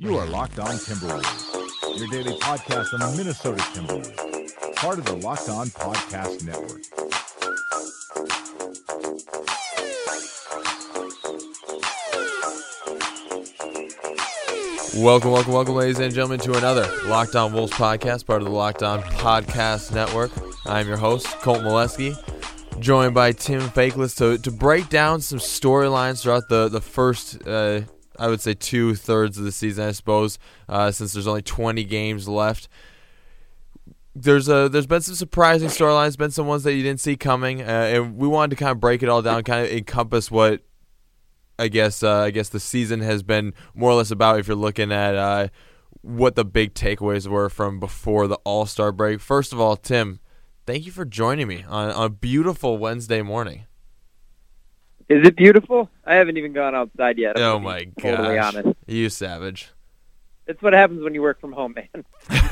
You 0.00 0.16
are 0.16 0.24
Locked 0.24 0.58
On 0.58 0.70
Timberwolves, 0.76 1.98
your 1.98 2.08
daily 2.08 2.34
podcast 2.38 2.94
on 2.94 3.00
the 3.00 3.14
Minnesota 3.18 3.60
Timberwolves, 3.60 4.76
part 4.76 4.98
of 4.98 5.04
the 5.04 5.16
Locked 5.16 5.50
On 5.50 5.66
Podcast 5.66 6.42
Network. 6.42 6.80
Welcome, 15.04 15.32
welcome, 15.32 15.52
welcome, 15.52 15.74
ladies 15.74 15.98
and 15.98 16.14
gentlemen, 16.14 16.40
to 16.40 16.56
another 16.56 16.90
Locked 17.04 17.36
On 17.36 17.52
Wolves 17.52 17.72
podcast, 17.72 18.24
part 18.24 18.40
of 18.40 18.48
the 18.48 18.54
Locked 18.54 18.82
On 18.82 19.02
Podcast 19.02 19.94
Network. 19.94 20.30
I'm 20.64 20.88
your 20.88 20.96
host, 20.96 21.26
Colt 21.26 21.58
Molesky, 21.58 22.16
joined 22.80 23.12
by 23.12 23.32
Tim 23.32 23.60
Faklis 23.60 24.16
to, 24.16 24.38
to 24.38 24.50
break 24.50 24.88
down 24.88 25.20
some 25.20 25.40
storylines 25.40 26.22
throughout 26.22 26.48
the, 26.48 26.70
the 26.70 26.80
first, 26.80 27.46
uh, 27.46 27.82
I 28.20 28.28
would 28.28 28.40
say, 28.40 28.54
two 28.54 28.94
thirds 28.94 29.38
of 29.38 29.44
the 29.44 29.52
season, 29.52 29.88
I 29.88 29.92
suppose, 29.92 30.38
uh, 30.68 30.90
since 30.90 31.12
there's 31.14 31.26
only 31.26 31.42
20 31.42 31.82
games 31.84 32.28
left. 32.28 32.68
There's 34.14 34.48
a 34.48 34.68
there's 34.68 34.86
been 34.86 35.00
some 35.00 35.14
surprising 35.14 35.68
storylines, 35.68 36.18
been 36.18 36.30
some 36.30 36.46
ones 36.46 36.64
that 36.64 36.74
you 36.74 36.82
didn't 36.82 37.00
see 37.00 37.16
coming, 37.16 37.62
uh, 37.62 37.64
and 37.64 38.16
we 38.16 38.28
wanted 38.28 38.50
to 38.50 38.56
kind 38.56 38.72
of 38.72 38.80
break 38.80 39.02
it 39.02 39.08
all 39.08 39.22
down, 39.22 39.42
kind 39.44 39.64
of 39.64 39.72
encompass 39.72 40.30
what 40.30 40.62
I 41.58 41.68
guess 41.68 42.02
uh, 42.02 42.20
I 42.20 42.30
guess 42.30 42.48
the 42.48 42.58
season 42.58 43.00
has 43.00 43.22
been 43.22 43.54
more 43.74 43.90
or 43.90 43.94
less 43.94 44.10
about 44.10 44.38
if 44.38 44.48
you're 44.48 44.56
looking 44.56 44.90
at 44.90 45.14
uh, 45.14 45.48
what 46.02 46.34
the 46.34 46.44
big 46.44 46.74
takeaways 46.74 47.26
were 47.26 47.48
from 47.48 47.78
before 47.78 48.26
the 48.26 48.36
All 48.44 48.66
Star 48.66 48.92
break. 48.92 49.20
First 49.20 49.52
of 49.52 49.60
all, 49.60 49.76
Tim, 49.76 50.20
thank 50.66 50.86
you 50.86 50.92
for 50.92 51.04
joining 51.04 51.48
me 51.48 51.64
on, 51.68 51.90
on 51.90 52.06
a 52.06 52.10
beautiful 52.10 52.78
Wednesday 52.78 53.22
morning. 53.22 53.66
Is 55.10 55.26
it 55.26 55.34
beautiful? 55.34 55.90
I 56.06 56.14
haven't 56.14 56.36
even 56.36 56.52
gone 56.52 56.72
outside 56.74 57.18
yet. 57.18 57.36
I'm 57.36 57.42
oh 57.42 57.58
my 57.58 57.80
be 57.80 57.92
Totally 58.00 58.38
honest. 58.38 58.68
you 58.86 59.10
savage! 59.10 59.70
It's 60.46 60.62
what 60.62 60.72
happens 60.72 61.02
when 61.02 61.14
you 61.14 61.20
work 61.20 61.40
from 61.40 61.52
home, 61.52 61.74
man. 61.74 62.04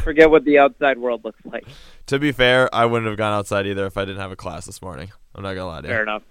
forget 0.02 0.28
what 0.28 0.44
the 0.44 0.58
outside 0.58 0.98
world 0.98 1.24
looks 1.24 1.40
like. 1.44 1.64
To 2.06 2.18
be 2.18 2.32
fair, 2.32 2.68
I 2.74 2.84
wouldn't 2.84 3.08
have 3.08 3.16
gone 3.16 3.32
outside 3.32 3.68
either 3.68 3.86
if 3.86 3.96
I 3.96 4.04
didn't 4.04 4.20
have 4.20 4.32
a 4.32 4.36
class 4.36 4.66
this 4.66 4.82
morning. 4.82 5.12
I'm 5.36 5.44
not 5.44 5.54
gonna 5.54 5.68
lie 5.68 5.82
to 5.82 5.86
you. 5.86 5.94
Fair 5.94 6.02
enough. 6.02 6.24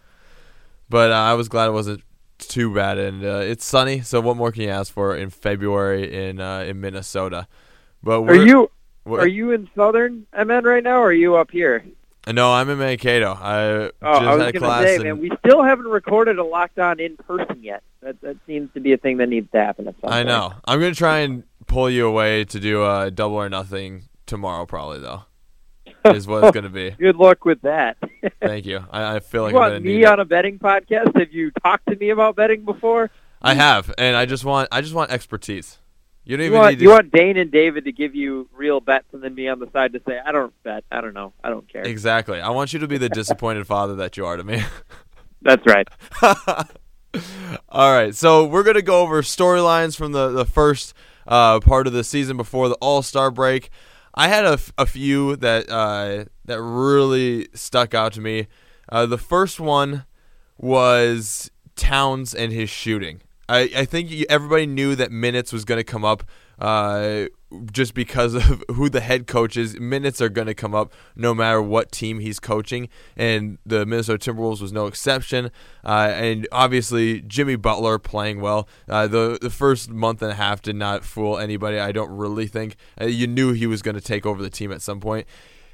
But 0.90 1.12
uh, 1.12 1.16
I 1.16 1.34
was 1.34 1.48
glad 1.48 1.68
it 1.68 1.72
wasn't 1.72 2.04
too 2.40 2.74
bad, 2.74 2.98
and 2.98 3.24
uh, 3.24 3.40
it's 3.44 3.64
sunny. 3.64 4.02
So 4.02 4.20
what 4.20 4.36
more 4.36 4.52
can 4.52 4.64
you 4.64 4.70
ask 4.70 4.92
for 4.92 5.16
in 5.16 5.30
February 5.30 6.14
in 6.28 6.42
uh, 6.42 6.60
in 6.68 6.82
Minnesota? 6.82 7.48
But 8.04 8.24
Are 8.24 8.36
you 8.36 8.70
are 9.06 9.28
you 9.28 9.52
in 9.52 9.70
southern 9.76 10.28
MN 10.38 10.66
right 10.66 10.84
now, 10.84 10.98
or 10.98 11.08
are 11.08 11.14
you 11.14 11.38
up 11.38 11.52
here? 11.52 11.86
No, 12.32 12.52
I'm 12.54 12.70
in 12.70 12.78
Mankato. 12.78 13.32
I 13.40 13.62
Oh, 13.62 13.90
just 14.02 14.04
I 14.04 14.36
was 14.36 14.44
had 14.46 14.56
class. 14.56 14.84
say, 14.84 14.96
and- 14.96 15.04
man, 15.04 15.20
we 15.20 15.32
still 15.46 15.64
haven't 15.64 15.88
recorded 15.88 16.38
a 16.40 16.44
Locked 16.44 16.80
On 16.80 17.00
in 17.00 17.18
person 17.18 17.64
yet. 17.64 17.84
That 18.02 18.20
that 18.22 18.38
seems 18.46 18.70
to 18.74 18.80
be 18.80 18.94
a 18.94 18.98
thing 18.98 19.18
that 19.18 19.28
needs 19.30 19.50
to 19.52 19.58
happen 19.60 19.88
at 19.88 19.96
some 20.02 20.10
I 20.12 20.18
point. 20.18 20.28
know. 20.28 20.54
I'm 20.66 20.80
gonna 20.80 20.94
try 20.94 21.20
and 21.20 21.44
pull 21.68 21.90
you 21.90 22.08
away 22.08 22.46
to 22.46 22.60
do 22.60 22.86
a 22.86 23.10
double 23.12 23.36
or 23.38 23.50
nothing 23.50 24.04
tomorrow, 24.26 24.66
probably 24.66 25.00
though. 25.00 25.24
Is 26.14 26.28
what 26.28 26.44
it's 26.44 26.54
gonna 26.56 26.70
be. 26.70 26.92
Good 26.92 27.16
luck 27.18 27.44
with 27.44 27.62
that. 27.64 27.98
Thank 28.42 28.66
you. 28.66 28.86
I, 28.92 29.16
I 29.16 29.20
feel 29.20 29.44
like 29.44 29.54
you 29.54 29.60
I'm 29.60 29.72
want 29.74 29.84
me 29.84 30.06
on 30.06 30.20
a 30.20 30.26
betting 30.26 30.60
podcast? 30.60 31.18
Have 31.18 31.32
you 31.34 31.52
talked 31.64 31.88
to 31.88 31.96
me 31.96 32.10
about 32.12 32.36
betting 32.36 32.64
before? 32.66 33.10
I 33.42 33.54
have, 33.56 33.94
and 33.98 34.16
I 34.16 34.26
just 34.26 34.46
want 34.46 34.70
I 34.72 34.82
just 34.82 34.94
want 34.94 35.12
expertise. 35.12 35.80
You 36.28 36.38
don't 36.38 36.46
You 36.48 36.52
want, 36.52 36.70
need 36.72 36.80
to. 36.80 36.84
you 36.84 36.90
want 36.90 37.12
Dane 37.12 37.38
and 37.38 37.50
David 37.52 37.86
to 37.86 37.92
give 37.92 38.14
you 38.14 38.50
real 38.54 38.80
bets, 38.82 39.06
and 39.14 39.24
then 39.24 39.34
me 39.34 39.48
on 39.48 39.60
the 39.60 39.70
side 39.72 39.94
to 39.94 40.02
say, 40.08 40.20
"I 40.26 40.32
don't 40.32 40.54
bet. 40.64 40.84
I 40.92 41.00
don't 41.02 41.14
know. 41.14 41.34
I 41.44 41.50
don't 41.50 41.68
care." 41.72 41.84
exactly. 41.84 42.42
I 42.42 42.50
want 42.50 42.74
you 42.74 42.80
to 42.80 42.88
be 42.88 42.98
the 42.98 43.10
disappointed 43.10 43.66
father 43.76 43.96
that 43.96 44.18
you 44.18 44.26
are 44.26 44.36
to 44.38 44.44
me. 44.44 44.62
That's 45.42 45.66
right. 45.66 45.88
All 47.70 47.94
right, 47.94 48.14
so 48.14 48.46
we're 48.46 48.64
gonna 48.64 48.82
go 48.82 49.02
over 49.02 49.22
storylines 49.22 49.96
from 49.96 50.12
the 50.12 50.30
the 50.30 50.46
first 50.46 50.94
uh, 51.28 51.60
part 51.62 51.88
of 51.88 51.94
the 51.94 52.04
season 52.04 52.38
before 52.38 52.68
the 52.70 52.76
All 52.76 53.02
Star 53.02 53.32
break. 53.32 53.70
I 54.14 54.28
had 54.28 54.46
a, 54.46 54.54
f- 54.54 54.74
a 54.78 54.86
few 54.86 55.36
that 55.38 55.70
uh, 55.70 56.26
that 56.46 56.62
really 56.62 57.48
stuck 57.54 57.94
out 57.94 58.14
to 58.14 58.22
me. 58.22 58.48
Uh, 58.90 59.06
the 59.06 59.18
first 59.18 59.60
one 59.60 60.06
was 60.58 61.52
Towns 61.76 62.34
and 62.34 62.52
his 62.52 62.70
shooting. 62.70 63.22
I, 63.50 63.70
I 63.76 63.86
think 63.86 64.12
everybody 64.30 64.66
knew 64.66 64.96
that 64.96 65.12
minutes 65.12 65.54
was 65.54 65.66
going 65.66 65.80
to 65.80 65.84
come 65.84 66.04
up 66.04 66.24
uh, 66.60 67.26
just 67.72 67.94
because 67.94 68.34
of 68.34 68.64
who 68.74 68.90
the 68.90 69.00
head 69.00 69.28
coach 69.28 69.56
is. 69.56 69.80
Minutes 69.80 70.22
are 70.22 70.30
going 70.30 70.48
to 70.48 70.54
come 70.54 70.76
up 70.76 70.92
no 71.16 71.34
matter 71.34 71.62
what 71.62 71.92
team 71.92 72.20
he's 72.20 72.40
coaching, 72.40 72.90
and 73.16 73.58
the 73.66 73.86
Minnesota 73.86 74.32
Timberwolves 74.32 74.62
was 74.62 74.74
no 74.74 74.88
exception. 74.88 75.52
Uh, 75.84 76.12
and 76.14 76.48
obviously, 76.52 77.22
Jimmy 77.22 77.56
Butler 77.56 78.00
playing 78.00 78.42
well. 78.42 78.68
Uh, 78.88 79.08
the 79.08 79.38
the 79.42 79.50
first 79.50 79.90
month 79.90 80.22
and 80.22 80.32
a 80.32 80.36
half 80.36 80.62
did 80.62 80.76
not 80.76 81.04
fool 81.04 81.38
anybody. 81.38 81.80
I 81.80 81.92
don't 81.92 82.12
really 82.12 82.48
think 82.48 82.76
uh, 83.00 83.06
you 83.06 83.28
knew 83.28 83.54
he 83.54 83.68
was 83.68 83.82
going 83.82 83.96
to 83.96 84.02
take 84.02 84.26
over 84.26 84.42
the 84.42 84.50
team 84.50 84.72
at 84.72 84.82
some 84.82 85.00
point. 85.00 85.28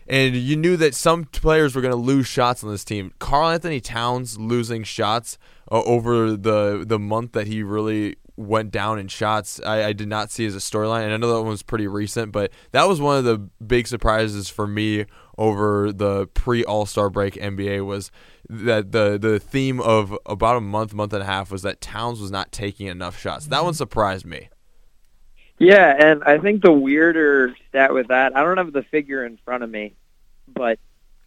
And 0.08 0.36
you 0.36 0.56
knew 0.56 0.78
that 0.78 0.96
some 0.96 1.26
players 1.26 1.76
were 1.76 1.82
going 1.82 1.94
to 1.94 1.98
lose 1.98 2.28
shots 2.28 2.64
on 2.64 2.70
this 2.70 2.84
team. 2.84 3.14
Karl 3.20 3.50
Anthony 3.50 3.80
Towns 3.80 4.38
losing 4.38 4.84
shots 4.84 5.38
uh, 5.72 5.82
over 5.84 6.32
the 6.36 6.84
the 6.86 7.00
month 7.00 7.32
that 7.34 7.48
he 7.48 7.64
really 7.64 8.18
went 8.36 8.72
down 8.72 8.98
in 9.00 9.08
shots, 9.08 9.62
I, 9.64 9.86
I 9.86 9.94
did 9.94 10.08
not 10.08 10.32
see 10.32 10.46
as 10.46 10.56
a 10.56 10.60
storyline. 10.60 11.04
And 11.04 11.14
I 11.14 11.18
know 11.18 11.34
that 11.34 11.42
one 11.42 11.50
was 11.50 11.64
pretty 11.64 11.88
recent, 11.88 12.32
but 12.32 12.52
that 12.72 12.88
was 12.88 13.00
one 13.00 13.18
of 13.18 13.24
the 13.24 13.38
big 13.66 13.88
surprises 13.88 14.50
for 14.50 14.66
me 14.66 15.06
over 15.38 15.92
the 15.92 16.28
pre 16.28 16.64
All 16.64 16.86
Star 16.86 17.10
break 17.10 17.36
NBA 17.36 17.86
was 17.86 18.12
that 18.50 18.92
the 18.92 19.18
the 19.18 19.40
theme 19.40 19.80
of 19.80 20.18
about 20.26 20.58
a 20.58 20.62
month, 20.62 20.94
month 20.94 21.14
and 21.14 21.24
a 21.24 21.26
half 21.26 21.52
was 21.52 21.62
that 21.62 21.82
Towns 21.82 22.20
was 22.20 22.32
not 22.32 22.52
taking 22.52 22.88
enough 22.88 23.18
shots. 23.18 23.48
That 23.48 23.64
one 23.64 23.74
surprised 23.74 24.26
me. 24.26 24.50
Yeah, 25.64 25.96
and 25.98 26.24
I 26.24 26.40
think 26.40 26.62
the 26.62 26.74
weirder 26.74 27.56
stat 27.70 27.94
with 27.94 28.10
that, 28.10 28.36
I 28.36 28.44
don't 28.44 28.58
have 28.58 28.74
the 28.74 28.84
figure 28.84 29.26
in 29.26 29.38
front 29.46 29.64
of 29.64 29.70
me, 29.70 29.94
but 30.48 30.78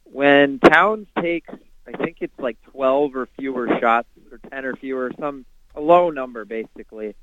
when 0.04 0.58
Towns 0.58 1.06
takes, 1.20 1.48
I 1.86 1.92
think 1.96 2.18
it's 2.20 2.38
like 2.38 2.58
12 2.72 3.16
or 3.16 3.28
fewer 3.38 3.66
shots, 3.80 4.08
or 4.30 4.38
10 4.50 4.64
or 4.66 4.76
fewer, 4.76 5.10
some 5.18 5.46
a 5.74 5.80
low 5.80 6.10
number 6.10 6.44
basically. 6.44 7.14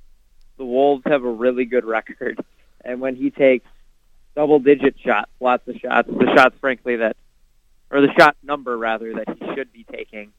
The 0.58 0.66
Wolves 0.66 1.04
have 1.06 1.24
a 1.24 1.30
really 1.30 1.66
good 1.66 1.86
record, 1.86 2.40
and 2.84 3.00
when 3.00 3.16
he 3.16 3.30
takes 3.30 3.68
double-digit 4.36 4.96
shots, 5.00 5.30
lots 5.40 5.68
of 5.68 5.76
shots, 5.76 6.08
the 6.08 6.32
shots, 6.36 6.56
frankly, 6.60 6.96
that, 6.96 7.16
or 7.92 8.02
the 8.02 8.12
shot 8.18 8.36
number 8.42 8.76
rather 8.76 9.14
that 9.14 9.38
he 9.38 9.54
should 9.54 9.72
be 9.72 9.84
taking, 9.84 10.32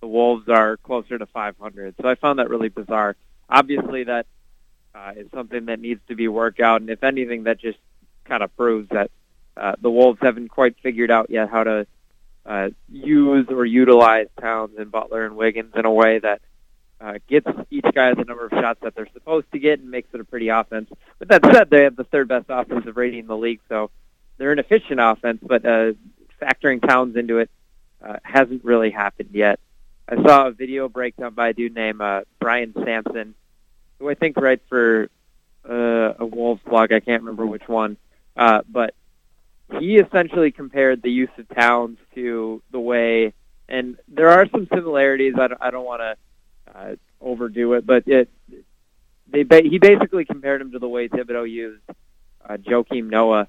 the 0.00 0.06
Wolves 0.06 0.48
are 0.48 0.76
closer 0.76 1.18
to 1.18 1.26
500. 1.26 1.96
So 2.00 2.08
I 2.08 2.14
found 2.14 2.38
that 2.38 2.50
really 2.50 2.68
bizarre. 2.68 3.16
Obviously, 3.48 4.04
that 4.04 4.26
uh, 4.94 5.12
is 5.16 5.26
something 5.32 5.66
that 5.66 5.80
needs 5.80 6.00
to 6.08 6.14
be 6.14 6.28
worked 6.28 6.60
out. 6.60 6.80
And 6.80 6.90
if 6.90 7.02
anything, 7.02 7.44
that 7.44 7.60
just 7.60 7.78
kind 8.24 8.42
of 8.42 8.56
proves 8.56 8.88
that 8.90 9.10
uh, 9.56 9.74
the 9.80 9.90
Wolves 9.90 10.18
haven't 10.22 10.48
quite 10.48 10.76
figured 10.82 11.10
out 11.10 11.30
yet 11.30 11.50
how 11.50 11.64
to 11.64 11.86
uh, 12.46 12.70
use 12.90 13.46
or 13.50 13.64
utilize 13.64 14.26
Towns 14.40 14.72
and 14.78 14.90
Butler 14.90 15.24
and 15.24 15.36
Wiggins 15.36 15.72
in 15.74 15.84
a 15.84 15.92
way 15.92 16.18
that 16.18 16.40
uh, 17.00 17.14
gets 17.28 17.46
each 17.70 17.86
guy 17.94 18.14
the 18.14 18.24
number 18.24 18.46
of 18.46 18.52
shots 18.52 18.80
that 18.82 18.94
they're 18.94 19.08
supposed 19.12 19.50
to 19.52 19.58
get 19.58 19.80
and 19.80 19.90
makes 19.90 20.08
it 20.12 20.20
a 20.20 20.24
pretty 20.24 20.48
offense. 20.48 20.88
But 21.18 21.28
that 21.28 21.44
said, 21.52 21.70
they 21.70 21.82
have 21.84 21.96
the 21.96 22.04
third 22.04 22.28
best 22.28 22.46
offensive 22.48 22.96
rating 22.96 23.20
in 23.20 23.26
the 23.26 23.36
league, 23.36 23.60
so 23.68 23.90
they're 24.38 24.52
an 24.52 24.58
efficient 24.58 25.00
offense. 25.00 25.40
But 25.42 25.64
uh, 25.64 25.92
factoring 26.40 26.86
Towns 26.86 27.16
into 27.16 27.38
it 27.38 27.50
uh, 28.02 28.16
hasn't 28.22 28.64
really 28.64 28.90
happened 28.90 29.30
yet. 29.32 29.60
I 30.08 30.22
saw 30.22 30.48
a 30.48 30.52
video 30.52 30.88
breakdown 30.88 31.34
by 31.34 31.48
a 31.48 31.52
dude 31.54 31.74
named 31.74 32.00
uh, 32.00 32.22
Brian 32.38 32.74
Sampson 32.84 33.34
who 33.98 34.08
I 34.10 34.14
think 34.14 34.36
writes 34.36 34.64
for 34.68 35.08
uh, 35.68 36.14
a 36.18 36.26
Wolves 36.26 36.62
blog. 36.68 36.92
I 36.92 37.00
can't 37.00 37.22
remember 37.22 37.46
which 37.46 37.66
one, 37.66 37.96
uh, 38.36 38.62
but 38.68 38.94
he 39.80 39.96
essentially 39.96 40.50
compared 40.50 41.02
the 41.02 41.10
use 41.10 41.30
of 41.38 41.48
Towns 41.48 41.98
to 42.14 42.62
the 42.70 42.80
way, 42.80 43.32
and 43.68 43.96
there 44.08 44.28
are 44.28 44.46
some 44.50 44.68
similarities. 44.72 45.34
I 45.38 45.48
don't, 45.48 45.62
I 45.62 45.70
don't 45.70 45.86
want 45.86 46.00
to 46.02 46.74
uh, 46.74 46.94
overdo 47.20 47.74
it, 47.74 47.86
but 47.86 48.06
it, 48.06 48.28
they 49.30 49.62
he 49.62 49.78
basically 49.78 50.24
compared 50.24 50.60
him 50.60 50.72
to 50.72 50.78
the 50.78 50.88
way 50.88 51.08
Thibodeau 51.08 51.50
used 51.50 51.82
uh, 52.48 52.56
Joakim 52.56 53.08
Noah 53.08 53.48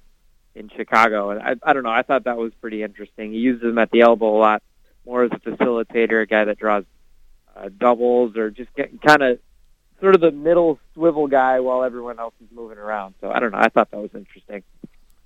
in 0.56 0.70
Chicago, 0.70 1.32
and 1.32 1.42
I, 1.42 1.56
I 1.64 1.74
don't 1.74 1.84
know. 1.84 1.90
I 1.90 2.02
thought 2.02 2.24
that 2.24 2.38
was 2.38 2.54
pretty 2.62 2.82
interesting. 2.82 3.34
He 3.34 3.40
uses 3.40 3.64
him 3.64 3.78
at 3.78 3.92
the 3.92 4.02
elbow 4.02 4.38
a 4.38 4.40
lot, 4.40 4.64
more 5.06 5.26
as 5.26 5.32
a 5.32 5.40
facilitator, 5.40 6.22
a 6.22 6.26
guy 6.26 6.46
that 6.46 6.58
draws 6.58 6.86
uh, 7.56 7.70
doubles 7.78 8.38
or 8.38 8.52
just 8.52 8.70
kind 9.06 9.22
of 9.22 9.40
sort 10.00 10.16
of 10.16 10.22
the 10.22 10.32
middle 10.32 10.80
swivel 10.94 11.28
guy 11.28 11.60
while 11.60 11.84
everyone 11.84 12.20
else 12.20 12.34
is 12.44 12.48
moving 12.54 12.78
around. 12.78 13.16
So 13.22 13.32
I 13.32 13.40
don't 13.40 13.52
know. 13.52 13.60
I 13.60 13.70
thought 13.70 13.92
that 13.92 14.00
was 14.00 14.12
interesting. 14.14 14.64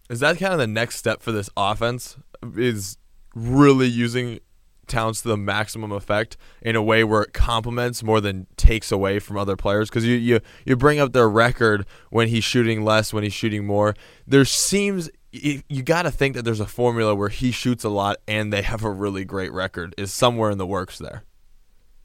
Is 0.09 0.19
that 0.21 0.37
kind 0.37 0.53
of 0.53 0.59
the 0.59 0.67
next 0.67 0.97
step 0.97 1.21
for 1.21 1.31
this 1.31 1.49
offense? 1.55 2.17
Is 2.55 2.97
really 3.35 3.87
using 3.87 4.39
Towns 4.87 5.21
to 5.21 5.27
the 5.27 5.37
maximum 5.37 5.91
effect 5.91 6.35
in 6.63 6.75
a 6.75 6.81
way 6.81 7.03
where 7.03 7.21
it 7.21 7.31
complements 7.31 8.01
more 8.01 8.19
than 8.19 8.47
takes 8.57 8.91
away 8.91 9.19
from 9.19 9.37
other 9.37 9.55
players? 9.55 9.87
Because 9.87 10.03
you, 10.03 10.15
you 10.15 10.39
you 10.65 10.75
bring 10.75 10.99
up 10.99 11.13
their 11.13 11.29
record 11.29 11.85
when 12.09 12.27
he's 12.27 12.43
shooting 12.43 12.83
less, 12.83 13.13
when 13.13 13.23
he's 13.23 13.33
shooting 13.33 13.67
more. 13.67 13.93
There 14.25 14.45
seems 14.45 15.09
you, 15.31 15.61
you 15.69 15.83
got 15.83 16.03
to 16.03 16.11
think 16.11 16.35
that 16.35 16.43
there's 16.43 16.59
a 16.59 16.65
formula 16.65 17.13
where 17.13 17.29
he 17.29 17.51
shoots 17.51 17.83
a 17.83 17.89
lot 17.89 18.17
and 18.27 18.51
they 18.51 18.63
have 18.63 18.83
a 18.83 18.89
really 18.89 19.25
great 19.25 19.53
record. 19.53 19.93
Is 19.95 20.11
somewhere 20.11 20.49
in 20.49 20.57
the 20.57 20.65
works 20.65 20.97
there? 20.97 21.23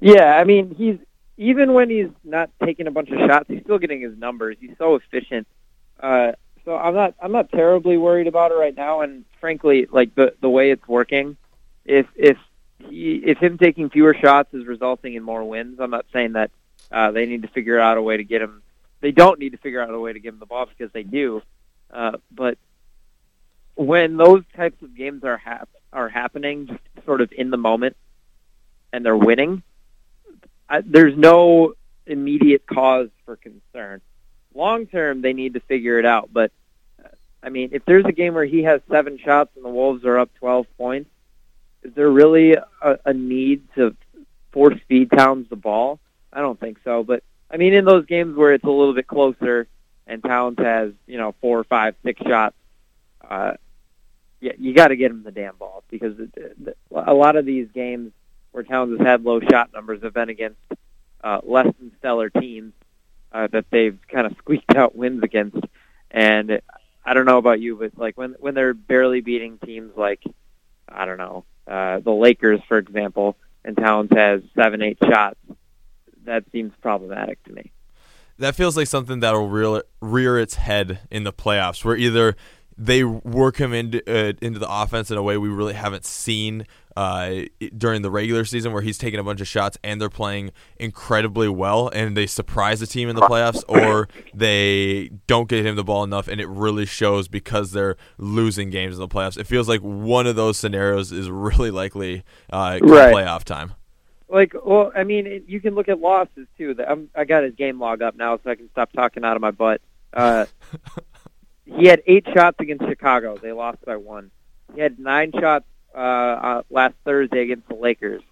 Yeah, 0.00 0.37
I 0.37 0.44
mean 0.44 0.75
he's 0.75 0.99
even 1.37 1.73
when 1.73 1.91
he's 1.91 2.11
not 2.23 2.51
taking 2.65 2.87
a 2.87 2.91
bunch 2.91 3.11
of 3.11 3.19
shots, 3.19 3.47
he's 3.49 3.63
still 3.63 3.79
getting 3.79 4.01
his 4.01 4.17
numbers. 4.17 4.57
He's 4.61 4.77
so 4.79 4.95
efficient. 4.95 5.47
Uh, 5.99 6.33
so 6.65 6.77
I'm 6.77 6.95
not 6.95 7.15
I'm 7.21 7.33
not 7.33 7.51
terribly 7.51 7.97
worried 7.97 8.27
about 8.27 8.53
it 8.53 8.55
right 8.55 8.75
now. 8.75 9.01
And 9.03 9.25
frankly, 9.41 9.87
like 9.91 10.15
the 10.15 10.35
the 10.41 10.49
way 10.49 10.71
it's 10.71 10.87
working, 10.87 11.37
if 11.85 12.07
if 12.15 12.39
he, 12.79 13.17
if 13.25 13.39
him 13.39 13.59
taking 13.59 13.91
fewer 13.91 14.15
shots 14.15 14.53
is 14.55 14.67
resulting 14.67 15.15
in 15.15 15.23
more 15.23 15.45
wins, 15.45 15.79
I'm 15.81 15.91
not 15.91 16.07
saying 16.13 16.33
that 16.33 16.51
uh, 16.91 17.11
they 17.11 17.27
need 17.27 17.43
to 17.43 17.49
figure 17.49 17.79
out 17.79 17.97
a 17.97 18.03
way 18.03 18.17
to 18.17 18.25
get 18.25 18.43
him. 18.43 18.63
They 19.01 19.13
don't 19.13 19.39
need 19.39 19.51
to 19.51 19.59
figure 19.59 19.83
out 19.83 19.91
a 19.91 19.99
way 19.99 20.13
to 20.13 20.21
give 20.21 20.35
him 20.35 20.41
the 20.41 20.47
ball 20.47 20.67
because 20.67 20.93
they 20.93 21.03
do. 21.03 21.43
Uh, 21.93 22.13
but 22.31 22.59
when 23.75 24.17
those 24.17 24.43
types 24.57 24.81
of 24.83 24.97
games 24.97 25.25
are 25.25 25.37
hap- 25.37 25.69
are 25.93 26.09
happening, 26.09 26.67
just 26.67 26.81
sort 27.05 27.21
of 27.21 27.33
in 27.33 27.51
the 27.51 27.57
moment, 27.57 27.97
and 28.93 29.05
they're 29.05 29.17
winning, 29.17 29.63
I, 30.69 30.81
there's 30.81 31.16
no 31.16 31.75
immediate 32.06 32.66
cause 32.66 33.08
for 33.25 33.37
concern. 33.37 34.00
Long 34.55 34.87
term, 34.87 35.22
they 35.22 35.32
need 35.32 35.55
to 35.55 35.61
figure 35.61 35.99
it 35.99 36.06
out. 36.06 36.31
But 36.32 36.52
uh, 37.02 37.08
I 37.43 37.49
mean, 37.49 37.70
if 37.72 37.84
there's 37.84 38.05
a 38.05 38.12
game 38.12 38.34
where 38.34 38.44
he 38.44 38.62
has 38.64 38.81
seven 38.90 39.19
shots 39.19 39.50
and 39.56 39.64
the 39.64 39.69
Wolves 39.69 40.05
are 40.05 40.19
up 40.19 40.31
12 40.34 40.66
points, 40.76 41.11
is 41.82 41.93
there 41.94 42.11
really 42.11 42.55
a, 42.55 42.99
a 43.05 43.12
need 43.12 43.62
to 43.75 43.96
force 44.52 44.78
feed 44.88 45.11
Towns 45.11 45.49
the 45.50 45.56
ball? 45.56 46.00
I 46.32 46.40
don't 46.40 46.58
think 46.58 46.78
so. 46.84 47.02
But 47.02 47.22
I 47.50 47.56
mean, 47.56 47.75
in 47.75 47.84
those 47.84 48.06
games 48.06 48.37
where 48.37 48.52
it's 48.52 48.64
a 48.64 48.70
little 48.70 48.94
bit 48.94 49.06
closer 49.06 49.69
and 50.06 50.22
Towns 50.22 50.58
has 50.58 50.93
you 51.06 51.19
know 51.19 51.34
four, 51.40 51.64
five, 51.64 51.94
six 52.02 52.20
shots, 52.22 52.56
uh, 53.28 53.55
yeah, 54.40 54.52
you 54.58 54.75
got 54.75 54.88
to 54.88 54.96
get 54.96 55.11
him 55.11 55.22
the 55.22 55.31
damn 55.31 55.56
ball 55.56 55.84
because 55.90 56.14
a 56.94 57.14
lot 57.14 57.37
of 57.37 57.46
these 57.46 57.69
games 57.75 58.12
where 58.55 58.62
Towns 58.62 58.97
has 58.97 59.05
had 59.05 59.25
low 59.25 59.41
shot 59.41 59.73
numbers 59.75 60.05
have 60.05 60.15
been 60.15 60.29
against 60.29 60.61
uh, 61.25 61.41
less 61.43 61.67
than 61.81 61.91
stellar 61.99 62.31
teams 62.31 62.73
uh, 63.33 63.49
that 63.49 63.65
they've 63.71 63.99
kind 64.06 64.29
of 64.29 64.37
squeaked 64.39 64.77
out 64.77 64.95
wins 64.95 65.25
against. 65.25 65.59
And 66.09 66.61
I 67.05 67.15
don't 67.15 67.27
know 67.27 67.39
about 67.39 67.61
you, 67.61 67.75
but 67.75 67.99
like 67.99 68.17
when 68.17 68.37
when 68.39 68.55
they're 68.55 68.73
barely 68.73 69.23
beating 69.23 69.59
teams 69.59 69.91
like 69.97 70.23
I 70.89 71.05
don't 71.05 71.19
know 71.19 71.45
uh, 71.67 71.99
the 71.99 72.12
Lakers, 72.12 72.61
for 72.69 72.79
example, 72.79 73.37
and 73.65 73.77
Towns 73.77 74.11
has 74.12 74.43
seven, 74.55 74.83
eight 74.83 74.99
shots, 75.03 75.41
that 76.25 76.45
seems 76.53 76.73
problematic 76.81 77.43
to 77.45 77.53
me. 77.53 77.73
That 78.39 78.55
feels 78.55 78.77
like 78.77 78.87
something 78.87 79.19
that'll 79.19 79.49
rear, 79.49 79.83
rear 80.00 80.39
its 80.39 80.55
head 80.55 81.00
in 81.11 81.25
the 81.25 81.33
playoffs, 81.33 81.85
where 81.85 81.97
either 81.97 82.37
they 82.76 83.05
work 83.05 83.59
him 83.59 83.73
into 83.73 84.03
uh, 84.09 84.32
into 84.43 84.59
the 84.59 84.71
offense 84.71 85.11
in 85.11 85.17
a 85.17 85.23
way 85.23 85.37
we 85.37 85.49
really 85.49 85.75
haven't 85.75 86.05
seen 86.05 86.67
uh, 86.97 87.43
during 87.76 88.03
the 88.03 88.11
regular 88.11 88.44
season, 88.44 88.73
where 88.73 88.82
he's 88.82 88.99
taking 88.99 89.19
a 89.19 89.25
bunch 89.25 89.41
of 89.41 89.49
shots 89.49 89.76
and 89.82 90.00
they're 90.00 90.09
playing 90.09 90.53
incredibly 90.79 91.49
well, 91.49 91.88
and 91.88 92.17
they 92.17 92.26
surprise 92.26 92.81
the 92.81 92.87
team 92.87 93.09
in 93.09 93.17
the 93.17 93.23
playoffs, 93.23 93.62
or 93.69 94.09
they 94.32 95.11
don't 95.26 95.49
get 95.49 95.65
him 95.67 95.76
the 95.76 95.85
ball 95.85 96.05
enough, 96.05 96.29
and 96.29 96.41
it 96.41 96.49
really 96.49 96.87
shows 96.87 97.29
because 97.29 97.73
they're 97.73 97.97
losing 98.19 98.71
games 98.71 98.94
in 98.94 99.00
the 99.00 99.09
playoffs. 99.09 99.38
It 99.38 99.47
feels 99.47 99.69
like 99.69 99.81
one 99.81 100.26
of 100.26 100.37
those 100.37 100.56
scenarios 100.56 101.12
is 101.12 101.31
really 101.31 101.71
likely 101.71 102.23
uh, 102.50 102.79
right. 102.82 103.15
playoff 103.15 103.44
time. 103.44 103.75
Like, 104.29 104.55
well, 104.65 104.91
I 104.97 105.05
mean, 105.05 105.44
you 105.47 105.61
can 105.61 105.75
look 105.75 105.88
at 105.88 106.00
losses 106.00 106.47
too. 106.56 106.75
I'm, 106.87 107.11
I 107.15 107.25
got 107.25 107.44
his 107.44 107.55
game 107.55 107.79
log 107.79 108.03
up 108.03 108.17
now, 108.17 108.38
so 108.43 108.50
I 108.50 108.55
can 108.55 108.71
stop 108.71 108.93
talking 108.93 109.25
out 109.25 109.37
of 109.37 109.43
my 109.43 109.50
butt. 109.50 109.81
Uh, 110.12 110.47
he 111.64 111.87
had 111.87 112.02
eight 112.06 112.26
shots 112.34 112.56
against 112.61 112.84
Chicago. 112.87 113.37
They 113.37 113.52
lost 113.52 113.84
by 113.84 113.96
one. 113.96 114.31
He 114.75 114.81
had 114.81 114.99
nine 114.99 115.32
shots 115.32 115.64
uh, 115.94 115.99
uh, 115.99 116.62
last 116.70 116.94
Thursday 117.05 117.43
against 117.43 117.69
the 117.69 117.75
Lakers. 117.75 118.22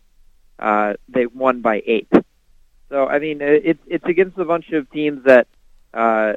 Uh, 0.59 0.95
they 1.09 1.27
won 1.27 1.61
by 1.61 1.83
eight. 1.87 2.09
So 2.89 3.07
I 3.07 3.19
mean, 3.19 3.41
it's 3.41 3.81
it's 3.87 4.05
against 4.05 4.37
a 4.39 4.45
bunch 4.45 4.71
of 4.73 4.91
teams 4.91 5.25
that 5.25 5.47
uh, 5.95 6.35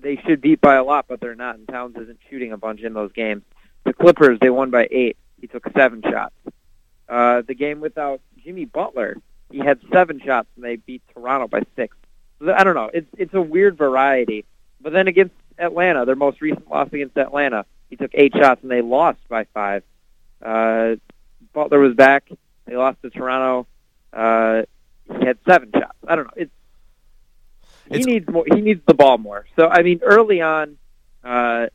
they 0.00 0.16
should 0.16 0.40
beat 0.40 0.60
by 0.60 0.74
a 0.74 0.84
lot, 0.84 1.06
but 1.08 1.20
they're 1.20 1.36
not. 1.36 1.56
And 1.56 1.68
Towns 1.68 1.96
isn't 1.96 2.18
shooting 2.28 2.52
a 2.52 2.56
bunch 2.56 2.80
in 2.80 2.92
those 2.92 3.12
games. 3.12 3.42
The 3.84 3.92
Clippers, 3.92 4.38
they 4.40 4.50
won 4.50 4.70
by 4.70 4.88
eight. 4.90 5.16
He 5.40 5.46
took 5.46 5.64
seven 5.76 6.02
shots. 6.02 6.34
Uh, 7.08 7.42
the 7.46 7.54
game 7.54 7.80
without 7.80 8.20
Jimmy 8.42 8.64
Butler, 8.64 9.16
he 9.50 9.58
had 9.58 9.80
seven 9.92 10.20
shots, 10.24 10.48
and 10.56 10.64
they 10.64 10.76
beat 10.76 11.02
Toronto 11.14 11.46
by 11.46 11.62
six. 11.76 11.96
I 12.40 12.64
don't 12.64 12.74
know. 12.74 12.90
It's 12.92 13.08
it's 13.16 13.34
a 13.34 13.40
weird 13.40 13.78
variety. 13.78 14.44
But 14.80 14.92
then 14.92 15.08
against 15.08 15.34
Atlanta, 15.58 16.04
their 16.04 16.16
most 16.16 16.40
recent 16.40 16.68
loss 16.70 16.88
against 16.92 17.16
Atlanta, 17.16 17.64
he 17.90 17.96
took 17.96 18.10
eight 18.14 18.34
shots 18.34 18.62
and 18.62 18.70
they 18.70 18.82
lost 18.82 19.18
by 19.28 19.44
five. 19.54 19.82
Uh, 20.42 20.96
Butler 21.52 21.80
was 21.80 21.94
back. 21.94 22.30
They 22.66 22.76
lost 22.76 23.00
to 23.02 23.10
Toronto. 23.10 23.66
Uh, 24.12 24.62
he 25.18 25.26
had 25.26 25.38
seven 25.46 25.70
shots. 25.72 25.96
I 26.06 26.16
don't 26.16 26.26
know. 26.26 26.34
It's 26.36 26.52
he 27.88 27.96
it's, 27.96 28.06
needs 28.06 28.28
more. 28.28 28.44
He 28.46 28.60
needs 28.60 28.82
the 28.86 28.94
ball 28.94 29.18
more. 29.18 29.46
So 29.56 29.68
I 29.68 29.82
mean, 29.82 30.00
early 30.02 30.42
on, 30.42 30.76
uh, 31.24 31.66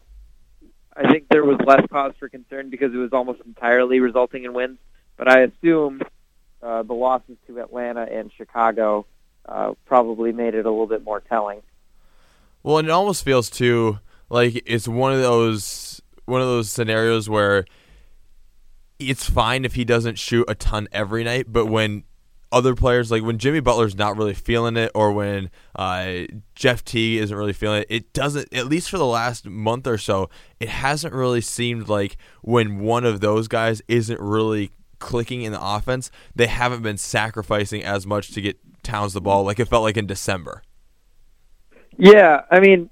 I 0.96 1.12
think 1.12 1.28
there 1.30 1.44
was 1.44 1.58
less 1.66 1.86
cause 1.90 2.14
for 2.20 2.30
concern 2.30 2.70
because 2.70 2.94
it 2.94 2.98
was 2.98 3.14
almost 3.14 3.42
entirely 3.46 4.00
resulting 4.00 4.44
in 4.44 4.54
wins. 4.54 4.78
But 5.18 5.28
I 5.28 5.42
assume 5.42 6.02
uh, 6.62 6.84
the 6.84 6.94
losses 6.94 7.38
to 7.48 7.60
Atlanta 7.60 8.02
and 8.02 8.32
Chicago 8.38 9.06
uh, 9.48 9.74
probably 9.86 10.32
made 10.32 10.54
it 10.54 10.66
a 10.66 10.70
little 10.70 10.88
bit 10.88 11.04
more 11.04 11.20
telling. 11.20 11.62
Well, 12.64 12.78
it 12.78 12.90
almost 12.90 13.24
feels 13.24 13.50
too 13.50 14.00
like 14.30 14.64
it's 14.66 14.88
one 14.88 15.14
of 15.14 15.22
those 15.22 16.02
one 16.26 16.42
of 16.42 16.48
those 16.48 16.70
scenarios 16.70 17.30
where 17.30 17.66
it's 19.00 19.30
fine 19.30 19.66
if 19.66 19.76
he 19.76 19.84
doesn't 19.84 20.18
shoot 20.18 20.46
a 20.48 20.56
ton 20.56 20.88
every 20.92 21.24
night, 21.24 21.52
but 21.52 21.66
when 21.66 22.04
other 22.54 22.76
players 22.76 23.10
like 23.12 23.24
when 23.24 23.40
Jimmy 23.40 23.60
Butler's 23.60 23.96
not 23.96 24.16
really 24.16 24.34
feeling 24.34 24.78
it, 24.78 24.92
or 24.96 25.12
when 25.12 25.50
uh, 25.76 26.22
Jeff 26.56 26.86
Teague 26.86 27.22
isn't 27.22 27.36
really 27.36 27.54
feeling 27.54 27.82
it, 27.82 27.88
it 27.90 28.14
doesn't. 28.14 28.54
At 28.54 28.68
least 28.68 28.90
for 28.90 28.98
the 28.98 29.06
last 29.06 29.46
month 29.46 29.88
or 29.88 29.98
so, 29.98 30.30
it 30.60 30.70
hasn't 30.70 31.14
really 31.14 31.42
seemed 31.42 31.90
like 31.90 32.16
when 32.42 32.80
one 32.80 33.06
of 33.06 33.20
those 33.20 33.48
guys 33.48 33.82
isn't 33.88 34.20
really 34.20 34.72
clicking 35.00 35.42
in 35.42 35.52
the 35.52 35.62
offense, 35.62 36.10
they 36.34 36.48
haven't 36.48 36.82
been 36.82 36.98
sacrificing 36.98 37.84
as 37.84 38.06
much 38.08 38.32
to 38.32 38.42
get 38.42 38.58
Towns 38.84 39.14
the 39.14 39.22
ball 39.22 39.44
like 39.44 39.60
it 39.60 39.70
felt 39.70 39.84
like 39.84 39.98
in 39.98 40.06
December. 40.06 40.62
Yeah, 41.98 42.42
I 42.50 42.60
mean, 42.60 42.90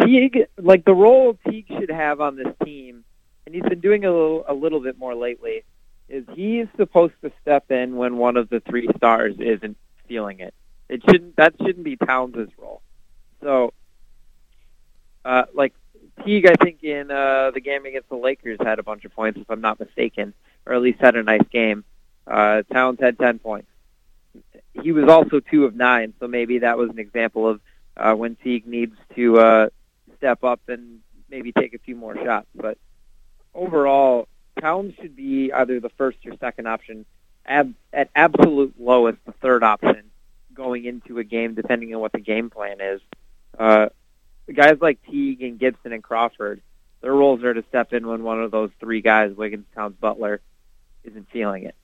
Teague, 0.00 0.46
like 0.58 0.84
the 0.84 0.94
role 0.94 1.38
Teague 1.48 1.66
should 1.68 1.90
have 1.90 2.20
on 2.20 2.36
this 2.36 2.52
team, 2.64 3.04
and 3.44 3.54
he's 3.54 3.64
been 3.64 3.80
doing 3.80 4.04
a 4.04 4.10
little, 4.10 4.44
a 4.46 4.54
little 4.54 4.80
bit 4.80 4.98
more 4.98 5.14
lately, 5.14 5.64
is 6.08 6.24
he's 6.34 6.66
supposed 6.76 7.14
to 7.22 7.32
step 7.42 7.70
in 7.70 7.96
when 7.96 8.16
one 8.16 8.36
of 8.36 8.48
the 8.48 8.60
three 8.60 8.88
stars 8.96 9.34
isn't 9.38 9.76
feeling 10.06 10.40
it. 10.40 10.54
It 10.88 11.02
shouldn't. 11.04 11.36
That 11.36 11.54
shouldn't 11.58 11.84
be 11.84 11.96
Towns' 11.96 12.50
role. 12.58 12.80
So, 13.42 13.72
uh, 15.24 15.44
like 15.52 15.74
Teague, 16.24 16.46
I 16.46 16.54
think 16.62 16.84
in 16.84 17.10
uh, 17.10 17.50
the 17.52 17.60
game 17.60 17.86
against 17.86 18.08
the 18.08 18.16
Lakers 18.16 18.58
had 18.62 18.78
a 18.78 18.82
bunch 18.82 19.04
of 19.04 19.12
points, 19.14 19.40
if 19.40 19.50
I'm 19.50 19.60
not 19.60 19.80
mistaken, 19.80 20.32
or 20.64 20.74
at 20.74 20.82
least 20.82 21.00
had 21.00 21.16
a 21.16 21.22
nice 21.22 21.46
game. 21.50 21.84
Uh, 22.26 22.62
Towns 22.72 22.98
had 23.00 23.18
ten 23.18 23.38
points. 23.38 23.68
He 24.82 24.92
was 24.92 25.08
also 25.08 25.40
two 25.40 25.64
of 25.64 25.74
nine, 25.74 26.12
so 26.20 26.28
maybe 26.28 26.58
that 26.58 26.76
was 26.76 26.90
an 26.90 26.98
example 26.98 27.48
of 27.48 27.60
uh, 27.96 28.14
when 28.14 28.36
Teague 28.36 28.66
needs 28.66 28.96
to 29.14 29.38
uh, 29.38 29.68
step 30.18 30.44
up 30.44 30.60
and 30.68 31.00
maybe 31.30 31.52
take 31.52 31.74
a 31.74 31.78
few 31.78 31.96
more 31.96 32.16
shots. 32.16 32.46
But 32.54 32.78
overall, 33.54 34.28
Towns 34.60 34.94
should 35.00 35.16
be 35.16 35.52
either 35.52 35.80
the 35.80 35.90
first 35.90 36.18
or 36.26 36.36
second 36.38 36.66
option, 36.66 37.04
ab- 37.46 37.74
at 37.92 38.10
absolute 38.14 38.74
lowest 38.78 39.18
the 39.26 39.32
third 39.32 39.62
option 39.62 40.10
going 40.54 40.84
into 40.86 41.18
a 41.18 41.24
game, 41.24 41.54
depending 41.54 41.94
on 41.94 42.00
what 42.00 42.12
the 42.12 42.20
game 42.20 42.48
plan 42.50 42.80
is. 42.80 43.00
Uh, 43.58 43.88
guys 44.52 44.78
like 44.80 44.98
Teague 45.10 45.42
and 45.42 45.58
Gibson 45.58 45.92
and 45.92 46.02
Crawford, 46.02 46.62
their 47.02 47.12
roles 47.12 47.42
are 47.44 47.52
to 47.52 47.64
step 47.68 47.92
in 47.92 48.06
when 48.06 48.22
one 48.22 48.42
of 48.42 48.50
those 48.50 48.70
three 48.80 49.02
guys, 49.02 49.36
Wiggins, 49.36 49.66
Towns, 49.74 49.94
Butler, 50.00 50.40
isn't 51.04 51.28
feeling 51.30 51.64
it. 51.64 51.74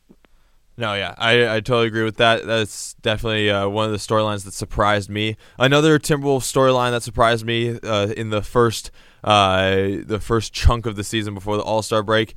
No, 0.76 0.94
yeah, 0.94 1.14
I, 1.18 1.56
I 1.56 1.60
totally 1.60 1.86
agree 1.88 2.04
with 2.04 2.16
that. 2.16 2.46
That's 2.46 2.94
definitely 2.94 3.50
uh, 3.50 3.68
one 3.68 3.84
of 3.84 3.92
the 3.92 3.98
storylines 3.98 4.44
that 4.44 4.54
surprised 4.54 5.10
me. 5.10 5.36
Another 5.58 5.98
Timberwolves 5.98 6.50
storyline 6.50 6.92
that 6.92 7.02
surprised 7.02 7.44
me 7.44 7.78
uh, 7.82 8.08
in 8.16 8.30
the 8.30 8.42
first 8.42 8.90
uh, 9.22 9.74
the 10.04 10.18
first 10.20 10.52
chunk 10.52 10.86
of 10.86 10.96
the 10.96 11.04
season 11.04 11.34
before 11.34 11.56
the 11.56 11.62
All 11.62 11.82
Star 11.82 12.02
break. 12.02 12.34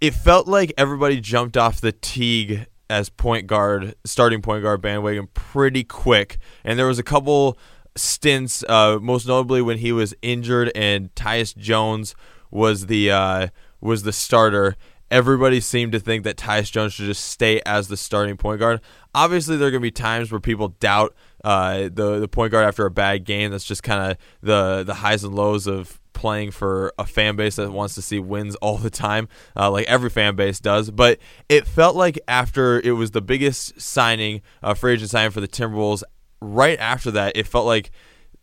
It 0.00 0.14
felt 0.14 0.48
like 0.48 0.72
everybody 0.76 1.20
jumped 1.20 1.56
off 1.56 1.80
the 1.80 1.92
Teague 1.92 2.66
as 2.88 3.10
point 3.10 3.46
guard, 3.46 3.94
starting 4.04 4.42
point 4.42 4.62
guard 4.62 4.80
bandwagon 4.80 5.28
pretty 5.34 5.84
quick, 5.84 6.38
and 6.64 6.78
there 6.78 6.86
was 6.86 6.98
a 6.98 7.04
couple 7.04 7.58
stints, 7.96 8.64
uh, 8.68 8.98
most 9.00 9.26
notably 9.26 9.62
when 9.62 9.78
he 9.78 9.92
was 9.92 10.14
injured 10.22 10.72
and 10.74 11.14
Tyus 11.14 11.56
Jones 11.56 12.14
was 12.50 12.86
the 12.86 13.10
uh, 13.10 13.48
was 13.80 14.02
the 14.02 14.12
starter 14.12 14.76
everybody 15.14 15.60
seemed 15.60 15.92
to 15.92 16.00
think 16.00 16.24
that 16.24 16.36
Tyus 16.36 16.72
Jones 16.72 16.92
should 16.92 17.06
just 17.06 17.26
stay 17.26 17.62
as 17.64 17.86
the 17.86 17.96
starting 17.96 18.36
point 18.36 18.58
guard. 18.58 18.80
Obviously, 19.14 19.56
there 19.56 19.68
are 19.68 19.70
going 19.70 19.80
to 19.80 19.86
be 19.86 19.92
times 19.92 20.32
where 20.32 20.40
people 20.40 20.68
doubt 20.80 21.14
uh, 21.44 21.82
the 21.82 22.18
the 22.18 22.26
point 22.26 22.50
guard 22.50 22.66
after 22.66 22.84
a 22.84 22.90
bad 22.90 23.24
game. 23.24 23.52
That's 23.52 23.64
just 23.64 23.84
kind 23.84 24.10
of 24.10 24.18
the 24.42 24.82
the 24.82 24.94
highs 24.94 25.22
and 25.22 25.34
lows 25.34 25.68
of 25.68 26.00
playing 26.14 26.50
for 26.50 26.92
a 26.98 27.06
fan 27.06 27.36
base 27.36 27.56
that 27.56 27.70
wants 27.70 27.94
to 27.94 28.02
see 28.02 28.18
wins 28.18 28.56
all 28.56 28.76
the 28.76 28.90
time, 28.90 29.28
uh, 29.56 29.70
like 29.70 29.86
every 29.86 30.10
fan 30.10 30.34
base 30.34 30.58
does. 30.58 30.90
But 30.90 31.20
it 31.48 31.64
felt 31.64 31.94
like 31.94 32.18
after 32.26 32.80
it 32.80 32.92
was 32.92 33.12
the 33.12 33.22
biggest 33.22 33.80
signing, 33.80 34.42
uh, 34.64 34.74
free 34.74 34.94
agent 34.94 35.10
signing 35.10 35.30
for 35.30 35.40
the 35.40 35.48
Timberwolves, 35.48 36.02
right 36.40 36.78
after 36.80 37.12
that, 37.12 37.36
it 37.36 37.46
felt 37.46 37.66
like 37.66 37.92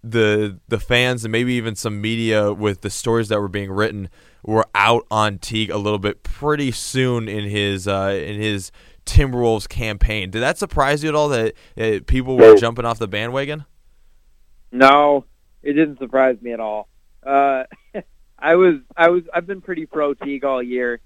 the 0.03 0.59
the 0.67 0.79
fans 0.79 1.23
and 1.23 1.31
maybe 1.31 1.53
even 1.53 1.75
some 1.75 2.01
media 2.01 2.53
with 2.53 2.81
the 2.81 2.89
stories 2.89 3.27
that 3.29 3.39
were 3.39 3.47
being 3.47 3.71
written 3.71 4.09
were 4.43 4.65
out 4.73 5.05
on 5.11 5.37
Teague 5.37 5.69
a 5.69 5.77
little 5.77 5.99
bit 5.99 6.23
pretty 6.23 6.71
soon 6.71 7.27
in 7.27 7.49
his 7.49 7.87
uh, 7.87 8.19
in 8.23 8.39
his 8.39 8.71
Timberwolves 9.05 9.67
campaign. 9.67 10.31
Did 10.31 10.41
that 10.41 10.57
surprise 10.57 11.03
you 11.03 11.09
at 11.09 11.15
all 11.15 11.29
that 11.29 11.53
uh, 11.77 11.99
people 12.07 12.37
were 12.37 12.55
jumping 12.55 12.85
off 12.85 12.99
the 12.99 13.07
bandwagon? 13.07 13.65
No, 14.71 15.25
it 15.61 15.73
didn't 15.73 15.99
surprise 15.99 16.37
me 16.41 16.53
at 16.53 16.59
all. 16.59 16.87
Uh, 17.25 17.63
I 18.39 18.55
was 18.55 18.75
I 18.97 19.09
was 19.09 19.23
I've 19.33 19.45
been 19.45 19.61
pretty 19.61 19.85
pro 19.85 20.13
Teague 20.15 20.43
all 20.43 20.63
year, 20.63 20.99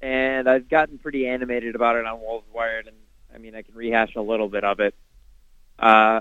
and 0.00 0.48
I've 0.48 0.68
gotten 0.68 0.98
pretty 0.98 1.28
animated 1.28 1.76
about 1.76 1.96
it 1.96 2.04
on 2.04 2.20
Wolves 2.20 2.46
Wired, 2.52 2.88
and 2.88 2.96
I 3.32 3.38
mean 3.38 3.54
I 3.54 3.62
can 3.62 3.74
rehash 3.74 4.16
a 4.16 4.20
little 4.20 4.48
bit 4.48 4.64
of 4.64 4.80
it. 4.80 4.94
Uh, 5.78 6.20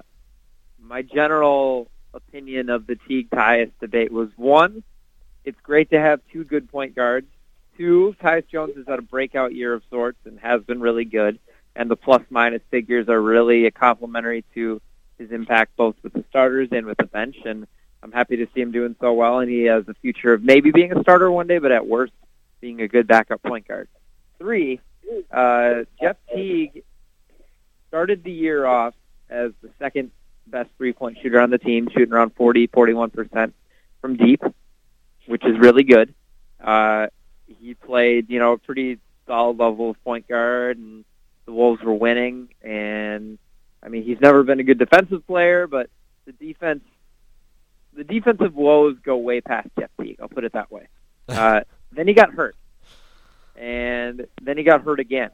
my 0.80 1.02
general 1.02 1.90
opinion 2.14 2.70
of 2.70 2.88
the 2.88 2.96
Teague 3.08 3.30
Tyus 3.30 3.72
debate 3.80 4.12
was 4.12 4.30
one, 4.36 4.84
it's 5.46 5.60
great 5.62 5.90
to 5.92 6.00
have 6.00 6.22
two 6.32 6.44
good 6.44 6.72
point 6.72 6.96
guards. 6.96 7.28
Two, 7.78 8.16
Tyus 8.22 8.48
Jones 8.48 8.76
has 8.78 8.86
had 8.88 9.00
a 9.00 9.04
breakout 9.04 9.54
year 9.54 9.74
of 9.74 9.84
sorts 9.90 10.20
and 10.26 10.40
has 10.40 10.62
been 10.64 10.80
really 10.80 11.06
good, 11.06 11.40
and 11.76 11.90
the 11.90 11.96
plus 11.96 12.22
minus 12.30 12.62
figures 12.70 13.10
are 13.10 13.22
really 13.22 13.66
a 13.66 13.72
complementary 13.72 14.44
to 14.54 14.82
his 15.18 15.32
impact 15.32 15.76
both 15.76 15.96
with 16.04 16.14
the 16.14 16.24
starters 16.30 16.70
and 16.72 16.86
with 16.86 16.98
the 16.98 17.06
bench. 17.06 17.36
And 17.46 17.68
I'm 18.02 18.12
happy 18.12 18.38
to 18.38 18.48
see 18.54 18.62
him 18.62 18.72
doing 18.72 18.96
so 19.00 19.14
well, 19.14 19.40
and 19.40 19.50
he 19.50 19.64
has 19.64 19.86
the 19.86 19.96
future 19.96 20.34
of 20.34 20.44
maybe 20.44 20.72
being 20.72 20.96
a 20.96 21.02
starter 21.02 21.32
one 21.32 21.48
day, 21.48 21.58
but 21.58 21.72
at 21.72 21.88
worst 21.88 22.14
being 22.62 22.82
a 22.82 22.88
good 22.88 23.08
backup 23.08 23.42
point 23.42 23.68
guard. 23.68 23.90
Three, 24.38 24.80
uh, 25.32 25.84
Jeff 26.00 26.18
Teague 26.34 26.84
started 27.88 28.24
the 28.24 28.32
year 28.32 28.66
off 28.66 28.94
as 29.30 29.52
the 29.62 29.70
second 29.80 30.12
best 30.48 30.70
three-point 30.78 31.18
shooter 31.22 31.40
on 31.40 31.50
the 31.50 31.58
team, 31.58 31.90
shooting 31.90 32.14
around 32.14 32.34
40, 32.36 32.68
41% 32.68 33.54
from 34.02 34.18
deep, 34.18 34.42
which 35.28 35.44
is 35.46 35.58
really 35.60 35.84
good. 35.84 36.14
Uh, 36.62 37.08
he 37.48 37.74
played, 37.74 38.30
you 38.30 38.40
know, 38.40 38.54
a 38.54 38.58
pretty 38.58 39.00
solid 39.28 39.58
level 39.58 39.92
of 39.92 40.04
point 40.04 40.28
guard, 40.28 40.78
and 40.78 41.06
the 41.46 41.52
Wolves 41.52 41.82
were 41.82 41.94
winning. 41.94 42.50
And 42.62 43.38
I 43.82 43.90
mean, 43.90 44.04
he's 44.04 44.20
never 44.22 44.44
been 44.44 44.60
a 44.60 44.64
good 44.64 44.80
defensive 44.80 45.26
player, 45.28 45.68
but 45.68 45.90
the 46.26 46.32
defense, 46.34 46.84
the 47.94 48.04
defensive 48.04 48.56
woes 48.56 48.98
go 49.04 49.18
way 49.18 49.42
past 49.42 49.70
Jeff 49.80 49.90
Teague. 50.02 50.18
I'll 50.22 50.30
put 50.30 50.44
it 50.44 50.54
that 50.54 50.72
way. 50.72 50.88
Uh, 51.26 51.62
then 51.94 52.06
he 52.06 52.14
got 52.14 52.34
hurt, 52.34 52.54
and 53.56 54.28
then 54.42 54.58
he 54.58 54.64
got 54.64 54.84
hurt 54.84 55.00
again. 55.00 55.30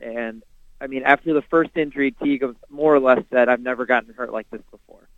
And 0.00 0.42
I 0.80 0.86
mean, 0.86 1.02
after 1.04 1.34
the 1.34 1.42
first 1.42 1.76
injury, 1.76 2.12
Teague 2.12 2.44
more 2.68 2.94
or 2.94 3.00
less 3.00 3.22
said, 3.30 3.48
"I've 3.48 3.60
never 3.60 3.84
gotten 3.86 4.14
hurt 4.14 4.32
like 4.32 4.48
this 4.50 4.62
before." 4.70 5.08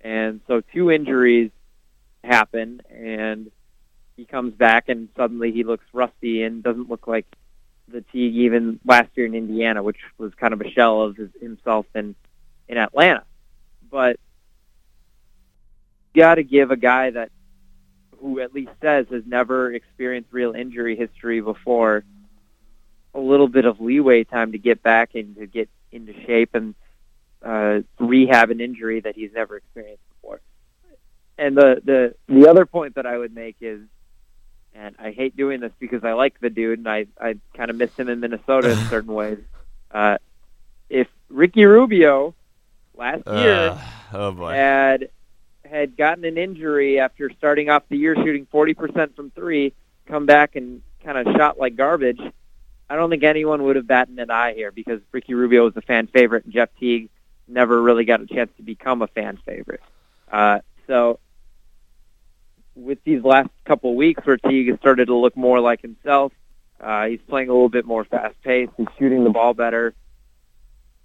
And 0.00 0.40
so 0.46 0.60
two 0.60 0.90
injuries 0.90 1.50
happen, 2.22 2.82
and 2.90 3.50
he 4.16 4.24
comes 4.24 4.54
back, 4.54 4.88
and 4.88 5.08
suddenly 5.16 5.52
he 5.52 5.64
looks 5.64 5.84
rusty 5.92 6.42
and 6.42 6.62
doesn't 6.62 6.88
look 6.88 7.06
like 7.06 7.26
the 7.88 8.02
Teague 8.12 8.34
even 8.34 8.80
last 8.84 9.10
year 9.14 9.26
in 9.26 9.34
Indiana, 9.34 9.82
which 9.82 9.98
was 10.18 10.34
kind 10.34 10.52
of 10.52 10.60
a 10.60 10.70
shell 10.70 11.02
of 11.02 11.16
his, 11.16 11.30
himself 11.40 11.86
in 11.94 12.14
in 12.68 12.76
Atlanta. 12.78 13.24
But 13.90 14.18
you 16.14 16.22
got 16.22 16.36
to 16.36 16.42
give 16.42 16.70
a 16.70 16.76
guy 16.76 17.10
that 17.10 17.30
who 18.20 18.40
at 18.40 18.54
least 18.54 18.72
says 18.82 19.06
has 19.10 19.22
never 19.26 19.72
experienced 19.72 20.32
real 20.32 20.52
injury 20.52 20.96
history 20.96 21.40
before 21.40 22.04
a 23.16 23.20
little 23.20 23.48
bit 23.48 23.64
of 23.64 23.80
leeway 23.80 24.24
time 24.24 24.52
to 24.52 24.58
get 24.58 24.82
back 24.82 25.14
and 25.14 25.34
to 25.36 25.46
get 25.46 25.68
into 25.90 26.12
shape 26.26 26.54
and 26.54 26.74
uh, 27.42 27.80
rehab 27.98 28.50
an 28.50 28.60
injury 28.60 29.00
that 29.00 29.14
he's 29.14 29.32
never 29.32 29.56
experienced 29.56 30.02
before. 30.10 30.40
And 31.38 31.56
the 31.56 31.80
the 31.84 32.14
the 32.28 32.48
other 32.48 32.66
point 32.66 32.94
that 32.96 33.06
I 33.06 33.16
would 33.16 33.34
make 33.34 33.56
is, 33.60 33.80
and 34.74 34.94
I 34.98 35.10
hate 35.12 35.36
doing 35.36 35.60
this 35.60 35.72
because 35.78 36.04
I 36.04 36.12
like 36.12 36.38
the 36.40 36.50
dude 36.50 36.78
and 36.78 36.88
I 36.88 37.06
I 37.20 37.36
kind 37.56 37.70
of 37.70 37.76
miss 37.76 37.94
him 37.96 38.08
in 38.08 38.20
Minnesota 38.20 38.70
in 38.70 38.78
certain 38.88 39.12
ways. 39.12 39.38
Uh, 39.90 40.18
if 40.88 41.08
Ricky 41.28 41.64
Rubio 41.64 42.34
last 42.96 43.26
year 43.26 43.70
Uh, 43.70 43.80
oh 44.12 44.32
boy. 44.32 44.52
had 44.52 45.08
had 45.64 45.96
gotten 45.96 46.24
an 46.24 46.38
injury 46.38 47.00
after 47.00 47.28
starting 47.38 47.68
off 47.70 47.82
the 47.88 47.96
year 47.96 48.14
shooting 48.14 48.46
40% 48.52 49.16
from 49.16 49.30
three, 49.32 49.72
come 50.06 50.24
back 50.24 50.54
and 50.56 50.80
kind 51.04 51.18
of 51.18 51.34
shot 51.36 51.58
like 51.58 51.74
garbage. 51.76 52.20
I 52.88 52.96
don't 52.96 53.10
think 53.10 53.24
anyone 53.24 53.62
would 53.64 53.76
have 53.76 53.86
batted 53.86 54.18
an 54.18 54.30
eye 54.30 54.54
here 54.54 54.70
because 54.70 55.00
Ricky 55.12 55.34
Rubio 55.34 55.64
was 55.64 55.76
a 55.76 55.82
fan 55.82 56.06
favorite 56.06 56.44
and 56.44 56.52
Jeff 56.52 56.68
Teague 56.78 57.08
never 57.48 57.80
really 57.80 58.04
got 58.04 58.20
a 58.20 58.26
chance 58.26 58.50
to 58.56 58.62
become 58.62 59.02
a 59.02 59.06
fan 59.08 59.38
favorite. 59.44 59.82
Uh, 60.30 60.60
so 60.86 61.18
with 62.74 62.98
these 63.04 63.22
last 63.22 63.48
couple 63.64 63.94
weeks 63.96 64.24
where 64.24 64.36
Teague 64.36 64.68
has 64.68 64.78
started 64.78 65.06
to 65.06 65.14
look 65.14 65.36
more 65.36 65.60
like 65.60 65.80
himself, 65.82 66.32
uh, 66.80 67.06
he's 67.06 67.20
playing 67.28 67.48
a 67.48 67.52
little 67.52 67.68
bit 67.68 67.86
more 67.86 68.04
fast 68.04 68.34
paced. 68.42 68.72
He's 68.76 68.86
shooting 68.98 69.24
the 69.24 69.30
ball 69.30 69.54
better. 69.54 69.94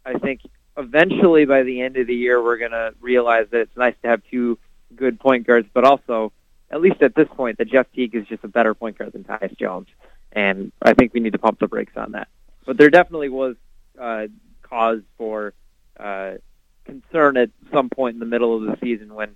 I 0.06 0.20
think 0.20 0.42
eventually 0.78 1.46
by 1.46 1.64
the 1.64 1.82
end 1.82 1.98
of 1.98 2.08
the 2.08 2.16
year 2.16 2.42
we're 2.42 2.58
going 2.58 2.72
to 2.72 2.94
realize 3.00 3.48
that 3.52 3.62
it's 3.62 3.78
nice 3.78 3.96
to 4.02 4.10
have 4.10 4.22
two 4.30 4.58
good 4.96 5.20
point 5.20 5.48
guards, 5.48 5.68
but 5.74 5.84
also 5.84 6.32
at 6.70 6.82
least 6.82 7.02
at 7.02 7.16
this 7.16 7.28
point 7.36 7.58
that 7.58 7.70
Jeff 7.70 7.88
Teague 7.94 8.16
is 8.16 8.28
just 8.28 8.44
a 8.44 8.48
better 8.48 8.74
point 8.74 8.98
guard 8.98 9.14
than 9.14 9.24
Tyus 9.24 9.58
Jones, 9.58 9.88
and 10.32 10.72
I 10.82 10.94
think 10.94 11.14
we 11.14 11.20
need 11.20 11.34
to 11.34 11.40
pump 11.40 11.60
the 11.60 11.68
brakes 11.68 11.94
on 11.96 12.14
that. 12.14 12.28
But 12.66 12.78
there 12.78 12.90
definitely 12.90 13.30
was 13.30 13.56
uh, 14.00 14.28
cause 14.62 15.02
for 15.18 15.54
uh, 16.00 16.34
concern 16.86 17.38
at 17.38 17.50
some 17.72 17.90
point 17.90 18.16
in 18.16 18.20
the 18.20 18.26
middle 18.26 18.56
of 18.56 18.64
the 18.64 18.78
season 18.82 19.14
when 19.14 19.36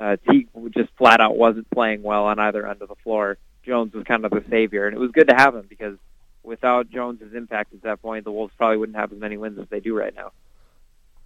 uh, 0.00 0.16
Teague 0.28 0.48
just 0.70 0.90
flat 0.96 1.20
out 1.20 1.36
wasn't 1.36 1.70
playing 1.70 2.02
well 2.02 2.24
on 2.24 2.38
either 2.38 2.66
end 2.66 2.82
of 2.82 2.88
the 2.88 2.94
floor. 2.96 3.38
Jones 3.64 3.94
was 3.94 4.04
kind 4.04 4.24
of 4.24 4.32
the 4.32 4.44
savior, 4.50 4.86
and 4.86 4.96
it 4.96 4.98
was 4.98 5.12
good 5.12 5.28
to 5.28 5.34
have 5.34 5.54
him 5.54 5.66
because 5.68 5.96
without 6.42 6.90
Jones's 6.90 7.34
impact 7.34 7.72
at 7.74 7.82
that 7.82 8.02
point, 8.02 8.24
the 8.24 8.32
Wolves 8.32 8.52
probably 8.56 8.78
wouldn't 8.78 8.98
have 8.98 9.12
as 9.12 9.18
many 9.18 9.36
wins 9.36 9.58
as 9.58 9.68
they 9.68 9.80
do 9.80 9.96
right 9.96 10.14
now. 10.14 10.32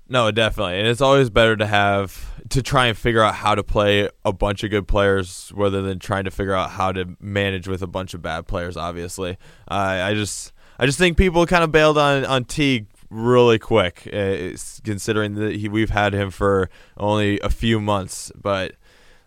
No, 0.08 0.30
definitely, 0.30 0.78
and 0.78 0.86
it's 0.86 1.00
always 1.00 1.30
better 1.30 1.56
to 1.56 1.66
have 1.66 2.32
to 2.50 2.62
try 2.62 2.86
and 2.86 2.96
figure 2.96 3.22
out 3.22 3.34
how 3.34 3.56
to 3.56 3.64
play 3.64 4.08
a 4.24 4.32
bunch 4.32 4.62
of 4.62 4.70
good 4.70 4.86
players 4.86 5.50
rather 5.54 5.82
than 5.82 5.98
trying 5.98 6.24
to 6.24 6.30
figure 6.30 6.54
out 6.54 6.70
how 6.70 6.92
to 6.92 7.16
manage 7.20 7.66
with 7.66 7.82
a 7.82 7.88
bunch 7.88 8.14
of 8.14 8.22
bad 8.22 8.46
players. 8.46 8.76
Obviously, 8.76 9.36
uh, 9.68 9.74
I 9.74 10.14
just 10.14 10.52
I 10.78 10.86
just 10.86 10.98
think 10.98 11.16
people 11.16 11.44
kind 11.46 11.64
of 11.64 11.72
bailed 11.72 11.98
on 11.98 12.24
on 12.24 12.44
Teague 12.44 12.86
really 13.10 13.58
quick, 13.58 14.08
uh, 14.12 14.56
considering 14.84 15.34
that 15.34 15.56
he, 15.56 15.68
we've 15.68 15.90
had 15.90 16.12
him 16.12 16.30
for 16.30 16.70
only 16.96 17.40
a 17.40 17.50
few 17.50 17.80
months. 17.80 18.30
But 18.36 18.74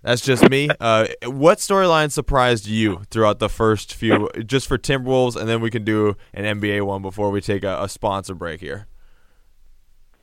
that's 0.01 0.21
just 0.21 0.49
me. 0.49 0.69
Uh, 0.79 1.07
what 1.25 1.57
storyline 1.57 2.11
surprised 2.11 2.67
you 2.67 3.01
throughout 3.09 3.39
the 3.39 3.49
first 3.49 3.93
few, 3.93 4.29
just 4.45 4.67
for 4.67 4.77
Timberwolves, 4.77 5.35
and 5.35 5.49
then 5.49 5.59
we 5.59 5.69
can 5.69 5.83
do 5.83 6.15
an 6.33 6.59
NBA 6.59 6.85
one 6.85 7.01
before 7.01 7.31
we 7.31 7.41
take 7.41 7.63
a, 7.63 7.83
a 7.83 7.89
sponsor 7.89 8.33
break 8.33 8.61
here. 8.61 8.87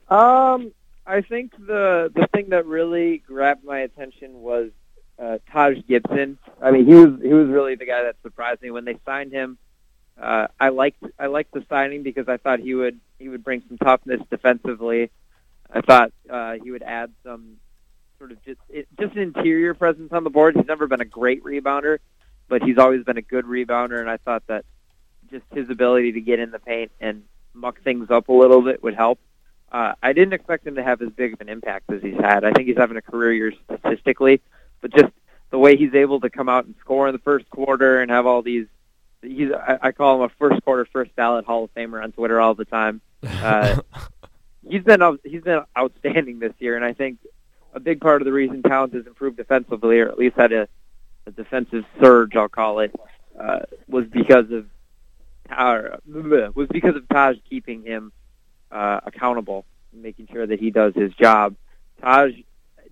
Um, 0.09 0.73
I 1.07 1.21
think 1.21 1.53
the 1.57 2.11
the 2.15 2.29
thing 2.33 2.51
that 2.51 2.67
really 2.67 3.19
grabbed 3.19 3.65
my 3.65 3.81
attention 3.81 4.41
was 4.41 4.71
uh, 5.19 5.39
Taj 5.53 5.79
Gibson. 5.89 6.39
I 6.61 6.71
mean, 6.71 6.87
he 6.87 6.95
was 6.95 7.21
he 7.23 7.33
was 7.33 7.49
really 7.49 7.75
the 7.75 7.87
guy 7.87 8.03
that 8.03 8.17
surprised 8.23 8.63
me 8.63 8.71
when 8.71 8.85
they 8.85 8.99
signed 9.05 9.33
him. 9.33 9.59
Uh, 10.21 10.47
I 10.59 10.71
liked 10.71 11.03
I 11.19 11.27
liked 11.27 11.53
the 11.53 11.65
signing 11.69 12.03
because 12.03 12.29
I 12.29 12.37
thought 12.37 12.61
he 12.61 12.75
would 12.75 12.99
he 13.19 13.29
would 13.29 13.45
bring 13.45 13.63
some 13.69 13.79
toughness 13.79 14.21
defensively. 14.31 15.11
I 15.73 15.81
thought 15.81 16.13
uh, 16.31 16.55
he 16.63 16.71
would 16.71 16.83
add 16.83 17.13
some 17.25 17.57
sort 18.19 18.33
of 18.33 18.43
just 18.45 18.61
just 18.99 19.15
an 19.17 19.23
interior 19.23 19.75
presence 19.75 20.13
on 20.13 20.25
the 20.25 20.31
board. 20.31 20.57
He's 20.57 20.67
never 20.67 20.87
been 20.87 21.01
a 21.01 21.07
great 21.07 21.45
rebounder, 21.45 21.99
but 22.49 22.63
he's 22.63 22.79
always 22.79 23.05
been 23.05 23.19
a 23.19 23.23
good 23.23 23.45
rebounder, 23.45 24.01
and 24.01 24.09
I 24.09 24.17
thought 24.19 24.47
that 24.47 24.65
just 25.31 25.45
his 25.51 25.69
ability 25.71 26.13
to 26.13 26.21
get 26.21 26.39
in 26.39 26.51
the 26.51 26.59
paint 26.61 26.93
and 27.01 27.25
muck 27.53 27.83
things 27.83 28.11
up 28.11 28.29
a 28.29 28.33
little 28.33 28.63
bit 28.63 28.83
would 28.83 28.95
help. 28.95 29.19
Uh, 29.71 29.95
I 30.03 30.13
didn't 30.13 30.33
expect 30.33 30.67
him 30.67 30.77
to 30.77 30.83
have 30.83 31.03
as 31.03 31.11
big 31.11 31.35
of 31.35 31.41
an 31.41 31.49
impact 31.49 31.91
as 31.93 32.01
he's 32.03 32.15
had. 32.15 32.45
I 32.45 32.53
think 32.53 32.69
he's 32.69 32.77
having 32.77 32.97
a 32.97 33.03
career 33.03 33.33
year 33.33 33.53
statistically, 33.65 34.41
but 34.81 34.93
just 34.93 35.13
the 35.51 35.59
way 35.59 35.77
he's 35.77 35.95
able 35.95 36.21
to 36.21 36.31
come 36.31 36.49
out 36.49 36.67
and 36.67 36.75
score 36.81 37.09
in 37.09 37.13
the 37.13 37.21
first 37.21 37.49
quarter 37.51 38.01
and 38.01 38.11
have 38.11 38.27
all 38.27 38.43
these. 38.43 38.67
He's 39.23 39.51
I, 39.53 39.79
I 39.83 39.93
call 39.93 40.17
him 40.17 40.23
a 40.23 40.29
first 40.39 40.63
quarter 40.63 40.87
first 40.93 41.15
ballot 41.17 41.45
Hall 41.45 41.65
of 41.65 41.75
Famer 41.75 42.03
on 42.03 42.13
Twitter 42.13 42.41
all 42.41 42.55
the 42.55 42.65
time. 42.65 43.01
Uh, 43.23 43.81
he's 44.69 44.85
been 44.85 45.01
he's 45.25 45.43
been 45.43 45.63
outstanding 45.77 46.39
this 46.39 46.53
year, 46.59 46.77
and 46.77 46.85
I 46.85 46.93
think 46.93 47.19
a 47.75 47.81
big 47.81 48.01
part 48.01 48.23
of 48.23 48.27
the 48.27 48.33
reason 48.33 48.63
Towns 48.63 48.95
has 48.95 49.07
improved 49.07 49.37
defensively, 49.37 50.01
or 50.01 50.09
at 50.09 50.19
least 50.19 50.37
had 50.37 50.53
a, 50.53 50.69
a 51.27 51.31
defensive 51.31 51.85
surge, 52.01 52.35
I'll 52.37 52.49
call 52.49 52.81
it, 52.81 52.95
uh, 53.39 53.61
was 53.89 54.07
because 54.07 54.51
of 54.51 54.67
uh, 55.51 55.99
was 56.55 56.69
because 56.71 56.97
of 56.97 57.09
Taj 57.09 57.37
keeping 57.49 57.83
him 57.83 58.13
uh, 58.77 59.01
accountable, 59.05 59.65
making 59.93 60.29
sure 60.31 60.47
that 60.47 60.61
he 60.61 60.71
does 60.71 60.93
his 60.95 61.13
job. 61.15 61.57
Taj, 62.03 62.33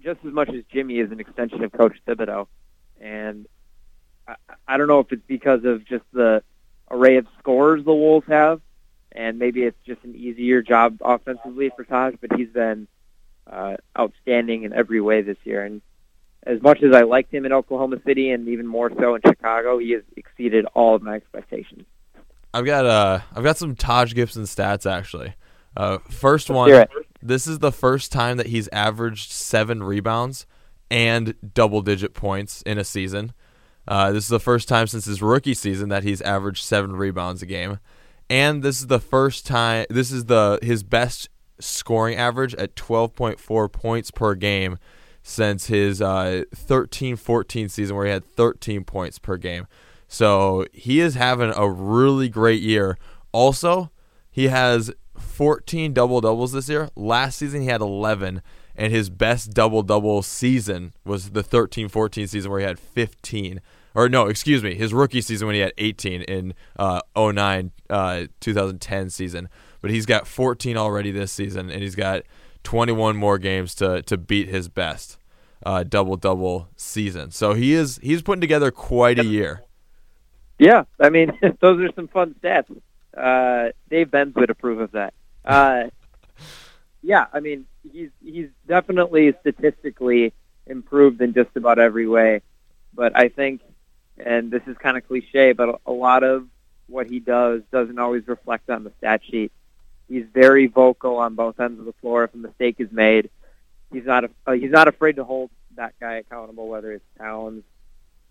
just 0.02 0.20
as 0.26 0.32
much 0.32 0.48
as 0.48 0.64
Jimmy 0.72 0.98
is 0.98 1.12
an 1.12 1.20
extension 1.20 1.62
of 1.62 1.72
Coach 1.72 1.96
Thibodeau, 2.06 2.46
and 3.00 3.46
I, 4.26 4.36
I 4.66 4.76
don't 4.78 4.88
know 4.88 5.00
if 5.00 5.12
it's 5.12 5.26
because 5.26 5.64
of 5.64 5.84
just 5.84 6.04
the 6.12 6.42
array 6.90 7.18
of 7.18 7.26
scores 7.38 7.84
the 7.84 7.92
Wolves 7.92 8.26
have, 8.28 8.62
and 9.12 9.38
maybe 9.38 9.62
it's 9.62 9.76
just 9.86 10.02
an 10.04 10.14
easier 10.14 10.62
job 10.62 10.98
offensively 11.04 11.70
for 11.76 11.84
Taj, 11.84 12.14
but 12.18 12.32
he's 12.34 12.48
been 12.48 12.88
uh, 13.46 13.76
outstanding 13.98 14.62
in 14.62 14.72
every 14.72 15.02
way 15.02 15.20
this 15.20 15.36
year. 15.44 15.64
And 15.64 15.82
as 16.44 16.62
much 16.62 16.82
as 16.82 16.94
I 16.94 17.02
liked 17.02 17.32
him 17.32 17.44
in 17.44 17.52
Oklahoma 17.52 17.96
City 18.06 18.30
and 18.30 18.48
even 18.48 18.66
more 18.66 18.90
so 18.98 19.16
in 19.16 19.20
Chicago, 19.26 19.78
he 19.78 19.90
has 19.90 20.02
exceeded 20.16 20.64
all 20.72 20.94
of 20.94 21.02
my 21.02 21.16
expectations. 21.16 21.84
I've 22.54 22.64
got 22.64 22.86
uh 22.86 23.18
I've 23.34 23.42
got 23.42 23.56
some 23.58 23.74
Taj 23.74 24.14
Gibson 24.14 24.44
stats 24.44 24.88
actually. 24.90 25.34
Uh, 25.76 25.98
first 26.08 26.50
one, 26.50 26.70
this 27.22 27.46
is 27.46 27.58
the 27.58 27.72
first 27.72 28.12
time 28.12 28.36
that 28.36 28.46
he's 28.46 28.68
averaged 28.68 29.30
seven 29.32 29.82
rebounds 29.82 30.46
and 30.90 31.34
double 31.54 31.82
digit 31.82 32.14
points 32.14 32.62
in 32.62 32.78
a 32.78 32.84
season. 32.84 33.32
Uh, 33.86 34.12
this 34.12 34.24
is 34.24 34.30
the 34.30 34.40
first 34.40 34.68
time 34.68 34.86
since 34.86 35.04
his 35.04 35.20
rookie 35.20 35.54
season 35.54 35.88
that 35.90 36.04
he's 36.04 36.20
averaged 36.22 36.64
seven 36.64 36.96
rebounds 36.96 37.42
a 37.42 37.46
game, 37.46 37.78
and 38.30 38.62
this 38.62 38.80
is 38.80 38.86
the 38.86 39.00
first 39.00 39.46
time. 39.46 39.84
This 39.90 40.10
is 40.10 40.26
the 40.26 40.58
his 40.62 40.82
best 40.82 41.28
scoring 41.60 42.16
average 42.16 42.54
at 42.54 42.74
12.4 42.76 43.72
points 43.72 44.10
per 44.10 44.34
game 44.34 44.78
since 45.22 45.66
his 45.66 46.02
uh, 46.02 46.42
13-14 46.54 47.70
season, 47.70 47.96
where 47.96 48.06
he 48.06 48.12
had 48.12 48.24
13 48.24 48.84
points 48.84 49.18
per 49.18 49.36
game. 49.36 49.66
So 50.06 50.66
he 50.72 51.00
is 51.00 51.14
having 51.14 51.52
a 51.56 51.68
really 51.68 52.28
great 52.28 52.62
year. 52.62 52.98
Also, 53.32 53.90
he 54.30 54.48
has 54.48 54.92
14 55.34 55.92
double 55.92 56.20
doubles 56.20 56.52
this 56.52 56.68
year. 56.68 56.90
Last 56.94 57.38
season 57.38 57.62
he 57.62 57.66
had 57.66 57.80
11, 57.80 58.40
and 58.76 58.92
his 58.92 59.10
best 59.10 59.52
double 59.52 59.82
double 59.82 60.22
season 60.22 60.92
was 61.04 61.30
the 61.30 61.42
13 61.42 61.88
14 61.88 62.28
season 62.28 62.50
where 62.50 62.60
he 62.60 62.66
had 62.66 62.78
15. 62.78 63.60
Or 63.96 64.08
no, 64.08 64.26
excuse 64.26 64.62
me, 64.62 64.74
his 64.74 64.94
rookie 64.94 65.20
season 65.20 65.46
when 65.46 65.54
he 65.54 65.60
had 65.60 65.72
18 65.76 66.22
in 66.22 66.54
uh, 66.78 67.00
09 67.16 67.72
uh, 67.90 68.24
2010 68.40 69.10
season. 69.10 69.48
But 69.80 69.90
he's 69.90 70.06
got 70.06 70.26
14 70.26 70.76
already 70.76 71.10
this 71.10 71.32
season, 71.32 71.68
and 71.68 71.82
he's 71.82 71.94
got 71.94 72.22
21 72.62 73.16
more 73.16 73.38
games 73.38 73.74
to 73.76 74.02
to 74.02 74.16
beat 74.16 74.48
his 74.48 74.68
best 74.68 75.18
uh, 75.66 75.82
double 75.82 76.16
double 76.16 76.68
season. 76.76 77.32
So 77.32 77.54
he 77.54 77.74
is 77.74 77.98
he's 78.02 78.22
putting 78.22 78.40
together 78.40 78.70
quite 78.70 79.18
a 79.18 79.24
year. 79.24 79.62
Yeah, 80.58 80.84
I 81.00 81.10
mean, 81.10 81.32
those 81.60 81.80
are 81.80 81.92
some 81.94 82.06
fun 82.06 82.36
stats. 82.40 82.70
Uh, 83.16 83.72
Dave 83.90 84.10
Benz 84.10 84.34
would 84.36 84.50
approve 84.50 84.80
of 84.80 84.92
that. 84.92 85.12
Uh, 85.44 85.84
yeah, 87.02 87.26
I 87.32 87.40
mean, 87.40 87.66
he's 87.92 88.10
he's 88.24 88.48
definitely 88.66 89.34
statistically 89.40 90.32
improved 90.66 91.20
in 91.20 91.34
just 91.34 91.50
about 91.56 91.78
every 91.78 92.08
way. 92.08 92.40
But 92.94 93.16
I 93.16 93.28
think, 93.28 93.60
and 94.18 94.50
this 94.50 94.62
is 94.66 94.76
kind 94.78 94.96
of 94.96 95.06
cliche, 95.06 95.52
but 95.52 95.80
a 95.84 95.92
lot 95.92 96.22
of 96.22 96.46
what 96.86 97.08
he 97.08 97.20
does 97.20 97.62
doesn't 97.70 97.98
always 97.98 98.26
reflect 98.26 98.70
on 98.70 98.84
the 98.84 98.92
stat 98.98 99.22
sheet. 99.28 99.52
He's 100.08 100.24
very 100.32 100.66
vocal 100.66 101.16
on 101.16 101.34
both 101.34 101.58
ends 101.60 101.78
of 101.78 101.86
the 101.86 101.94
floor. 101.94 102.24
If 102.24 102.34
a 102.34 102.38
mistake 102.38 102.76
is 102.78 102.92
made, 102.92 103.30
he's 103.92 104.04
not 104.04 104.24
uh, 104.46 104.52
he's 104.52 104.70
not 104.70 104.88
afraid 104.88 105.16
to 105.16 105.24
hold 105.24 105.50
that 105.76 105.94
guy 106.00 106.14
accountable, 106.14 106.68
whether 106.68 106.92
it's 106.92 107.04
Towns, 107.18 107.64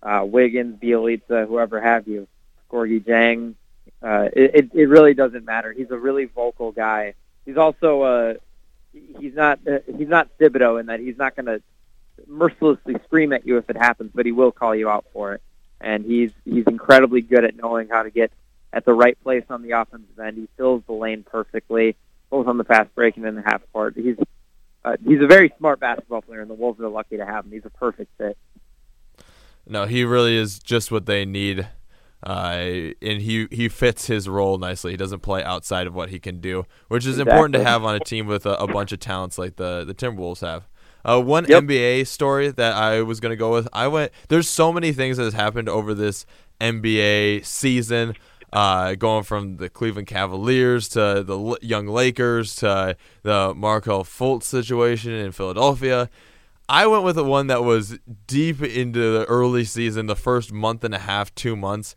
uh, 0.01 0.23
Wiggins, 0.25 0.79
Bjelica, 0.79 1.47
whoever 1.47 1.81
have 1.81 2.07
you, 2.07 2.27
Gorgui 2.71 3.03
Dieng. 3.03 3.55
Uh, 4.03 4.27
it, 4.33 4.71
it 4.73 4.89
really 4.89 5.13
doesn't 5.13 5.45
matter. 5.45 5.71
He's 5.71 5.89
a 5.89 5.97
really 5.97 6.25
vocal 6.25 6.73
guy. 6.73 7.13
He's 7.45 7.55
also 7.57 8.01
uh, 8.01 8.33
he's 9.19 9.33
not 9.33 9.59
uh, 9.65 9.79
he's 9.97 10.09
not 10.09 10.29
Thibodeau 10.37 10.79
in 10.79 10.87
that 10.87 10.99
he's 10.99 11.17
not 11.17 11.35
going 11.35 11.45
to 11.45 11.61
mercilessly 12.27 12.95
scream 13.05 13.31
at 13.33 13.47
you 13.47 13.57
if 13.57 13.69
it 13.69 13.77
happens, 13.77 14.11
but 14.13 14.25
he 14.25 14.31
will 14.31 14.51
call 14.51 14.75
you 14.75 14.89
out 14.89 15.05
for 15.13 15.35
it. 15.35 15.41
And 15.79 16.05
he's 16.05 16.31
he's 16.43 16.65
incredibly 16.67 17.21
good 17.21 17.45
at 17.45 17.55
knowing 17.55 17.87
how 17.89 18.03
to 18.03 18.09
get 18.09 18.31
at 18.73 18.83
the 18.85 18.93
right 18.93 19.21
place 19.23 19.45
on 19.49 19.61
the 19.61 19.71
offensive 19.71 20.19
end. 20.19 20.37
He 20.37 20.49
fills 20.57 20.83
the 20.85 20.93
lane 20.93 21.23
perfectly, 21.23 21.95
both 22.29 22.47
on 22.47 22.57
the 22.57 22.63
fast 22.65 22.93
break 22.95 23.15
and 23.15 23.25
in 23.25 23.35
the 23.35 23.41
half 23.41 23.61
court. 23.71 23.95
He's 23.95 24.17
uh, 24.83 24.97
he's 25.05 25.21
a 25.21 25.27
very 25.27 25.53
smart 25.57 25.79
basketball 25.79 26.21
player, 26.21 26.41
and 26.41 26.49
the 26.49 26.55
Wolves 26.55 26.81
are 26.81 26.89
lucky 26.89 27.17
to 27.17 27.25
have 27.25 27.45
him. 27.45 27.51
He's 27.51 27.65
a 27.65 27.69
perfect 27.69 28.11
fit. 28.17 28.37
No, 29.65 29.85
he 29.85 30.03
really 30.03 30.35
is 30.35 30.59
just 30.59 30.91
what 30.91 31.05
they 31.05 31.23
need. 31.23 31.69
Uh, 32.25 32.93
and 33.01 33.21
he 33.21 33.47
he 33.51 33.67
fits 33.67 34.07
his 34.07 34.29
role 34.29 34.57
nicely. 34.57 34.91
He 34.91 34.97
doesn't 34.97 35.19
play 35.19 35.43
outside 35.43 35.87
of 35.87 35.93
what 35.93 36.09
he 36.09 36.19
can 36.19 36.39
do, 36.39 36.65
which 36.87 37.05
is 37.05 37.19
important 37.19 37.53
to 37.55 37.63
have 37.63 37.83
on 37.83 37.95
a 37.95 37.99
team 37.99 38.27
with 38.27 38.45
a, 38.45 38.53
a 38.55 38.67
bunch 38.67 38.91
of 38.93 38.99
talents 38.99 39.37
like 39.37 39.57
the 39.57 39.83
the 39.83 39.93
Timberwolves 39.93 40.39
have. 40.41 40.67
Uh, 41.05 41.19
one 41.21 41.45
Yep. 41.49 41.63
NBA 41.63 42.07
story 42.07 42.49
that 42.51 42.73
I 42.75 43.01
was 43.01 43.19
gonna 43.19 43.35
go 43.35 43.51
with. 43.51 43.67
I 43.73 43.87
went. 43.89 44.13
There's 44.29 44.47
so 44.47 44.71
many 44.71 44.93
things 44.93 45.17
that 45.17 45.23
has 45.25 45.33
happened 45.33 45.67
over 45.67 45.93
this 45.93 46.25
NBA 46.61 47.45
season. 47.45 48.15
Uh, 48.53 48.93
going 48.93 49.23
from 49.23 49.57
the 49.57 49.67
Cleveland 49.67 50.05
Cavaliers 50.07 50.87
to 50.89 51.23
the 51.25 51.35
L- 51.37 51.57
young 51.63 51.87
Lakers 51.87 52.55
to 52.57 52.95
the 53.23 53.51
Markelle 53.55 54.03
Fultz 54.03 54.43
situation 54.43 55.11
in 55.11 55.31
Philadelphia. 55.31 56.07
I 56.69 56.85
went 56.85 57.03
with 57.03 57.15
the 57.15 57.23
one 57.23 57.47
that 57.47 57.63
was 57.63 57.97
deep 58.27 58.61
into 58.61 58.99
the 59.17 59.25
early 59.25 59.65
season, 59.65 60.05
the 60.05 60.15
first 60.15 60.53
month 60.53 60.83
and 60.83 60.93
a 60.93 60.99
half, 60.99 61.33
two 61.33 61.55
months. 61.55 61.95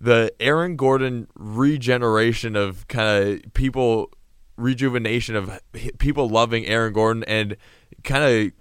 The 0.00 0.32
Aaron 0.40 0.76
Gordon 0.76 1.28
regeneration 1.34 2.56
of 2.56 2.86
kind 2.88 3.44
of 3.44 3.54
people, 3.54 4.10
rejuvenation 4.56 5.36
of 5.36 5.60
people 5.98 6.28
loving 6.28 6.66
Aaron 6.66 6.92
Gordon 6.92 7.24
and 7.24 7.56
kind 8.04 8.24
of 8.24 8.52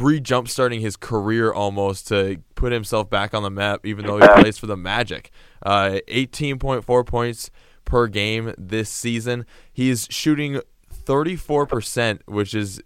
re 0.00 0.20
jump 0.20 0.48
starting 0.48 0.80
his 0.80 0.96
career 0.96 1.52
almost 1.52 2.08
to 2.08 2.42
put 2.54 2.72
himself 2.72 3.10
back 3.10 3.34
on 3.34 3.42
the 3.42 3.50
map, 3.50 3.84
even 3.84 4.06
though 4.06 4.18
he 4.18 4.26
plays 4.40 4.58
for 4.58 4.66
the 4.66 4.76
Magic. 4.76 5.30
Uh, 5.62 5.98
18.4 6.08 7.06
points 7.06 7.50
per 7.84 8.06
game 8.06 8.54
this 8.56 8.90
season. 8.90 9.46
He's 9.72 10.06
shooting 10.10 10.60
34%, 11.04 12.20
which 12.26 12.54
is 12.54 12.82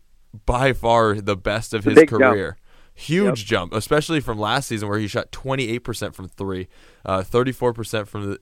by 0.47 0.73
far 0.73 1.15
the 1.15 1.37
best 1.37 1.75
of 1.75 1.85
his 1.85 1.95
big 1.95 2.11
jump. 2.11 2.23
career. 2.23 2.57
Huge 2.95 3.47
jump, 3.47 3.73
especially 3.73 4.21
from 4.21 4.38
last 4.38 4.69
season 4.69 4.88
where 4.88 4.99
he 4.99 5.09
shot 5.09 5.33
28% 5.33 6.15
from 6.15 6.29
three, 6.29 6.69
uh, 7.05 7.23
34% 7.23 8.07
from 8.07 8.31
the 8.31 8.38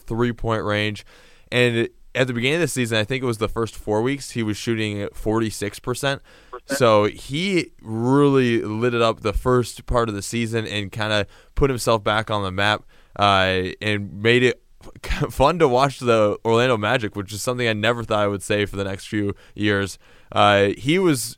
three 0.00 0.32
point 0.32 0.64
range. 0.64 1.04
And 1.50 1.88
at 2.14 2.26
the 2.26 2.32
beginning 2.32 2.56
of 2.56 2.60
the 2.62 2.68
season, 2.68 2.98
I 2.98 3.04
think 3.04 3.22
it 3.22 3.26
was 3.26 3.38
the 3.38 3.48
first 3.48 3.76
four 3.76 4.02
weeks, 4.02 4.30
he 4.30 4.42
was 4.42 4.56
shooting 4.56 5.00
at 5.00 5.14
46%. 5.14 6.20
So 6.66 7.04
he 7.04 7.72
really 7.82 8.62
lit 8.62 8.94
it 8.94 9.02
up 9.02 9.20
the 9.20 9.32
first 9.32 9.86
part 9.86 10.08
of 10.08 10.14
the 10.14 10.22
season 10.22 10.66
and 10.66 10.92
kind 10.92 11.12
of 11.12 11.26
put 11.54 11.70
himself 11.70 12.04
back 12.04 12.30
on 12.30 12.42
the 12.42 12.52
map 12.52 12.84
uh, 13.18 13.70
and 13.80 14.22
made 14.22 14.42
it 14.42 14.62
fun 15.30 15.58
to 15.58 15.68
watch 15.68 15.98
the 15.98 16.38
Orlando 16.44 16.76
Magic, 16.76 17.16
which 17.16 17.32
is 17.32 17.42
something 17.42 17.66
I 17.66 17.72
never 17.72 18.04
thought 18.04 18.20
I 18.20 18.28
would 18.28 18.42
say 18.42 18.66
for 18.66 18.76
the 18.76 18.84
next 18.84 19.06
few 19.06 19.34
years. 19.54 19.98
Uh, 20.32 20.68
he 20.76 20.98
was 20.98 21.36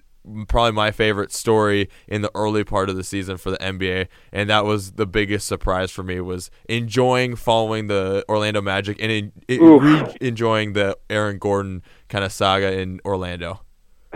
probably 0.48 0.72
my 0.72 0.90
favorite 0.90 1.32
story 1.32 1.88
in 2.06 2.22
the 2.22 2.30
early 2.34 2.64
part 2.64 2.88
of 2.88 2.96
the 2.96 3.04
season 3.04 3.36
for 3.36 3.50
the 3.50 3.58
NBA, 3.58 4.08
and 4.32 4.48
that 4.50 4.64
was 4.64 4.92
the 4.92 5.06
biggest 5.06 5.46
surprise 5.46 5.90
for 5.90 6.02
me 6.02 6.20
was 6.20 6.50
enjoying 6.68 7.36
following 7.36 7.86
the 7.88 8.24
Orlando 8.28 8.60
Magic 8.60 9.00
and 9.02 9.10
in, 9.10 9.32
in, 9.48 10.08
enjoying 10.20 10.72
the 10.74 10.96
Aaron 11.10 11.38
Gordon 11.38 11.82
kind 12.08 12.24
of 12.24 12.32
saga 12.32 12.72
in 12.78 13.00
Orlando. 13.04 13.60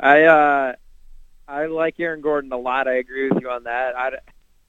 I 0.00 0.22
uh, 0.22 0.72
I 1.48 1.66
like 1.66 1.98
Aaron 2.00 2.20
Gordon 2.20 2.52
a 2.52 2.58
lot. 2.58 2.88
I 2.88 2.94
agree 2.96 3.30
with 3.30 3.40
you 3.42 3.50
on 3.50 3.64
that. 3.64 3.96
I, 3.96 4.10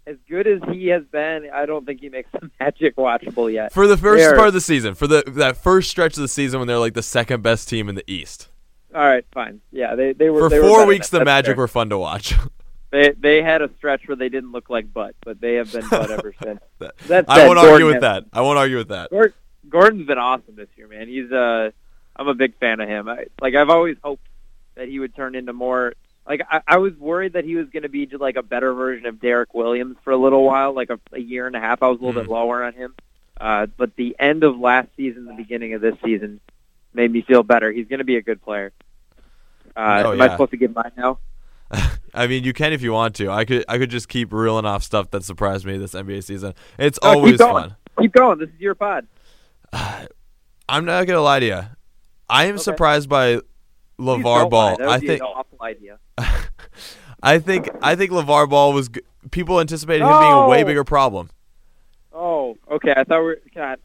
as 0.07 0.17
good 0.29 0.45
as 0.45 0.59
he 0.71 0.87
has 0.89 1.03
been, 1.11 1.49
I 1.53 1.65
don't 1.65 1.85
think 1.85 1.99
he 2.01 2.09
makes 2.09 2.29
the 2.39 2.49
Magic 2.59 2.95
watchable 2.95 3.51
yet. 3.51 3.73
For 3.73 3.87
the 3.87 3.97
first 3.97 4.21
They're- 4.23 4.35
part 4.35 4.47
of 4.49 4.53
the 4.53 4.61
season, 4.61 4.95
for 4.95 5.07
the 5.07 5.23
that 5.27 5.57
first 5.57 5.89
stretch 5.89 6.15
of 6.15 6.21
the 6.21 6.27
season 6.27 6.59
when 6.59 6.67
they're 6.67 6.77
like 6.79 6.93
the 6.93 7.03
second 7.03 7.41
best 7.43 7.69
team 7.69 7.89
in 7.89 7.95
the 7.95 8.03
East. 8.11 8.49
All 8.95 9.05
right, 9.05 9.25
fine. 9.33 9.61
Yeah, 9.71 9.93
they 9.95 10.13
they 10.13 10.29
were 10.29 10.41
For 10.41 10.49
they 10.49 10.59
four 10.61 10.79
better 10.79 10.87
weeks, 10.87 11.09
the. 11.09 11.23
Magic 11.25 11.49
That's 11.49 11.57
were 11.57 11.67
fun 11.67 11.89
to 11.89 11.97
watch. 11.97 12.33
They 12.91 13.11
they 13.11 13.41
had 13.41 13.61
a 13.61 13.69
stretch 13.77 14.07
where 14.07 14.15
they 14.15 14.29
didn't 14.29 14.53
look 14.53 14.69
like 14.69 14.93
butt, 14.93 15.15
but 15.25 15.41
they 15.41 15.55
have 15.55 15.69
been 15.69 15.85
butt 15.89 16.09
ever 16.11 16.33
since. 16.43 16.61
That- 16.79 16.95
That 17.07 17.25
I 17.27 17.45
won't 17.45 17.59
argue 17.59 17.87
with 17.87 17.95
has- 17.95 18.01
that. 18.03 18.23
I 18.31 18.39
won't 18.39 18.57
argue 18.57 18.77
with 18.77 18.87
that. 18.89 19.09
Gordon's 19.67 20.07
been 20.07 20.17
awesome 20.19 20.55
this 20.55 20.69
year, 20.77 20.87
man. 20.87 21.09
He's 21.09 21.29
uh, 21.29 21.71
I'm 22.15 22.27
a 22.29 22.33
big 22.35 22.55
fan 22.57 22.79
of 22.79 22.87
him. 22.87 23.09
I, 23.09 23.25
like 23.41 23.53
I've 23.53 23.69
always 23.69 23.97
hoped 24.01 24.25
that 24.75 24.87
he 24.87 24.99
would 24.99 25.13
turn 25.13 25.35
into 25.35 25.51
more. 25.51 25.93
Like 26.25 26.41
I, 26.49 26.61
I 26.65 26.77
was 26.77 26.93
worried 26.93 27.33
that 27.33 27.43
he 27.43 27.55
was 27.55 27.67
going 27.69 27.83
to 27.83 27.89
be 27.89 28.05
just 28.05 28.21
like 28.21 28.37
a 28.37 28.43
better 28.43 28.73
version 28.73 29.07
of 29.07 29.19
Derrick 29.19 29.53
Williams 29.53 29.97
for 30.05 30.11
a 30.11 30.17
little 30.17 30.43
while, 30.45 30.71
like 30.73 30.89
a, 30.89 30.99
a 31.11 31.19
year 31.19 31.47
and 31.47 31.55
a 31.55 31.59
half. 31.59 31.83
I 31.83 31.87
was 31.87 31.99
a 31.99 32.05
little 32.05 32.21
Mhm. 32.21 32.25
bit 32.27 32.31
lower 32.31 32.63
on 32.63 32.73
him, 32.73 32.93
uh, 33.41 33.65
but 33.75 33.95
the 33.97 34.15
end 34.19 34.45
of 34.45 34.57
last 34.57 34.87
season, 34.95 35.25
the 35.25 35.33
beginning 35.33 35.73
of 35.73 35.81
this 35.81 35.95
season, 36.05 36.39
made 36.93 37.11
me 37.11 37.23
feel 37.23 37.43
better. 37.43 37.71
He's 37.73 37.87
going 37.87 37.99
to 37.99 38.05
be 38.05 38.15
a 38.15 38.21
good 38.21 38.41
player. 38.41 38.71
Uh, 39.75 40.03
Oh, 40.05 40.13
am 40.13 40.21
I 40.21 40.29
supposed 40.29 40.51
to 40.51 40.57
give 40.57 40.73
mine 40.73 40.91
now? 40.97 41.19
I 42.13 42.27
mean, 42.27 42.43
you 42.43 42.53
can 42.53 42.71
if 42.73 42.81
you 42.81 42.93
want 42.93 43.15
to. 43.15 43.29
I 43.31 43.43
could 43.45 43.65
I 43.67 43.77
could 43.77 43.89
just 43.89 44.07
keep 44.07 44.31
reeling 44.31 44.65
off 44.65 44.83
stuff 44.83 45.11
that 45.11 45.23
surprised 45.23 45.65
me 45.65 45.77
this 45.77 45.93
NBA 45.93 46.23
season. 46.23 46.53
It's 46.79 46.97
Oh, 47.01 47.15
always 47.15 47.37
going. 47.37 47.69
fun. 47.69 47.75
Keep 47.99 48.13
going. 48.13 48.39
This 48.39 48.49
is 48.49 48.59
your 48.59 48.75
pod. 48.75 49.07
I'm 49.73 50.85
not 50.85 51.05
gonna 51.07 51.21
lie 51.21 51.39
to 51.39 51.45
you. 51.45 51.61
I 52.29 52.45
am 52.45 52.55
Okay. 52.55 52.63
surprised 52.63 53.09
by 53.09 53.39
LeVar 53.99 54.49
Ball. 54.49 54.77
I 54.89 54.99
think 54.99 55.21
an 55.21 55.27
awful 55.27 55.57
idea. 55.61 55.99
I 57.23 57.39
think 57.39 57.69
I 57.81 57.95
think 57.95 58.11
LeVar 58.11 58.49
Ball 58.49 58.73
was 58.73 58.89
g- 58.89 59.01
people 59.31 59.59
anticipated 59.59 60.05
him 60.05 60.19
being 60.19 60.31
a 60.33 60.47
way 60.47 60.63
bigger 60.63 60.83
problem. 60.83 61.29
Oh, 62.13 62.57
okay. 62.71 62.93
I 62.95 63.03
thought 63.03 63.19
we 63.19 63.25
were. 63.25 63.41
God, 63.53 63.79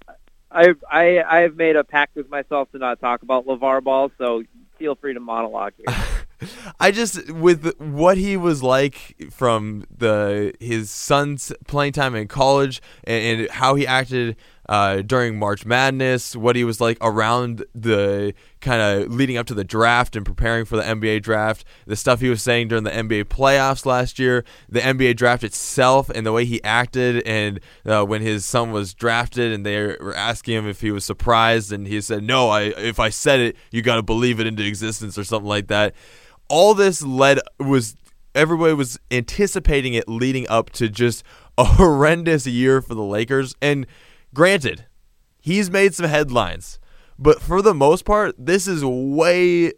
I 0.51 0.75
I 0.91 1.23
I 1.23 1.39
have 1.41 1.57
made 1.57 1.77
a 1.77 1.85
pact 1.85 2.17
with 2.17 2.29
myself 2.29 2.71
to 2.73 2.79
not 2.79 3.01
talk 3.01 3.23
about 3.23 3.47
LeVar 3.47 3.83
Ball, 3.83 4.11
so 4.19 4.43
feel 4.81 4.95
free 4.95 5.13
to 5.13 5.21
monologue 5.21 5.75
here. 5.77 5.95
I 6.81 6.91
just 6.91 7.31
with 7.31 7.79
what 7.79 8.17
he 8.17 8.37
was 8.39 8.63
like 8.63 9.15
from 9.31 9.85
the 9.95 10.55
his 10.59 10.91
son's 10.91 11.53
playing 11.69 11.93
time 11.93 12.15
in 12.15 12.27
college 12.29 12.81
and, 13.05 13.41
and 13.43 13.51
how 13.51 13.75
he 13.75 13.87
acted 13.87 14.37
uh, 14.71 15.03
during 15.03 15.39
March 15.39 15.67
Madness, 15.67 16.35
what 16.35 16.57
he 16.57 16.65
was 16.65 16.81
like 16.81 16.97
around 17.03 17.65
the 17.75 18.33
kind 18.61 18.81
of 18.81 19.13
leading 19.13 19.37
up 19.37 19.47
to 19.47 19.55
the 19.55 19.65
draft 19.65 20.17
and 20.17 20.25
preparing 20.25 20.65
for 20.65 20.77
the 20.77 20.83
NBA 20.83 21.23
draft, 21.23 21.65
the 21.87 21.97
stuff 21.97 22.21
he 22.21 22.31
was 22.31 22.41
saying 22.41 22.69
during 22.69 22.85
the 22.85 22.91
NBA 22.91 23.25
playoffs 23.25 23.85
last 23.85 24.19
year, 24.19 24.45
the 24.69 24.81
NBA 24.81 25.17
draft 25.17 25.45
itself, 25.45 26.09
and 26.09 26.25
the 26.25 26.33
way 26.33 26.45
he 26.45 26.63
acted, 26.63 27.23
and 27.27 27.61
uh, 27.85 28.05
when 28.05 28.23
his 28.23 28.47
son 28.47 28.71
was 28.71 28.95
drafted, 28.95 29.53
and 29.53 29.67
they 29.67 29.77
were 29.77 30.15
asking 30.15 30.55
him 30.55 30.69
if 30.69 30.81
he 30.81 30.91
was 30.91 31.05
surprised, 31.05 31.73
and 31.73 31.87
he 31.87 32.01
said, 32.01 32.23
"No, 32.23 32.49
I 32.49 32.63
if 32.63 32.99
I 32.99 33.11
said 33.11 33.41
it, 33.41 33.57
you 33.73 33.83
got 33.83 33.97
to 33.97 34.03
believe 34.03 34.41
it 34.41 34.47
into 34.47 34.65
existence," 34.65 35.19
or 35.19 35.25
something 35.25 35.49
like 35.49 35.67
that 35.67 35.95
all 36.51 36.75
this 36.75 37.01
led 37.01 37.39
was 37.59 37.97
everybody 38.35 38.75
was 38.75 38.99
anticipating 39.11 39.95
it 39.95 40.09
leading 40.09 40.47
up 40.49 40.71
to 40.71 40.89
just 40.89 41.23
a 41.57 41.65
horrendous 41.77 42.47
year 42.47 42.83
for 42.83 42.95
the 42.95 43.03
Lakers. 43.03 43.55
And 43.63 43.87
granted, 44.35 44.87
he's 45.41 45.71
made 45.71 45.95
some 45.95 46.07
headlines, 46.07 46.79
but 47.19 47.41
for 47.41 47.63
the 47.63 47.75
most 47.75 48.05
part, 48.05 48.35
this 48.39 48.67
is 48.67 48.85
way 48.85 49.73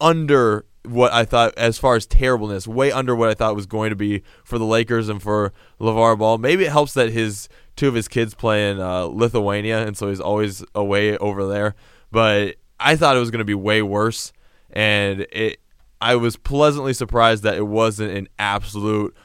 under 0.00 0.64
what 0.84 1.12
I 1.12 1.24
thought 1.24 1.56
as 1.56 1.78
far 1.78 1.96
as 1.96 2.06
terribleness, 2.06 2.66
way 2.66 2.92
under 2.92 3.14
what 3.14 3.28
I 3.28 3.34
thought 3.34 3.56
was 3.56 3.66
going 3.66 3.90
to 3.90 3.96
be 3.96 4.22
for 4.44 4.58
the 4.58 4.64
Lakers 4.64 5.08
and 5.08 5.22
for 5.22 5.52
LeVar 5.80 6.18
Ball. 6.18 6.38
Maybe 6.38 6.64
it 6.64 6.72
helps 6.72 6.94
that 6.94 7.10
his 7.10 7.48
two 7.74 7.88
of 7.88 7.94
his 7.94 8.08
kids 8.08 8.34
play 8.34 8.70
in 8.70 8.80
uh, 8.80 9.04
Lithuania, 9.04 9.86
and 9.86 9.96
so 9.96 10.08
he's 10.08 10.20
always 10.20 10.64
away 10.74 11.16
over 11.18 11.46
there. 11.46 11.74
But 12.10 12.56
I 12.78 12.96
thought 12.96 13.16
it 13.16 13.20
was 13.20 13.30
going 13.30 13.40
to 13.40 13.44
be 13.44 13.54
way 13.54 13.82
worse, 13.82 14.32
and 14.70 15.26
it. 15.32 15.60
I 15.98 16.16
was 16.16 16.36
pleasantly 16.36 16.92
surprised 16.92 17.42
that 17.44 17.56
it 17.56 17.66
wasn't 17.66 18.12
an 18.12 18.28
absolute 18.38 19.16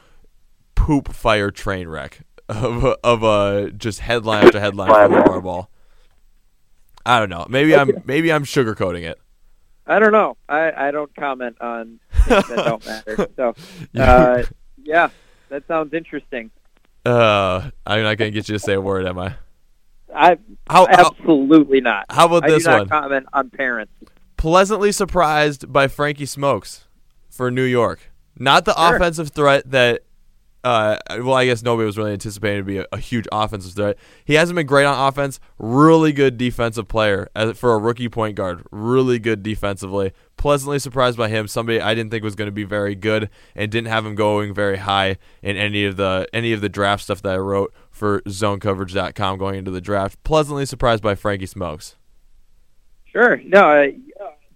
poop 0.74 1.12
fire 1.12 1.50
train 1.50 1.86
wreck 1.86 2.22
of 2.48 2.84
of 3.04 3.24
uh, 3.24 3.70
just 3.70 4.00
headline 4.00 4.46
after 4.46 4.60
headline 4.60 5.42
Ball. 5.42 5.70
I 7.04 7.18
don't 7.18 7.30
know. 7.30 7.46
Maybe 7.48 7.74
I'm 7.74 7.90
maybe 8.04 8.32
I'm 8.32 8.44
sugarcoating 8.44 9.02
it. 9.02 9.18
I 9.86 9.98
don't 9.98 10.12
know. 10.12 10.36
I 10.48 10.88
I 10.88 10.90
don't 10.92 11.14
comment 11.16 11.56
on 11.60 11.98
things 12.12 12.48
that 12.48 12.64
don't 12.64 12.86
matter. 12.86 13.28
So, 13.36 13.54
uh, 14.00 14.44
yeah, 14.82 15.08
that 15.48 15.66
sounds 15.66 15.92
interesting. 15.94 16.50
Uh, 17.04 17.70
I'm 17.84 18.02
not 18.04 18.16
gonna 18.18 18.30
get 18.30 18.48
you 18.48 18.54
to 18.54 18.58
say 18.60 18.74
a 18.74 18.80
word, 18.80 19.06
am 19.06 19.18
I? 19.18 19.34
I 20.14 20.36
How 20.68 20.86
how, 20.86 21.08
absolutely 21.10 21.80
not. 21.80 22.06
how 22.10 22.26
about 22.26 22.44
I 22.44 22.50
this 22.50 22.66
one? 22.66 22.88
comment 22.88 23.26
on 23.32 23.50
parents. 23.50 23.92
Pleasantly 24.36 24.92
surprised 24.92 25.72
by 25.72 25.88
Frankie 25.88 26.26
Smokes 26.26 26.86
for 27.30 27.50
New 27.50 27.64
York. 27.64 28.12
Not 28.38 28.64
the 28.64 28.74
Sure. 28.74 28.96
offensive 28.96 29.30
threat 29.30 29.70
that. 29.70 30.02
Uh, 30.64 30.96
well, 31.10 31.34
I 31.34 31.46
guess 31.46 31.62
nobody 31.62 31.86
was 31.86 31.98
really 31.98 32.12
anticipating 32.12 32.60
to 32.60 32.64
be 32.64 32.78
a, 32.78 32.86
a 32.92 32.98
huge 32.98 33.26
offensive 33.32 33.72
threat. 33.72 33.96
He 34.24 34.34
hasn't 34.34 34.54
been 34.54 34.66
great 34.66 34.84
on 34.84 35.08
offense. 35.08 35.40
Really 35.58 36.12
good 36.12 36.38
defensive 36.38 36.86
player 36.86 37.28
as, 37.34 37.58
for 37.58 37.72
a 37.72 37.78
rookie 37.78 38.08
point 38.08 38.36
guard. 38.36 38.64
Really 38.70 39.18
good 39.18 39.42
defensively. 39.42 40.12
Pleasantly 40.36 40.78
surprised 40.78 41.18
by 41.18 41.28
him. 41.28 41.48
Somebody 41.48 41.80
I 41.80 41.94
didn't 41.94 42.10
think 42.10 42.22
was 42.22 42.36
going 42.36 42.46
to 42.46 42.52
be 42.52 42.64
very 42.64 42.94
good, 42.94 43.28
and 43.56 43.72
didn't 43.72 43.88
have 43.88 44.06
him 44.06 44.14
going 44.14 44.54
very 44.54 44.78
high 44.78 45.16
in 45.42 45.56
any 45.56 45.84
of 45.84 45.96
the 45.96 46.28
any 46.32 46.52
of 46.52 46.60
the 46.60 46.68
draft 46.68 47.04
stuff 47.04 47.22
that 47.22 47.34
I 47.34 47.38
wrote 47.38 47.74
for 47.90 48.20
ZoneCoverage.com 48.22 49.38
going 49.38 49.56
into 49.56 49.70
the 49.72 49.80
draft. 49.80 50.22
Pleasantly 50.22 50.66
surprised 50.66 51.02
by 51.02 51.16
Frankie 51.16 51.46
Smokes. 51.46 51.96
Sure. 53.06 53.40
No, 53.44 53.64
I, 53.66 53.96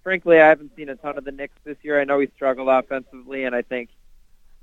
frankly, 0.03 0.41
I 0.41 0.49
haven't 0.49 0.71
seen 0.77 0.89
a 0.89 0.95
ton 0.95 1.19
of 1.19 1.25
the 1.25 1.33
Knicks 1.33 1.59
this 1.65 1.77
year. 1.83 2.01
I 2.01 2.05
know 2.05 2.21
he 2.21 2.29
struggled 2.37 2.69
offensively, 2.69 3.43
and 3.43 3.57
I 3.57 3.63
think 3.63 3.91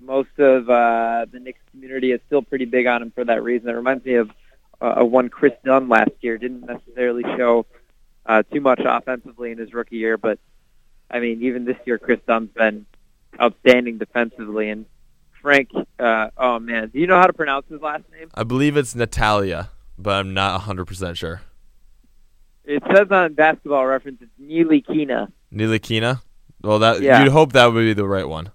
most 0.04 0.38
of 0.38 0.70
uh, 0.70 1.26
the 1.32 1.40
Knicks 1.40 1.60
community 1.72 2.12
is 2.12 2.20
still 2.28 2.42
pretty 2.42 2.66
big 2.66 2.86
on 2.88 3.02
him 3.02 3.12
for 3.12 3.24
that 3.26 3.44
reason. 3.44 3.70
It 3.70 3.74
reminds 3.74 4.06
me 4.06 4.16
of 4.16 4.32
uh, 4.82 5.04
one 5.04 5.30
Kris 5.30 5.54
Dunn 5.64 5.88
last 5.90 6.12
year. 6.22 6.38
Didn't 6.38 6.66
necessarily 6.66 7.24
show 7.38 7.66
uh, 8.26 8.44
too 8.44 8.62
much 8.62 8.82
offensively 8.84 9.52
in 9.52 9.58
his 9.58 9.74
rookie 9.74 9.98
year, 9.98 10.18
but 10.18 10.40
I 11.10 11.20
mean, 11.20 11.44
even 11.44 11.66
this 11.66 11.78
year, 11.86 11.98
Kris 11.98 12.20
Dunn's 12.28 12.50
been 12.52 12.86
outstanding 13.40 13.98
defensively. 13.98 14.70
And 14.70 14.86
Frank, 15.42 15.70
uh, 16.00 16.30
oh 16.38 16.60
man, 16.60 16.90
do 16.90 17.00
you 17.00 17.08
know 17.08 17.18
how 17.18 17.28
to 17.28 17.34
pronounce 17.34 17.68
his 17.70 17.82
last 17.82 18.04
name? 18.12 18.30
I 18.34 18.44
believe 18.44 18.78
it's 18.78 18.96
Natalia, 18.96 19.70
but 19.98 20.20
I'm 20.20 20.34
not 20.34 20.62
100% 20.62 21.16
sure. 21.16 21.42
It 22.66 22.82
says 22.94 23.12
on 23.12 23.34
Basketball 23.34 23.86
Reference 23.86 24.20
it's 24.22 24.32
Neely 24.38 24.82
Kina. 24.82 25.32
Neely 25.52 25.80
Nilikina? 25.80 26.22
Well, 26.62 26.80
that 26.80 27.02
Yeah. 27.02 27.24
you'd 27.24 27.32
hope 27.32 27.54
that 27.54 27.68
would 27.68 27.82
be 27.82 27.94
the 27.94 28.08
right 28.08 28.28
one. 28.28 28.52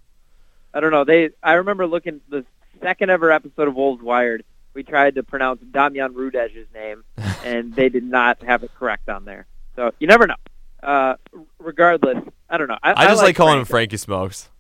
I 0.79 0.81
don't 0.81 0.93
know. 0.93 1.03
They 1.03 1.31
I 1.43 1.55
remember 1.55 1.89
looking 1.89 2.21
the 2.29 2.45
second 2.81 3.11
ever 3.11 3.33
episode 3.33 3.67
of 3.67 3.75
Wolves 3.75 4.01
Wired. 4.01 4.45
We 4.75 4.85
tried 4.85 5.17
to 5.17 5.25
pronounce 5.25 5.61
Damjan 5.61 6.15
Rudez's 6.15 6.69
name, 6.73 7.03
and 7.45 7.75
they 7.75 7.89
did 7.89 8.05
not 8.05 8.45
have 8.45 8.63
it 8.63 8.71
correct 8.79 9.09
on 9.09 9.25
there. 9.25 9.49
So 9.75 9.91
you 9.99 10.07
never 10.07 10.29
know. 10.29 10.37
Uh, 10.81 11.17
regardless, 11.59 12.19
I 12.49 12.59
don't 12.59 12.69
know. 12.69 12.79
I, 12.81 12.93
I 12.93 13.07
just 13.09 13.21
like, 13.21 13.35
calling 13.35 13.59
him 13.59 13.65
Frankie 13.65 13.97
Smokes. 13.97 14.51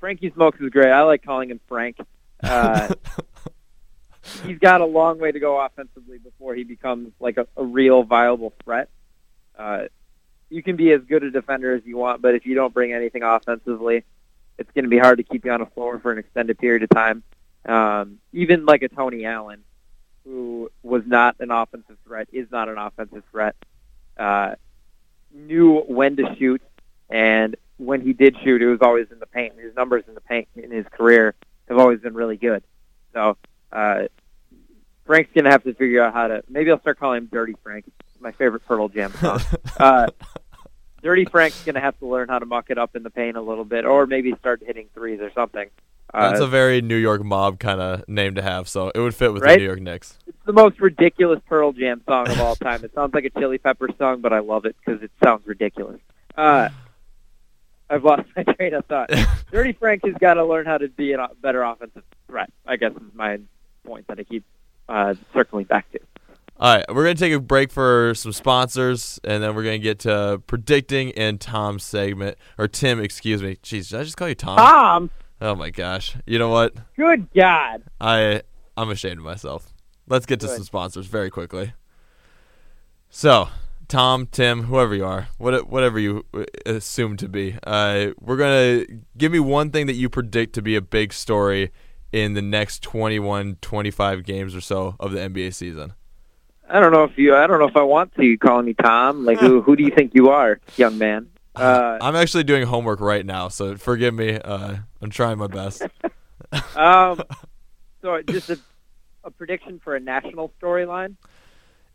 Frankie 0.00 0.30
Smokes 0.30 0.58
is 0.58 0.70
great. 0.70 0.90
I 0.90 1.02
like 1.02 1.22
calling 1.22 1.50
him 1.50 1.60
Frank. 1.68 1.98
Uh, 2.42 2.94
he's 4.46 4.58
got 4.58 4.80
a 4.80 4.86
long 4.86 5.18
way 5.18 5.32
to 5.32 5.38
go 5.38 5.60
offensively 5.60 6.16
before 6.16 6.54
he 6.54 6.64
becomes 6.64 7.12
like 7.20 7.36
a, 7.36 7.46
a 7.58 7.62
real 7.62 8.04
viable 8.04 8.54
threat. 8.64 8.88
Uh, 9.58 9.84
you 10.48 10.62
can 10.62 10.76
be 10.76 10.92
as 10.92 11.02
good 11.02 11.24
a 11.24 11.30
defender 11.30 11.74
as 11.74 11.84
you 11.84 11.98
want, 11.98 12.22
but 12.22 12.34
if 12.34 12.46
you 12.46 12.54
don't 12.54 12.72
bring 12.72 12.94
anything 12.94 13.22
offensively, 13.22 14.02
it's 14.58 14.70
going 14.72 14.84
to 14.84 14.90
be 14.90 14.98
hard 14.98 15.18
to 15.18 15.24
keep 15.24 15.44
you 15.44 15.52
on 15.52 15.60
the 15.60 15.66
floor 15.66 15.98
for 15.98 16.12
an 16.12 16.18
extended 16.18 16.58
period 16.58 16.82
of 16.82 16.90
time. 16.90 17.22
Um, 17.64 18.18
even 18.32 18.64
like 18.64 18.82
a 18.82 18.88
Tony 18.88 19.24
Allen, 19.24 19.62
who 20.24 20.70
was 20.82 21.02
not 21.06 21.36
an 21.40 21.50
offensive 21.50 21.96
threat, 22.04 22.28
is 22.32 22.50
not 22.50 22.68
an 22.68 22.78
offensive 22.78 23.22
threat. 23.30 23.56
Uh, 24.16 24.54
knew 25.32 25.80
when 25.80 26.16
to 26.16 26.34
shoot, 26.38 26.62
and 27.10 27.56
when 27.76 28.00
he 28.00 28.12
did 28.12 28.36
shoot, 28.42 28.62
it 28.62 28.68
was 28.68 28.80
always 28.80 29.10
in 29.10 29.18
the 29.18 29.26
paint. 29.26 29.58
His 29.58 29.74
numbers 29.74 30.04
in 30.08 30.14
the 30.14 30.20
paint 30.20 30.48
in 30.56 30.70
his 30.70 30.86
career 30.90 31.34
have 31.68 31.78
always 31.78 32.00
been 32.00 32.14
really 32.14 32.36
good. 32.36 32.62
So 33.12 33.36
uh, 33.72 34.04
Frank's 35.04 35.30
gonna 35.34 35.50
have 35.50 35.64
to 35.64 35.74
figure 35.74 36.02
out 36.02 36.14
how 36.14 36.28
to. 36.28 36.42
Maybe 36.48 36.70
I'll 36.70 36.80
start 36.80 36.98
calling 36.98 37.18
him 37.18 37.28
Dirty 37.32 37.54
Frank. 37.62 37.84
My 38.18 38.32
favorite 38.32 38.64
Pearl 38.66 38.88
Jam 38.88 39.12
song. 39.14 39.40
uh, 39.78 40.06
Dirty 41.02 41.24
Frank's 41.24 41.62
gonna 41.64 41.80
have 41.80 41.98
to 42.00 42.06
learn 42.06 42.28
how 42.28 42.38
to 42.38 42.46
muck 42.46 42.66
it 42.70 42.78
up 42.78 42.96
in 42.96 43.02
the 43.02 43.10
paint 43.10 43.36
a 43.36 43.40
little 43.42 43.64
bit, 43.64 43.84
or 43.84 44.06
maybe 44.06 44.34
start 44.40 44.62
hitting 44.64 44.88
threes 44.94 45.20
or 45.20 45.30
something. 45.32 45.68
Uh, 46.14 46.28
That's 46.30 46.40
a 46.40 46.46
very 46.46 46.80
New 46.80 46.96
York 46.96 47.24
mob 47.24 47.58
kind 47.58 47.80
of 47.80 48.08
name 48.08 48.36
to 48.36 48.42
have, 48.42 48.68
so 48.68 48.90
it 48.94 48.98
would 49.00 49.14
fit 49.14 49.32
with 49.32 49.42
the 49.42 49.56
New 49.56 49.64
York 49.64 49.80
Knicks. 49.80 50.16
it's 50.26 50.36
the 50.46 50.52
most 50.52 50.80
ridiculous 50.80 51.40
Pearl 51.48 51.72
Jam 51.72 52.00
song 52.08 52.28
of 52.28 52.40
all 52.40 52.54
time. 52.56 52.84
It 52.84 52.94
sounds 52.94 53.12
like 53.12 53.24
a 53.24 53.30
Chili 53.30 53.58
Pepper 53.58 53.88
song, 53.98 54.20
but 54.20 54.32
I 54.32 54.38
love 54.38 54.64
it 54.66 54.76
because 54.84 55.02
it 55.02 55.10
sounds 55.22 55.46
ridiculous. 55.46 56.00
Uh, 56.36 56.68
I've 57.90 58.04
lost 58.04 58.22
my 58.36 58.44
train 58.44 58.74
of 58.74 58.84
thought. 58.86 59.10
Dirty 59.52 59.72
Frank 59.72 60.04
has 60.04 60.14
got 60.14 60.34
to 60.34 60.44
learn 60.44 60.64
how 60.66 60.78
to 60.78 60.88
be 60.88 61.12
a 61.12 61.28
better 61.42 61.62
offensive 61.62 62.04
threat. 62.28 62.50
I 62.66 62.76
guess 62.76 62.92
is 62.92 63.02
my 63.14 63.38
point 63.84 64.06
that 64.06 64.18
I 64.18 64.22
keep 64.24 64.44
uh, 64.88 65.14
circling 65.34 65.64
back 65.66 65.90
to. 65.92 65.98
All 66.58 66.74
right, 66.74 66.84
we're 66.88 67.02
gonna 67.04 67.14
take 67.16 67.34
a 67.34 67.40
break 67.40 67.70
for 67.70 68.14
some 68.14 68.32
sponsors, 68.32 69.20
and 69.24 69.42
then 69.42 69.54
we're 69.54 69.62
gonna 69.62 69.78
get 69.78 69.98
to 70.00 70.40
predicting 70.46 71.12
and 71.12 71.38
Tom's 71.38 71.84
segment 71.84 72.38
or 72.56 72.66
Tim, 72.66 72.98
excuse 72.98 73.42
me. 73.42 73.56
Jeez, 73.56 73.90
did 73.90 74.00
I 74.00 74.04
just 74.04 74.16
call 74.16 74.28
you 74.28 74.34
Tom? 74.34 74.56
Tom, 74.56 75.10
Oh 75.40 75.54
my 75.54 75.68
gosh. 75.68 76.16
You 76.26 76.38
know 76.38 76.48
what? 76.48 76.74
good 76.96 77.28
God. 77.34 77.82
I 78.00 78.42
I'm 78.74 78.88
ashamed 78.88 79.18
of 79.18 79.24
myself. 79.24 79.74
Let's 80.08 80.24
get 80.24 80.40
to 80.40 80.46
Good. 80.46 80.56
some 80.56 80.64
sponsors 80.64 81.06
very 81.06 81.28
quickly. 81.30 81.74
So, 83.10 83.48
Tom, 83.88 84.26
Tim, 84.26 84.64
whoever 84.64 84.94
you 84.94 85.04
are, 85.04 85.28
what, 85.38 85.68
whatever 85.68 85.98
you 85.98 86.24
assume 86.64 87.16
to 87.18 87.28
be, 87.28 87.58
uh, 87.66 88.08
we're 88.18 88.36
gonna 88.36 88.84
give 89.18 89.30
me 89.30 89.40
one 89.40 89.70
thing 89.70 89.86
that 89.88 89.94
you 89.94 90.08
predict 90.08 90.54
to 90.54 90.62
be 90.62 90.74
a 90.74 90.80
big 90.80 91.12
story 91.12 91.70
in 92.12 92.32
the 92.32 92.42
next 92.42 92.82
21, 92.82 93.58
25 93.60 94.24
games 94.24 94.54
or 94.54 94.60
so 94.62 94.96
of 94.98 95.12
the 95.12 95.18
NBA 95.18 95.52
season. 95.52 95.92
I 96.68 96.80
don't 96.80 96.92
know 96.92 97.04
if 97.04 97.16
you. 97.16 97.34
I 97.36 97.46
don't 97.46 97.58
know 97.60 97.68
if 97.68 97.76
I 97.76 97.82
want 97.82 98.14
to. 98.16 98.36
call 98.38 98.62
me 98.62 98.74
Tom? 98.74 99.24
Like 99.24 99.38
who? 99.38 99.62
Who 99.62 99.76
do 99.76 99.82
you 99.82 99.90
think 99.90 100.14
you 100.14 100.30
are, 100.30 100.60
young 100.76 100.98
man? 100.98 101.28
Uh, 101.54 101.96
I'm 102.00 102.16
actually 102.16 102.44
doing 102.44 102.66
homework 102.66 103.00
right 103.00 103.24
now, 103.24 103.48
so 103.48 103.76
forgive 103.76 104.14
me. 104.14 104.38
Uh, 104.38 104.76
I'm 105.00 105.10
trying 105.10 105.38
my 105.38 105.46
best. 105.46 105.82
um, 106.76 107.22
so 108.02 108.20
just 108.22 108.50
a, 108.50 108.58
a 109.24 109.30
prediction 109.30 109.80
for 109.82 109.96
a 109.96 110.00
national 110.00 110.52
storyline. 110.60 111.16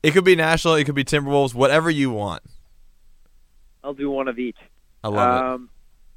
It 0.01 0.12
could 0.12 0.23
be 0.25 0.36
national, 0.36 0.75
it 0.75 0.86
could 0.86 0.95
be 0.95 1.03
Timberwolves, 1.03 1.53
whatever 1.53 1.91
you 1.91 2.10
want. 2.10 2.41
I'll 3.84 3.93
do 3.93 4.10
one 4.10 4.27
of 4.27 4.39
each. 4.39 4.57
I 5.03 5.10
love 5.10 5.38
it. 5.38 5.45
um, 5.45 5.69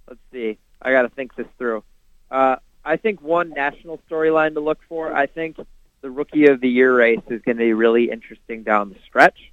Let's 0.09 0.21
see. 0.33 0.59
I 0.81 0.91
got 0.93 1.03
to 1.03 1.09
think 1.11 1.35
this 1.35 1.47
through. 1.59 1.83
Uh, 2.31 2.57
I 2.85 2.97
think 2.97 3.21
one 3.23 3.51
national 3.51 4.01
storyline 4.11 4.55
to 4.55 4.61
look 4.61 4.79
for. 4.89 5.15
I 5.15 5.27
think 5.27 5.57
the 6.05 6.11
rookie 6.11 6.49
of 6.49 6.61
the 6.61 6.69
year 6.69 6.95
race 6.95 7.23
is 7.31 7.41
going 7.41 7.57
to 7.57 7.65
be 7.65 7.73
really 7.73 8.11
interesting 8.11 8.63
down 8.63 8.91
the 8.91 8.97
stretch. 9.07 9.51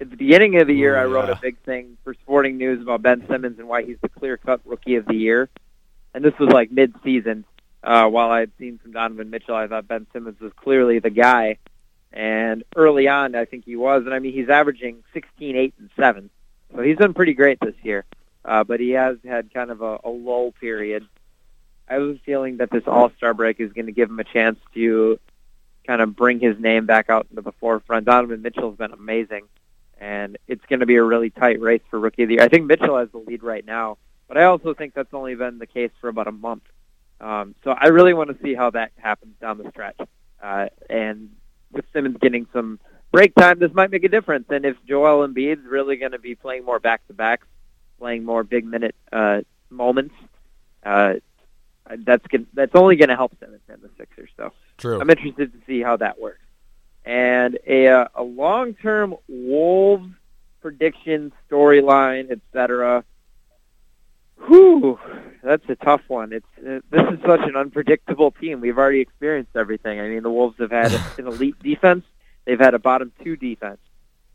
At 0.00 0.08
the 0.08 0.16
beginning 0.16 0.58
of 0.58 0.66
the 0.66 0.72
year, 0.72 0.96
I 0.96 1.04
wrote 1.04 1.28
yeah. 1.28 1.34
a 1.34 1.40
big 1.40 1.58
thing 1.58 1.98
for 2.02 2.14
Sporting 2.14 2.56
News 2.56 2.80
about 2.80 3.02
Ben 3.02 3.26
Simmons 3.28 3.58
and 3.58 3.68
why 3.68 3.84
he's 3.84 3.98
the 4.00 4.08
clear-cut 4.08 4.62
rookie 4.64 4.96
of 4.96 5.04
the 5.04 5.14
year. 5.14 5.50
And 6.14 6.24
this 6.24 6.32
was 6.40 6.48
like 6.48 6.72
mid-season. 6.72 7.44
Uh, 7.84 8.08
while 8.08 8.30
I 8.30 8.40
had 8.40 8.50
seen 8.58 8.78
from 8.78 8.92
Donovan 8.92 9.28
Mitchell, 9.28 9.54
I 9.54 9.66
thought 9.66 9.86
Ben 9.86 10.06
Simmons 10.14 10.40
was 10.40 10.52
clearly 10.56 11.00
the 11.00 11.10
guy. 11.10 11.58
And 12.14 12.64
early 12.74 13.06
on, 13.08 13.34
I 13.34 13.44
think 13.44 13.66
he 13.66 13.76
was. 13.76 14.04
And 14.06 14.14
I 14.14 14.20
mean, 14.20 14.32
he's 14.32 14.48
averaging 14.48 15.04
16, 15.12 15.54
8, 15.54 15.74
and 15.78 15.90
7. 15.96 16.30
So 16.74 16.80
he's 16.80 16.96
done 16.96 17.12
pretty 17.12 17.34
great 17.34 17.60
this 17.60 17.74
year. 17.82 18.06
Uh, 18.42 18.64
but 18.64 18.80
he 18.80 18.92
has 18.92 19.18
had 19.22 19.52
kind 19.52 19.70
of 19.70 19.82
a, 19.82 19.98
a 20.02 20.08
lull 20.08 20.52
period. 20.52 21.06
I 21.90 21.94
have 21.94 22.02
a 22.04 22.18
feeling 22.24 22.56
that 22.56 22.70
this 22.70 22.84
All 22.86 23.12
Star 23.18 23.34
break 23.34 23.60
is 23.60 23.70
going 23.74 23.86
to 23.86 23.92
give 23.92 24.08
him 24.08 24.18
a 24.18 24.24
chance 24.24 24.58
to 24.72 25.18
kind 25.86 26.00
of 26.00 26.16
bring 26.16 26.40
his 26.40 26.58
name 26.58 26.86
back 26.86 27.10
out 27.10 27.26
into 27.30 27.42
the 27.42 27.52
forefront. 27.52 28.06
Donovan 28.06 28.42
Mitchell's 28.42 28.76
been 28.76 28.92
amazing, 28.92 29.44
and 29.98 30.38
it's 30.46 30.64
going 30.66 30.80
to 30.80 30.86
be 30.86 30.96
a 30.96 31.02
really 31.02 31.30
tight 31.30 31.60
race 31.60 31.82
for 31.90 31.98
Rookie 31.98 32.22
of 32.22 32.28
the 32.28 32.34
Year. 32.36 32.44
I 32.44 32.48
think 32.48 32.66
Mitchell 32.66 32.98
has 32.98 33.08
the 33.10 33.18
lead 33.18 33.42
right 33.42 33.64
now, 33.64 33.98
but 34.28 34.38
I 34.38 34.44
also 34.44 34.74
think 34.74 34.94
that's 34.94 35.12
only 35.12 35.34
been 35.34 35.58
the 35.58 35.66
case 35.66 35.90
for 36.00 36.08
about 36.08 36.28
a 36.28 36.32
month. 36.32 36.62
Um, 37.20 37.54
so 37.62 37.70
I 37.70 37.88
really 37.88 38.14
want 38.14 38.30
to 38.30 38.42
see 38.42 38.54
how 38.54 38.70
that 38.70 38.92
happens 38.96 39.34
down 39.40 39.58
the 39.58 39.70
stretch. 39.70 40.00
Uh, 40.42 40.66
and 40.90 41.30
with 41.70 41.84
Simmons 41.92 42.16
getting 42.20 42.46
some 42.52 42.80
break 43.12 43.34
time, 43.34 43.58
this 43.60 43.72
might 43.72 43.90
make 43.90 44.02
a 44.04 44.08
difference. 44.08 44.46
And 44.50 44.64
if 44.64 44.76
Joel 44.86 45.26
Embiid's 45.26 45.64
really 45.64 45.96
going 45.96 46.12
to 46.12 46.18
be 46.18 46.34
playing 46.34 46.64
more 46.64 46.80
back 46.80 47.06
to 47.06 47.14
backs, 47.14 47.46
playing 47.98 48.24
more 48.24 48.42
big 48.42 48.64
minute 48.64 48.96
uh, 49.12 49.42
moments, 49.70 50.14
uh, 50.82 51.14
that's 51.98 52.26
gonna, 52.26 52.46
that's 52.54 52.74
only 52.74 52.96
going 52.96 53.08
to 53.08 53.16
help 53.16 53.38
Simmons 53.38 53.62
and 53.68 53.80
the 53.82 53.90
Sixers. 53.96 54.30
So 54.36 54.52
True. 54.78 55.00
I'm 55.00 55.10
interested 55.10 55.52
to 55.52 55.58
see 55.66 55.82
how 55.82 55.96
that 55.98 56.20
works. 56.20 56.38
And 57.04 57.58
a 57.66 57.88
uh, 57.88 58.08
a 58.14 58.22
long 58.22 58.74
term 58.74 59.16
Wolves 59.28 60.08
prediction 60.60 61.32
storyline, 61.50 62.30
etc. 62.30 63.04
Whew, 64.46 64.98
that's 65.42 65.68
a 65.68 65.74
tough 65.76 66.02
one. 66.08 66.32
It's 66.32 66.46
uh, 66.58 66.80
this 66.90 67.02
is 67.12 67.20
such 67.26 67.40
an 67.42 67.56
unpredictable 67.56 68.30
team. 68.30 68.60
We've 68.60 68.78
already 68.78 69.00
experienced 69.00 69.56
everything. 69.56 70.00
I 70.00 70.08
mean, 70.08 70.22
the 70.22 70.30
Wolves 70.30 70.56
have 70.58 70.70
had 70.70 70.92
an 71.18 71.26
elite 71.26 71.58
defense. 71.62 72.04
They've 72.44 72.58
had 72.58 72.74
a 72.74 72.78
bottom 72.78 73.12
two 73.22 73.36
defense. 73.36 73.78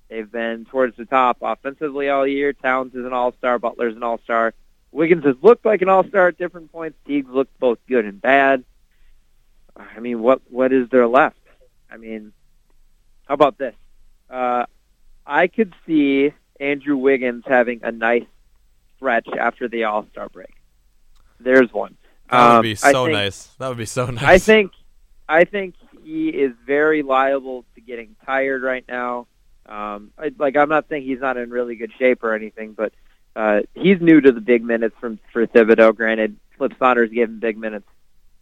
They've 0.09 0.29
been 0.29 0.65
towards 0.65 0.95
the 0.95 1.05
top 1.05 1.37
offensively 1.41 2.09
all 2.09 2.25
year. 2.25 2.53
Towns 2.53 2.95
is 2.95 3.05
an 3.05 3.13
all 3.13 3.33
star. 3.33 3.59
Butler's 3.59 3.95
an 3.95 4.03
all 4.03 4.19
star. 4.19 4.53
Wiggins 4.91 5.25
has 5.25 5.35
looked 5.41 5.65
like 5.65 5.81
an 5.81 5.89
all 5.89 6.05
star 6.05 6.29
at 6.29 6.37
different 6.37 6.71
points. 6.71 6.97
Teague's 7.05 7.29
looked 7.29 7.57
both 7.59 7.79
good 7.87 8.05
and 8.05 8.21
bad. 8.21 8.63
I 9.77 9.99
mean, 9.99 10.21
what 10.21 10.41
what 10.49 10.73
is 10.73 10.89
there 10.89 11.07
left? 11.07 11.37
I 11.91 11.97
mean, 11.97 12.33
how 13.27 13.33
about 13.35 13.57
this? 13.57 13.75
Uh, 14.29 14.65
I 15.25 15.47
could 15.47 15.73
see 15.85 16.33
Andrew 16.59 16.97
Wiggins 16.97 17.43
having 17.47 17.81
a 17.83 17.91
nice 17.91 18.25
stretch 18.95 19.27
after 19.27 19.67
the 19.67 19.83
All 19.85 20.05
Star 20.11 20.29
break. 20.29 20.53
There's 21.39 21.71
one. 21.71 21.95
That 22.29 22.47
would 22.49 22.55
Um, 22.57 22.61
be 22.63 22.71
I 22.71 22.91
so 22.91 23.05
think- 23.05 23.13
nice. 23.17 23.47
That 23.59 23.67
would 23.69 23.77
be 23.77 23.85
so 23.85 24.05
nice. 24.07 24.23
I 24.23 24.37
think 24.39 24.71
I 25.29 25.43
think 25.43 25.75
he 26.03 26.29
is 26.29 26.53
very 26.65 27.03
liable 27.03 27.65
to 27.75 27.81
getting 27.81 28.15
tired 28.25 28.61
right 28.63 28.85
now. 28.87 29.27
Um, 29.65 30.11
I, 30.17 30.31
like 30.37 30.55
I'm 30.55 30.69
not 30.69 30.87
saying 30.89 31.03
he's 31.03 31.19
not 31.19 31.35
in 31.37 31.49
really 31.49 31.75
good 31.75 31.91
shape 31.99 32.23
or 32.23 32.33
anything, 32.33 32.71
but 32.73 32.93
uh, 33.35 33.61
he's 33.75 33.99
new 34.01 34.19
to 34.21 34.31
the 34.31 34.41
big 34.41 34.63
minutes 34.63 34.95
from 34.99 35.19
for 35.33 35.45
Thibodeau. 35.45 35.95
Granted, 35.95 36.37
Flip 36.57 36.73
Saunders 36.79 37.11
gave 37.11 37.27
him 37.29 37.39
big 37.39 37.57
minutes 37.57 37.87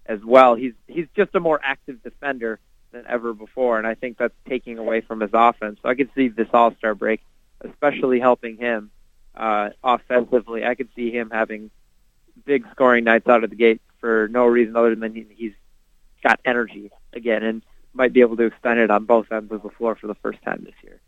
as 0.06 0.20
well. 0.24 0.56
He's 0.56 0.74
he's 0.88 1.08
just 1.16 1.36
a 1.36 1.40
more 1.40 1.60
active 1.64 2.02
defender 2.04 2.60
than 2.92 3.06
ever 3.08 3.34
before, 3.34 3.78
and 3.78 3.88
I 3.88 3.96
think 3.96 4.18
that's 4.18 4.34
taking 4.48 4.78
away 4.78 5.02
from 5.02 5.20
his 5.20 5.32
offense. 5.34 5.80
So 5.82 5.90
I 5.90 5.96
could 5.96 6.10
see 6.16 6.30
this 6.30 6.48
All 6.54 6.76
Star 6.76 6.96
break, 6.96 7.22
especially 7.62 8.20
helping 8.20 8.58
him 8.58 8.92
uh, 9.36 9.70
offensively. 9.84 10.66
I 10.66 10.76
could 10.76 10.90
see 10.96 11.12
him 11.12 11.30
having 11.32 11.72
big 12.46 12.66
scoring 12.72 13.04
nights 13.04 13.28
out 13.28 13.44
of 13.44 13.50
the 13.50 13.56
gate 13.56 13.82
for 14.00 14.28
no 14.30 14.46
reason 14.46 14.76
other 14.76 14.96
than 14.96 15.14
he, 15.14 15.26
he's 15.36 15.54
got 16.24 16.40
energy 16.46 16.92
again 17.14 17.44
and 17.44 17.62
might 17.94 18.14
be 18.14 18.22
able 18.22 18.38
to 18.38 18.44
extend 18.44 18.80
it 18.80 18.92
on 18.92 19.06
both 19.06 19.32
ends 19.32 19.52
of 19.52 19.64
the 19.64 19.70
floor 19.70 19.96
for 19.96 20.08
the 20.08 20.16
first 20.16 20.42
time 20.44 20.62
this 20.66 20.76
year. 20.84 21.00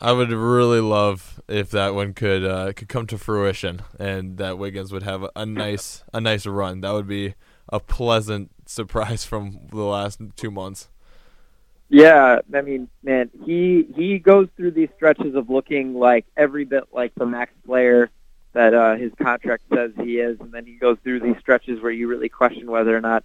I 0.00 0.12
would 0.12 0.30
really 0.30 0.80
love 0.80 1.40
if 1.48 1.70
that 1.70 1.94
one 1.94 2.14
could 2.14 2.44
uh, 2.44 2.72
could 2.72 2.88
come 2.88 3.06
to 3.06 3.18
fruition, 3.18 3.82
and 3.98 4.36
that 4.38 4.58
Wiggins 4.58 4.92
would 4.92 5.02
have 5.02 5.24
a, 5.34 5.46
nice 5.46 6.02
a 6.12 6.20
nice 6.20 6.46
run. 6.46 6.80
That 6.80 6.92
would 6.92 7.06
be 7.06 7.34
a 7.68 7.80
pleasant 7.80 8.50
surprise 8.66 9.24
from 9.24 9.68
the 9.70 9.82
last 9.82 10.20
two 10.36 10.50
months. 10.50 10.88
Yeah, 11.88 12.40
I 12.52 12.60
mean, 12.62 12.88
man, 13.02 13.30
he 13.44 13.86
he 13.94 14.18
goes 14.18 14.48
through 14.56 14.72
these 14.72 14.88
stretches 14.96 15.34
of 15.34 15.50
looking 15.50 15.94
like 15.94 16.26
every 16.36 16.64
bit 16.64 16.84
like 16.92 17.14
the 17.14 17.26
max 17.26 17.52
player 17.66 18.10
that 18.52 18.72
uh, 18.72 18.96
his 18.96 19.12
contract 19.20 19.64
says 19.72 19.92
he 20.02 20.18
is, 20.18 20.38
and 20.40 20.52
then 20.52 20.64
he 20.64 20.74
goes 20.74 20.96
through 21.04 21.20
these 21.20 21.36
stretches 21.40 21.80
where 21.80 21.92
you 21.92 22.08
really 22.08 22.28
question 22.28 22.70
whether 22.70 22.96
or 22.96 23.00
not 23.00 23.24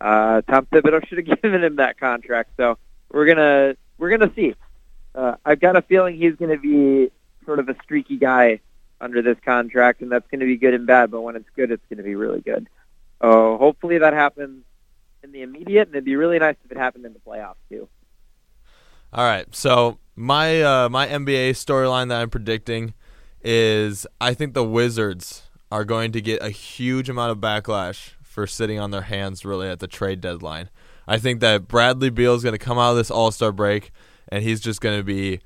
uh, 0.00 0.40
Tom 0.42 0.66
Thibodeau 0.72 1.06
should 1.08 1.18
have 1.26 1.42
given 1.42 1.62
him 1.62 1.76
that 1.76 1.98
contract. 1.98 2.50
So 2.56 2.78
we're 3.10 3.26
gonna 3.26 3.76
we're 3.98 4.10
gonna 4.10 4.32
see. 4.34 4.54
Uh, 5.14 5.36
I've 5.44 5.60
got 5.60 5.76
a 5.76 5.82
feeling 5.82 6.16
he's 6.16 6.36
going 6.36 6.50
to 6.50 6.58
be 6.58 7.10
sort 7.44 7.58
of 7.58 7.68
a 7.68 7.76
streaky 7.82 8.16
guy 8.16 8.60
under 9.00 9.20
this 9.20 9.36
contract, 9.44 10.00
and 10.00 10.10
that's 10.10 10.26
going 10.30 10.40
to 10.40 10.46
be 10.46 10.56
good 10.56 10.74
and 10.74 10.86
bad. 10.86 11.10
But 11.10 11.22
when 11.22 11.36
it's 11.36 11.48
good, 11.54 11.70
it's 11.70 11.84
going 11.88 11.98
to 11.98 12.04
be 12.04 12.14
really 12.14 12.40
good. 12.40 12.68
Oh, 13.20 13.58
hopefully 13.58 13.98
that 13.98 14.14
happens 14.14 14.64
in 15.22 15.32
the 15.32 15.42
immediate, 15.42 15.88
and 15.88 15.94
it'd 15.94 16.04
be 16.04 16.16
really 16.16 16.38
nice 16.38 16.56
if 16.64 16.70
it 16.70 16.78
happened 16.78 17.04
in 17.04 17.12
the 17.12 17.18
playoffs 17.20 17.56
too. 17.68 17.88
All 19.12 19.24
right, 19.24 19.54
so 19.54 19.98
my 20.16 20.62
uh, 20.62 20.88
my 20.88 21.06
NBA 21.06 21.50
storyline 21.50 22.08
that 22.08 22.20
I'm 22.20 22.30
predicting 22.30 22.94
is 23.42 24.06
I 24.20 24.34
think 24.34 24.54
the 24.54 24.64
Wizards 24.64 25.42
are 25.70 25.84
going 25.84 26.12
to 26.12 26.20
get 26.20 26.42
a 26.42 26.50
huge 26.50 27.08
amount 27.08 27.32
of 27.32 27.38
backlash 27.38 28.12
for 28.22 28.46
sitting 28.46 28.78
on 28.78 28.90
their 28.90 29.02
hands 29.02 29.44
really 29.44 29.68
at 29.68 29.80
the 29.80 29.86
trade 29.86 30.20
deadline. 30.20 30.70
I 31.06 31.18
think 31.18 31.40
that 31.40 31.68
Bradley 31.68 32.10
Beal 32.10 32.34
is 32.34 32.42
going 32.42 32.54
to 32.54 32.58
come 32.58 32.78
out 32.78 32.92
of 32.92 32.96
this 32.96 33.10
All 33.10 33.30
Star 33.30 33.52
break 33.52 33.90
and 34.32 34.42
he's 34.42 34.60
just 34.60 34.80
going 34.80 34.98
to 34.98 35.04
be 35.04 35.40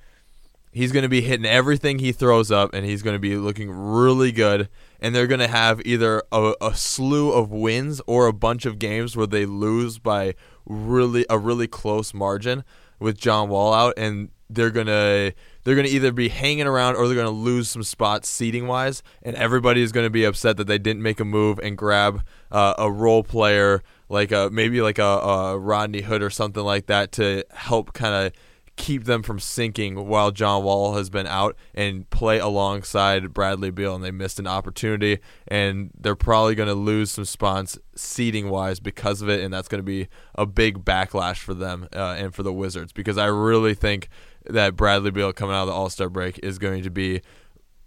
he's 0.70 0.92
going 0.92 1.03
to 1.03 1.09
be 1.09 1.20
hitting 1.20 1.44
everything 1.44 1.99
he 1.99 2.12
throws 2.12 2.53
up 2.53 2.72
and 2.72 2.87
he's 2.87 3.03
going 3.03 3.16
to 3.16 3.20
be 3.20 3.37
looking 3.37 3.70
really 3.70 4.31
good. 4.31 4.68
And 5.01 5.14
they're 5.14 5.27
going 5.27 5.40
to 5.40 5.49
have 5.49 5.81
either 5.85 6.22
a, 6.31 6.55
a 6.61 6.75
slew 6.75 7.33
of 7.33 7.51
wins 7.51 8.01
or 8.07 8.27
a 8.27 8.33
bunch 8.33 8.64
of 8.64 8.79
games 8.79 9.16
where 9.16 9.27
they 9.27 9.44
lose 9.44 9.99
by 9.99 10.35
really 10.64 11.27
a 11.29 11.38
really 11.38 11.66
close 11.66 12.14
margin 12.14 12.62
with 13.01 13.18
John 13.18 13.49
Wall 13.49 13.75
out 13.75 13.94
and 13.96 14.29
they're 14.49 14.70
going 14.70 14.87
to 14.87 15.33
they're 15.64 15.75
going 15.75 15.87
to 15.87 15.92
either 15.92 16.12
be 16.12 16.29
hanging 16.29 16.66
around 16.66 16.94
or 16.94 17.07
they're 17.07 17.16
going 17.16 17.27
to 17.27 17.31
lose 17.31 17.68
some 17.68 17.83
spots 17.83 18.29
seating 18.29 18.68
wise 18.68 19.03
and 19.22 19.35
everybody 19.35 19.83
is 19.83 19.90
going 19.90 20.07
to 20.07 20.11
be 20.11 20.25
upset 20.25 20.57
that 20.59 20.68
they 20.68 20.79
didn't 20.79 21.03
make 21.03 21.18
a 21.18 21.25
move 21.25 21.59
and 21.59 21.77
grab 21.77 22.22
uh, 22.53 22.75
a 22.79 22.90
role 22.90 23.25
player 23.25 23.83
like 24.09 24.31
a 24.31 24.49
maybe 24.53 24.81
like 24.81 24.99
a, 24.99 25.03
a 25.03 25.59
Rodney 25.59 26.03
Hood 26.03 26.22
or 26.22 26.31
something 26.31 26.62
like 26.62 26.87
that 26.87 27.12
to 27.12 27.44
help 27.51 27.92
kind 27.92 28.27
of 28.27 28.33
keep 28.77 29.05
them 29.05 29.23
from 29.23 29.41
sinking 29.41 30.07
while 30.07 30.31
John 30.31 30.62
Wall 30.62 30.95
has 30.95 31.09
been 31.09 31.27
out 31.27 31.57
and 31.75 32.09
play 32.11 32.39
alongside 32.39 33.33
Bradley 33.33 33.71
Beal 33.71 33.95
and 33.95 34.05
they 34.05 34.11
missed 34.11 34.39
an 34.39 34.47
opportunity 34.47 35.19
and 35.49 35.91
they're 35.99 36.15
probably 36.15 36.55
going 36.55 36.69
to 36.69 36.75
lose 36.75 37.11
some 37.11 37.25
spots 37.25 37.79
seating 37.95 38.51
wise 38.51 38.79
because 38.79 39.23
of 39.23 39.31
it 39.31 39.43
and 39.43 39.53
that's 39.53 39.69
going 39.69 39.79
to 39.79 39.85
be 39.85 40.09
a 40.35 40.45
big 40.45 40.85
backlash 40.85 41.39
for 41.39 41.55
them 41.55 41.89
uh, 41.95 42.17
and 42.19 42.35
for 42.35 42.43
the 42.43 42.53
Wizards 42.53 42.93
because 42.93 43.17
I 43.17 43.27
really 43.27 43.75
think 43.75 44.09
that 44.45 44.77
Bradley 44.77 45.11
Beal 45.11 45.33
coming 45.33 45.57
out 45.57 45.62
of 45.62 45.69
the 45.69 45.73
All-Star 45.73 46.11
break 46.11 46.39
is 46.43 46.59
going 46.59 46.83
to 46.83 46.91
be 46.91 47.23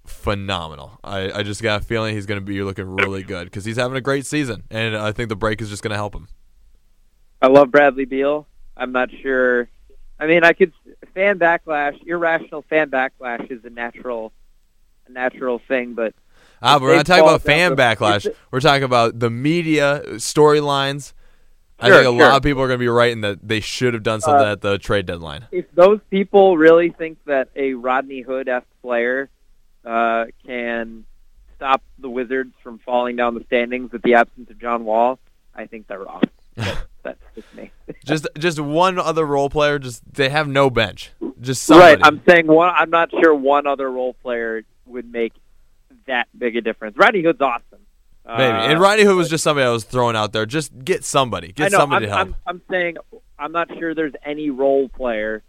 phenomenal. 0.07 0.99
I, 1.03 1.31
I 1.31 1.43
just 1.43 1.61
got 1.61 1.81
a 1.81 1.85
feeling 1.85 2.15
he's 2.15 2.25
going 2.25 2.39
to 2.39 2.45
be 2.45 2.63
looking 2.63 2.87
really 2.87 3.21
good 3.21 3.45
because 3.45 3.63
he's 3.63 3.77
having 3.77 3.95
a 3.95 4.01
great 4.01 4.25
season 4.25 4.63
and 4.71 4.97
I 4.97 5.11
think 5.11 5.29
the 5.29 5.35
break 5.35 5.61
is 5.61 5.69
just 5.69 5.83
going 5.83 5.91
to 5.91 5.97
help 5.97 6.15
him. 6.15 6.27
I 7.43 7.47
love 7.47 7.69
Bradley 7.69 8.05
Beal. 8.05 8.47
I'm 8.75 8.91
not 8.91 9.09
sure. 9.21 9.69
I 10.19 10.27
mean, 10.27 10.43
I 10.43 10.53
could 10.53 10.73
fan 11.13 11.39
backlash, 11.39 12.01
irrational 12.05 12.63
fan 12.63 12.89
backlash 12.89 13.49
is 13.49 13.63
a 13.63 13.69
natural, 13.69 14.33
a 15.07 15.11
natural 15.11 15.59
thing, 15.59 15.93
but 15.93 16.13
Ah, 16.61 16.77
but 16.77 16.83
we're 16.83 16.95
not 16.97 17.05
talking 17.05 17.23
about 17.23 17.41
fan 17.41 17.75
backlash. 17.77 18.27
We're 18.51 18.59
talking 18.59 18.83
about 18.83 19.17
the 19.19 19.29
media 19.29 20.01
storylines. 20.15 21.13
I 21.79 21.87
think 21.89 22.01
a 22.01 22.03
sure. 22.03 22.11
lot 22.11 22.35
of 22.35 22.43
people 22.43 22.61
are 22.61 22.67
going 22.67 22.77
to 22.79 22.83
be 22.83 22.89
writing 22.89 23.21
that 23.21 23.47
they 23.47 23.61
should 23.61 23.93
have 23.93 24.03
done 24.03 24.19
something 24.19 24.45
Uh, 24.45 24.51
at 24.51 24.61
the 24.61 24.77
trade 24.77 25.05
deadline. 25.05 25.47
if 25.51 25.71
those 25.73 26.01
people 26.09 26.57
really 26.57 26.89
think 26.89 27.17
that 27.25 27.47
a 27.55 27.75
Rodney 27.75 28.19
Hood-esque 28.19 28.67
player 28.81 29.29
uh, 29.85 30.25
can 30.45 31.05
stop 31.55 31.81
the 31.97 32.09
Wizards 32.09 32.53
from 32.61 32.79
falling 32.79 33.15
down 33.15 33.35
the 33.35 33.43
standings 33.45 33.93
with 33.93 34.01
the 34.01 34.15
absence 34.15 34.49
of 34.49 34.59
John 34.59 34.83
Wall, 34.83 35.17
I 35.55 35.67
think 35.67 35.87
they're 35.87 35.99
wrong. 36.03 36.23
But 36.59 36.87
that's 37.03 37.19
just 37.35 37.55
me. 37.55 37.71
Just 38.05 38.27
just 38.37 38.59
one 38.59 38.97
other 38.97 39.25
role 39.25 39.49
player. 39.49 39.77
Just 39.77 40.01
they 40.13 40.29
have 40.29 40.47
no 40.47 40.69
bench. 40.69 41.11
Just 41.41 41.63
somebody. 41.63 41.95
Right. 41.95 42.05
I'm 42.05 42.21
saying 42.27 42.47
one. 42.47 42.73
I'm 42.75 42.89
not 42.89 43.11
sure 43.11 43.33
one 43.35 43.67
other 43.67 43.91
role 43.91 44.13
player 44.13 44.63
would 44.85 45.11
make 45.11 45.33
that 46.05 46.27
big 46.37 46.55
a 46.55 46.61
difference. 46.61 46.97
Rodney 46.97 47.21
Hood's 47.21 47.41
awesome. 47.41 47.79
Maybe. 48.25 48.43
Uh, 48.43 48.71
and 48.71 48.79
Ronnie 48.79 49.03
Hood 49.03 49.15
was 49.15 49.29
just 49.29 49.43
somebody 49.43 49.65
I 49.65 49.71
was 49.71 49.83
throwing 49.83 50.15
out 50.15 50.33
there. 50.33 50.45
Just 50.45 50.71
get 50.83 51.03
somebody. 51.03 51.51
Get 51.51 51.71
know, 51.71 51.79
somebody 51.79 52.05
I'm, 52.05 52.09
to 52.09 52.15
help. 52.15 52.27
I'm, 52.27 52.35
I'm 52.45 52.61
saying 52.69 52.97
I'm 53.37 53.51
not 53.51 53.69
sure 53.77 53.95
there's 53.95 54.13
any 54.23 54.49
role 54.49 54.87
player 54.89 55.43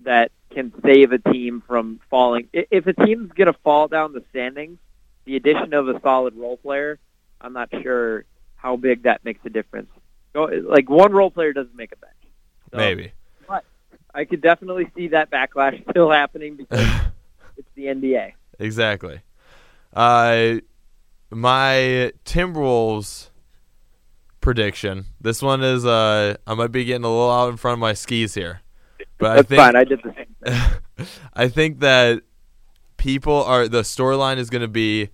that 0.00 0.30
can 0.50 0.72
save 0.84 1.12
a 1.12 1.18
team 1.18 1.62
from 1.66 2.00
falling. 2.10 2.48
If 2.52 2.86
a 2.86 2.92
team's 2.92 3.32
going 3.32 3.46
to 3.46 3.58
fall 3.64 3.88
down 3.88 4.12
the 4.12 4.24
standings, 4.30 4.78
the 5.24 5.36
addition 5.36 5.74
of 5.74 5.88
a 5.88 6.00
solid 6.00 6.34
role 6.36 6.56
player, 6.56 6.98
I'm 7.40 7.52
not 7.52 7.70
sure 7.82 8.24
how 8.56 8.76
big 8.76 9.04
that 9.04 9.24
makes 9.24 9.40
a 9.44 9.50
difference. 9.50 9.90
Like 10.34 10.88
one 10.88 11.12
role 11.12 11.30
player 11.30 11.52
doesn't 11.52 11.74
make 11.74 11.92
a 11.92 11.96
bench. 11.96 12.14
So 12.70 12.76
Maybe. 12.76 13.12
But 13.46 13.64
I 14.14 14.24
could 14.24 14.40
definitely 14.40 14.90
see 14.96 15.08
that 15.08 15.30
backlash 15.30 15.88
still 15.90 16.10
happening 16.10 16.56
because 16.56 16.86
it's 17.56 17.68
the 17.74 17.84
NBA. 17.84 18.32
Exactly. 18.58 19.20
Uh, 19.92 20.56
my 21.30 22.12
Timberwolves 22.24 23.30
prediction. 24.40 25.06
This 25.20 25.42
one 25.42 25.62
is 25.62 25.84
uh, 25.84 26.36
I 26.46 26.54
might 26.54 26.72
be 26.72 26.84
getting 26.84 27.04
a 27.04 27.08
little 27.08 27.30
out 27.30 27.50
in 27.50 27.56
front 27.56 27.74
of 27.74 27.80
my 27.80 27.94
skis 27.94 28.34
here, 28.34 28.60
but 29.18 29.34
That's 29.34 29.40
I 29.40 29.42
think 29.42 29.60
fine. 29.60 29.76
I 29.76 29.84
did 29.84 30.00
the 30.02 30.14
same 30.14 30.26
thing. 30.96 31.06
I 31.34 31.48
think 31.48 31.80
that 31.80 32.22
people 32.96 33.42
are 33.44 33.68
the 33.68 33.82
storyline 33.82 34.38
is 34.38 34.50
going 34.50 34.62
to 34.62 34.68
be 34.68 35.10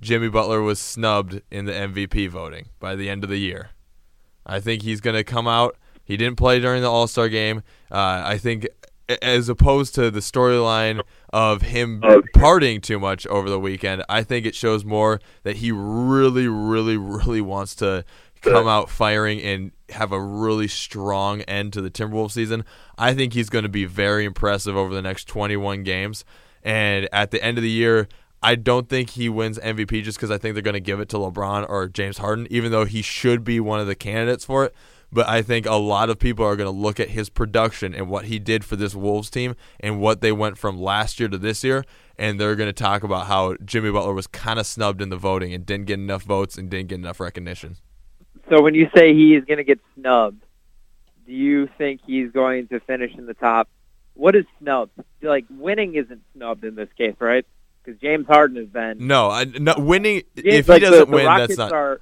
Jimmy 0.00 0.28
Butler 0.28 0.60
was 0.60 0.78
snubbed 0.78 1.40
in 1.50 1.64
the 1.64 1.72
MVP 1.72 2.28
voting 2.28 2.68
by 2.78 2.94
the 2.94 3.08
end 3.08 3.24
of 3.24 3.30
the 3.30 3.38
year. 3.38 3.70
I 4.46 4.60
think 4.60 4.82
he's 4.82 5.00
going 5.00 5.16
to 5.16 5.24
come 5.24 5.48
out. 5.48 5.76
He 6.04 6.16
didn't 6.16 6.36
play 6.36 6.60
during 6.60 6.82
the 6.82 6.90
All 6.90 7.06
Star 7.06 7.28
game. 7.28 7.62
Uh, 7.90 8.22
I 8.24 8.38
think, 8.38 8.68
as 9.22 9.48
opposed 9.48 9.94
to 9.96 10.10
the 10.10 10.20
storyline 10.20 11.02
of 11.32 11.62
him 11.62 12.00
partying 12.34 12.82
too 12.82 12.98
much 12.98 13.26
over 13.26 13.48
the 13.48 13.60
weekend, 13.60 14.04
I 14.08 14.22
think 14.22 14.46
it 14.46 14.54
shows 14.54 14.84
more 14.84 15.20
that 15.42 15.56
he 15.56 15.72
really, 15.72 16.46
really, 16.48 16.96
really 16.96 17.40
wants 17.40 17.74
to 17.76 18.04
come 18.42 18.68
out 18.68 18.90
firing 18.90 19.40
and 19.40 19.72
have 19.90 20.12
a 20.12 20.20
really 20.20 20.68
strong 20.68 21.40
end 21.42 21.72
to 21.72 21.80
the 21.80 21.90
Timberwolves 21.90 22.32
season. 22.32 22.64
I 22.98 23.14
think 23.14 23.32
he's 23.32 23.48
going 23.48 23.62
to 23.62 23.68
be 23.68 23.86
very 23.86 24.24
impressive 24.24 24.76
over 24.76 24.94
the 24.94 25.02
next 25.02 25.26
21 25.26 25.82
games. 25.82 26.24
And 26.62 27.08
at 27.12 27.30
the 27.30 27.42
end 27.42 27.58
of 27.58 27.62
the 27.62 27.70
year, 27.70 28.08
I 28.44 28.56
don't 28.56 28.90
think 28.90 29.10
he 29.10 29.30
wins 29.30 29.58
MVP 29.58 30.02
just 30.02 30.18
because 30.18 30.30
I 30.30 30.36
think 30.36 30.54
they're 30.54 30.62
going 30.62 30.74
to 30.74 30.80
give 30.80 31.00
it 31.00 31.08
to 31.08 31.16
LeBron 31.16 31.66
or 31.66 31.88
James 31.88 32.18
Harden, 32.18 32.46
even 32.50 32.70
though 32.70 32.84
he 32.84 33.00
should 33.00 33.42
be 33.42 33.58
one 33.58 33.80
of 33.80 33.86
the 33.86 33.94
candidates 33.94 34.44
for 34.44 34.66
it. 34.66 34.74
But 35.10 35.26
I 35.30 35.40
think 35.40 35.64
a 35.64 35.76
lot 35.76 36.10
of 36.10 36.18
people 36.18 36.44
are 36.44 36.54
going 36.54 36.66
to 36.66 36.78
look 36.78 37.00
at 37.00 37.08
his 37.08 37.30
production 37.30 37.94
and 37.94 38.10
what 38.10 38.26
he 38.26 38.38
did 38.38 38.62
for 38.62 38.76
this 38.76 38.94
Wolves 38.94 39.30
team 39.30 39.56
and 39.80 39.98
what 39.98 40.20
they 40.20 40.30
went 40.30 40.58
from 40.58 40.78
last 40.78 41.18
year 41.18 41.30
to 41.30 41.38
this 41.38 41.64
year. 41.64 41.86
And 42.18 42.38
they're 42.38 42.54
going 42.54 42.68
to 42.68 42.74
talk 42.74 43.02
about 43.02 43.28
how 43.28 43.56
Jimmy 43.64 43.90
Butler 43.90 44.12
was 44.12 44.26
kind 44.26 44.58
of 44.58 44.66
snubbed 44.66 45.00
in 45.00 45.08
the 45.08 45.16
voting 45.16 45.54
and 45.54 45.64
didn't 45.64 45.86
get 45.86 45.98
enough 45.98 46.24
votes 46.24 46.58
and 46.58 46.68
didn't 46.68 46.88
get 46.88 46.96
enough 46.96 47.20
recognition. 47.20 47.76
So 48.50 48.60
when 48.60 48.74
you 48.74 48.90
say 48.94 49.14
he 49.14 49.34
is 49.34 49.46
going 49.46 49.56
to 49.56 49.64
get 49.64 49.80
snubbed, 49.94 50.44
do 51.26 51.32
you 51.32 51.66
think 51.78 52.02
he's 52.06 52.30
going 52.30 52.68
to 52.68 52.80
finish 52.80 53.14
in 53.16 53.24
the 53.24 53.32
top? 53.32 53.70
What 54.12 54.36
is 54.36 54.44
snubbed? 54.60 54.92
Like 55.22 55.46
winning 55.48 55.94
isn't 55.94 56.20
snubbed 56.34 56.64
in 56.64 56.74
this 56.74 56.90
case, 56.98 57.16
right? 57.20 57.46
Because 57.84 58.00
James 58.00 58.26
Harden 58.26 58.56
has 58.56 58.68
been. 58.68 59.06
No, 59.06 59.28
I, 59.30 59.44
no 59.44 59.74
winning. 59.76 60.22
James- 60.36 60.46
if 60.46 60.66
he 60.66 60.72
like, 60.72 60.82
doesn't 60.82 60.98
the, 60.98 61.04
the 61.06 61.12
win, 61.12 61.26
Rockets 61.26 61.56
that's 61.56 61.58
not. 61.58 61.72
Are, 61.72 62.00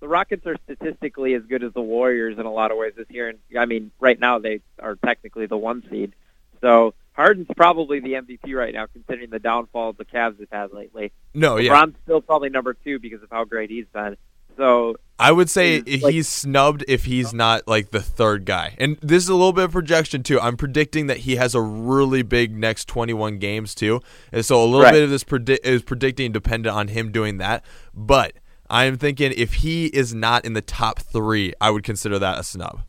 the 0.00 0.08
Rockets 0.08 0.46
are 0.46 0.56
statistically 0.64 1.34
as 1.34 1.42
good 1.44 1.64
as 1.64 1.72
the 1.72 1.80
Warriors 1.80 2.38
in 2.38 2.44
a 2.44 2.52
lot 2.52 2.70
of 2.70 2.76
ways 2.76 2.92
this 2.96 3.06
year, 3.08 3.28
and 3.30 3.38
I 3.58 3.64
mean, 3.64 3.90
right 4.00 4.18
now 4.18 4.38
they 4.38 4.60
are 4.78 4.96
technically 4.96 5.46
the 5.46 5.56
one 5.56 5.82
seed. 5.90 6.12
So 6.60 6.94
Harden's 7.12 7.48
probably 7.56 8.00
the 8.00 8.14
MVP 8.14 8.54
right 8.54 8.74
now, 8.74 8.86
considering 8.86 9.30
the 9.30 9.38
downfall 9.38 9.94
the 9.94 10.04
Cavs 10.04 10.40
have 10.40 10.50
had 10.50 10.72
lately. 10.72 11.12
no, 11.32 11.56
yeah. 11.56 11.72
LeBron's 11.72 11.96
still 12.02 12.20
probably 12.20 12.50
number 12.50 12.74
two 12.74 12.98
because 12.98 13.22
of 13.22 13.30
how 13.30 13.44
great 13.44 13.70
he's 13.70 13.86
been. 13.92 14.16
So 14.56 14.96
I 15.18 15.30
would 15.32 15.48
say 15.48 15.76
is, 15.86 16.02
like- 16.02 16.12
he's 16.12 16.28
snubbed 16.28 16.84
if 16.88 17.04
he's 17.04 17.32
not 17.32 17.66
like 17.68 17.90
the 17.90 18.00
third 18.00 18.44
guy. 18.44 18.74
And 18.78 18.96
this 19.00 19.22
is 19.22 19.28
a 19.28 19.34
little 19.34 19.52
bit 19.52 19.64
of 19.64 19.72
projection 19.72 20.22
too. 20.22 20.40
I'm 20.40 20.56
predicting 20.56 21.06
that 21.06 21.18
he 21.18 21.36
has 21.36 21.54
a 21.54 21.60
really 21.60 22.22
big 22.22 22.56
next 22.56 22.88
21 22.88 23.38
games 23.38 23.74
too. 23.74 24.00
And 24.32 24.44
so 24.44 24.62
a 24.62 24.66
little 24.66 24.82
Right. 24.82 24.92
bit 24.92 25.02
of 25.04 25.10
this 25.10 25.24
predi- 25.24 25.64
is 25.64 25.82
predicting 25.82 26.32
dependent 26.32 26.74
on 26.74 26.88
him 26.88 27.12
doing 27.12 27.38
that. 27.38 27.64
But 27.94 28.34
I'm 28.68 28.96
thinking 28.96 29.32
if 29.36 29.54
he 29.54 29.86
is 29.86 30.14
not 30.14 30.44
in 30.44 30.54
the 30.54 30.62
top 30.62 30.98
3, 31.00 31.52
I 31.60 31.70
would 31.70 31.84
consider 31.84 32.18
that 32.18 32.38
a 32.38 32.42
snub. 32.42 32.80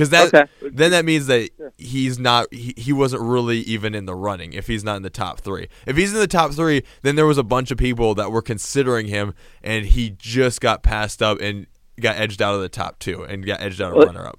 Cuz 0.00 0.10
that 0.10 0.32
Okay. 0.34 0.50
then 0.62 0.90
that 0.92 1.04
means 1.04 1.26
that 1.26 1.50
Sure. 1.56 1.72
he's 1.78 2.18
not 2.18 2.52
he, 2.52 2.72
he 2.76 2.92
wasn't 2.92 3.22
really 3.22 3.58
even 3.60 3.94
in 3.94 4.06
the 4.06 4.14
running 4.14 4.52
if 4.54 4.66
he's 4.66 4.82
not 4.82 4.96
in 4.96 5.02
the 5.02 5.10
top 5.10 5.40
3. 5.40 5.68
If 5.86 5.96
he's 5.96 6.12
in 6.14 6.18
the 6.20 6.26
top 6.26 6.52
3, 6.52 6.82
then 7.02 7.16
there 7.16 7.26
was 7.26 7.38
a 7.38 7.42
bunch 7.42 7.70
of 7.70 7.76
people 7.78 8.14
that 8.14 8.30
were 8.32 8.42
considering 8.42 9.06
him 9.08 9.34
and 9.62 9.84
he 9.86 10.10
just 10.10 10.60
got 10.60 10.82
passed 10.82 11.22
up 11.22 11.40
and 11.40 11.66
got 12.00 12.16
edged 12.16 12.40
out 12.40 12.54
of 12.54 12.62
the 12.62 12.68
top 12.68 12.98
2 12.98 13.24
and 13.24 13.44
got 13.44 13.60
edged 13.60 13.80
out 13.82 13.90
of 13.92 13.98
Well, 13.98 14.06
runner 14.06 14.26
up. 14.26 14.38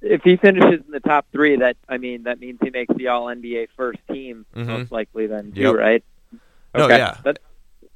if 0.00 0.22
he 0.22 0.36
finishes 0.36 0.80
in 0.86 0.92
the 0.92 1.00
top 1.00 1.26
three, 1.32 1.56
that 1.56 1.76
I 1.88 1.98
mean 1.98 2.22
that 2.22 2.38
means 2.40 2.58
he 2.62 2.70
makes 2.70 2.94
the 2.96 3.08
All 3.08 3.26
NBA 3.26 3.66
first 3.76 3.98
team 4.10 4.46
Mhm. 4.54 4.66
most 4.66 4.92
likely 4.92 5.26
then 5.26 5.52
too, 5.52 5.60
Yep. 5.62 5.74
right? 5.74 6.04
No, 6.76 6.84
Okay. 6.84 6.98
yeah. 6.98 7.16
That's 7.24 7.42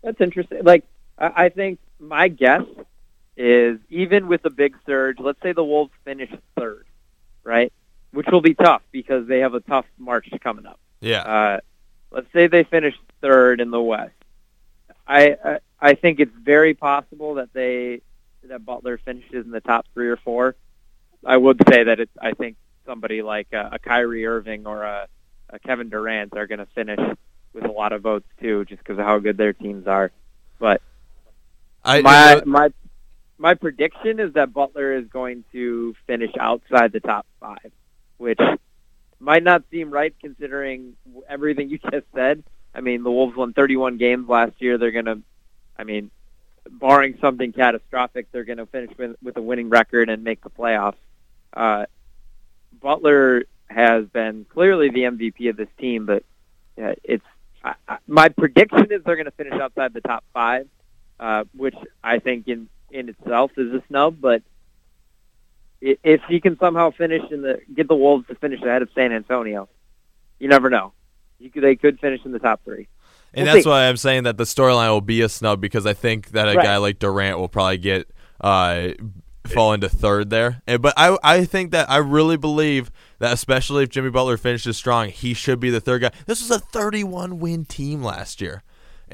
that's 0.02 0.20
interesting. 0.20 0.64
Like 0.64 0.84
I, 1.18 1.44
I 1.44 1.48
think 1.48 1.78
my 2.00 2.26
guess 2.28 2.62
is 3.36 3.78
even 3.90 4.28
with 4.28 4.44
a 4.44 4.50
big 4.50 4.76
surge, 4.86 5.18
let's 5.18 5.40
say 5.42 5.52
the 5.52 5.64
Wolves 5.64 5.92
finish 6.04 6.30
third, 6.58 6.84
right? 7.44 7.72
Which 8.12 8.26
will 8.30 8.40
be 8.40 8.54
tough 8.54 8.82
because 8.90 9.26
they 9.26 9.40
have 9.40 9.54
a 9.54 9.60
tough 9.60 9.86
March 9.98 10.28
coming 10.40 10.66
up. 10.66 10.78
Yeah. 11.00 11.22
Uh, 11.22 11.60
let's 12.10 12.32
say 12.32 12.46
they 12.46 12.64
finish 12.64 12.94
third 13.20 13.60
in 13.60 13.70
the 13.70 13.80
West. 13.80 14.12
I, 15.06 15.36
I 15.44 15.58
I 15.80 15.94
think 15.94 16.20
it's 16.20 16.34
very 16.34 16.74
possible 16.74 17.34
that 17.34 17.52
they 17.52 18.00
that 18.44 18.64
Butler 18.64 18.98
finishes 18.98 19.44
in 19.44 19.50
the 19.50 19.60
top 19.60 19.86
three 19.92 20.08
or 20.08 20.16
four. 20.16 20.56
I 21.24 21.36
would 21.36 21.60
say 21.68 21.84
that 21.84 22.00
it's 22.00 22.12
I 22.20 22.32
think 22.32 22.56
somebody 22.86 23.22
like 23.22 23.48
a, 23.52 23.70
a 23.72 23.78
Kyrie 23.78 24.26
Irving 24.26 24.66
or 24.66 24.82
a, 24.82 25.08
a 25.50 25.58
Kevin 25.58 25.88
Durant 25.88 26.36
are 26.36 26.46
going 26.46 26.58
to 26.58 26.66
finish 26.66 27.00
with 27.52 27.64
a 27.64 27.70
lot 27.70 27.92
of 27.92 28.02
votes 28.02 28.26
too, 28.40 28.64
just 28.64 28.78
because 28.78 28.98
of 28.98 29.04
how 29.04 29.18
good 29.18 29.36
their 29.36 29.52
teams 29.52 29.86
are. 29.86 30.10
But 30.58 30.80
I 31.84 32.00
my 32.00 32.42
my 32.46 32.72
my 33.44 33.52
prediction 33.52 34.20
is 34.20 34.32
that 34.32 34.54
Butler 34.54 34.94
is 34.94 35.06
going 35.08 35.44
to 35.52 35.94
finish 36.06 36.30
outside 36.40 36.92
the 36.92 37.00
top 37.00 37.26
five, 37.40 37.72
which 38.16 38.40
might 39.20 39.42
not 39.42 39.64
seem 39.70 39.90
right 39.90 40.14
considering 40.18 40.96
everything 41.28 41.68
you 41.68 41.76
just 41.92 42.06
said. 42.14 42.42
I 42.74 42.80
mean, 42.80 43.02
the 43.02 43.10
Wolves 43.10 43.36
won 43.36 43.52
31 43.52 43.98
games 43.98 44.30
last 44.30 44.52
year. 44.60 44.78
They're 44.78 44.92
going 44.92 45.04
to, 45.04 45.20
I 45.78 45.84
mean, 45.84 46.10
barring 46.70 47.18
something 47.20 47.52
catastrophic, 47.52 48.32
they're 48.32 48.44
going 48.44 48.56
to 48.56 48.64
finish 48.64 48.96
with, 48.96 49.16
with 49.22 49.36
a 49.36 49.42
winning 49.42 49.68
record 49.68 50.08
and 50.08 50.24
make 50.24 50.42
the 50.42 50.48
playoffs. 50.48 50.96
Uh, 51.52 51.84
Butler 52.80 53.44
has 53.68 54.06
been 54.06 54.46
clearly 54.48 54.88
the 54.88 55.02
MVP 55.02 55.50
of 55.50 55.58
this 55.58 55.68
team, 55.78 56.06
but 56.06 56.24
uh, 56.82 56.94
it's 57.04 57.26
I, 57.62 57.74
I, 57.86 57.98
my 58.06 58.30
prediction 58.30 58.90
is 58.90 59.04
they're 59.04 59.16
going 59.16 59.26
to 59.26 59.32
finish 59.32 59.60
outside 59.60 59.92
the 59.92 60.00
top 60.00 60.24
five, 60.32 60.66
uh, 61.20 61.44
which 61.52 61.76
I 62.02 62.20
think 62.20 62.48
in 62.48 62.70
in 62.94 63.10
itself 63.10 63.50
is 63.58 63.72
a 63.74 63.82
snub. 63.88 64.18
But 64.20 64.42
if 65.82 66.22
he 66.28 66.40
can 66.40 66.58
somehow 66.58 66.90
finish 66.92 67.22
in 67.30 67.42
the 67.42 67.60
get 67.74 67.88
the 67.88 67.94
Wolves 67.94 68.26
to 68.28 68.34
finish 68.36 68.60
ahead 68.62 68.80
of 68.82 68.88
San 68.94 69.12
Antonio, 69.12 69.68
you 70.38 70.48
never 70.48 70.70
know. 70.70 70.92
You 71.38 71.50
could, 71.50 71.62
they 71.62 71.76
could 71.76 72.00
finish 72.00 72.20
in 72.24 72.32
the 72.32 72.38
top 72.38 72.62
three. 72.64 72.88
And 73.34 73.44
We'll 73.44 73.54
that's 73.54 73.64
see. 73.64 73.70
why 73.70 73.88
I'm 73.88 73.96
saying 73.96 74.22
that 74.22 74.38
the 74.38 74.44
storyline 74.44 74.88
will 74.90 75.00
be 75.00 75.20
a 75.20 75.28
snub 75.28 75.60
because 75.60 75.84
I 75.84 75.92
think 75.92 76.30
that 76.30 76.48
a 76.48 76.54
Right. 76.56 76.64
guy 76.64 76.76
like 76.78 76.98
Durant 77.00 77.38
will 77.38 77.48
probably 77.48 77.78
get 77.78 78.08
uh, 78.40 78.90
fall 79.48 79.72
into 79.72 79.88
third 79.88 80.30
there. 80.30 80.62
And, 80.66 80.80
but 80.80 80.94
I 80.96 81.18
I 81.22 81.44
think 81.44 81.72
that 81.72 81.90
I 81.90 81.96
really 81.96 82.36
believe 82.36 82.90
that 83.18 83.32
especially 83.32 83.82
if 83.82 83.90
Jimmy 83.90 84.10
Butler 84.10 84.36
finishes 84.36 84.76
strong, 84.76 85.08
he 85.08 85.34
should 85.34 85.58
be 85.60 85.70
the 85.70 85.80
third 85.80 86.02
guy. 86.02 86.10
This 86.26 86.40
was 86.40 86.50
a 86.52 86.60
31 86.60 87.40
win 87.40 87.64
team 87.64 88.02
last 88.02 88.40
year. 88.40 88.62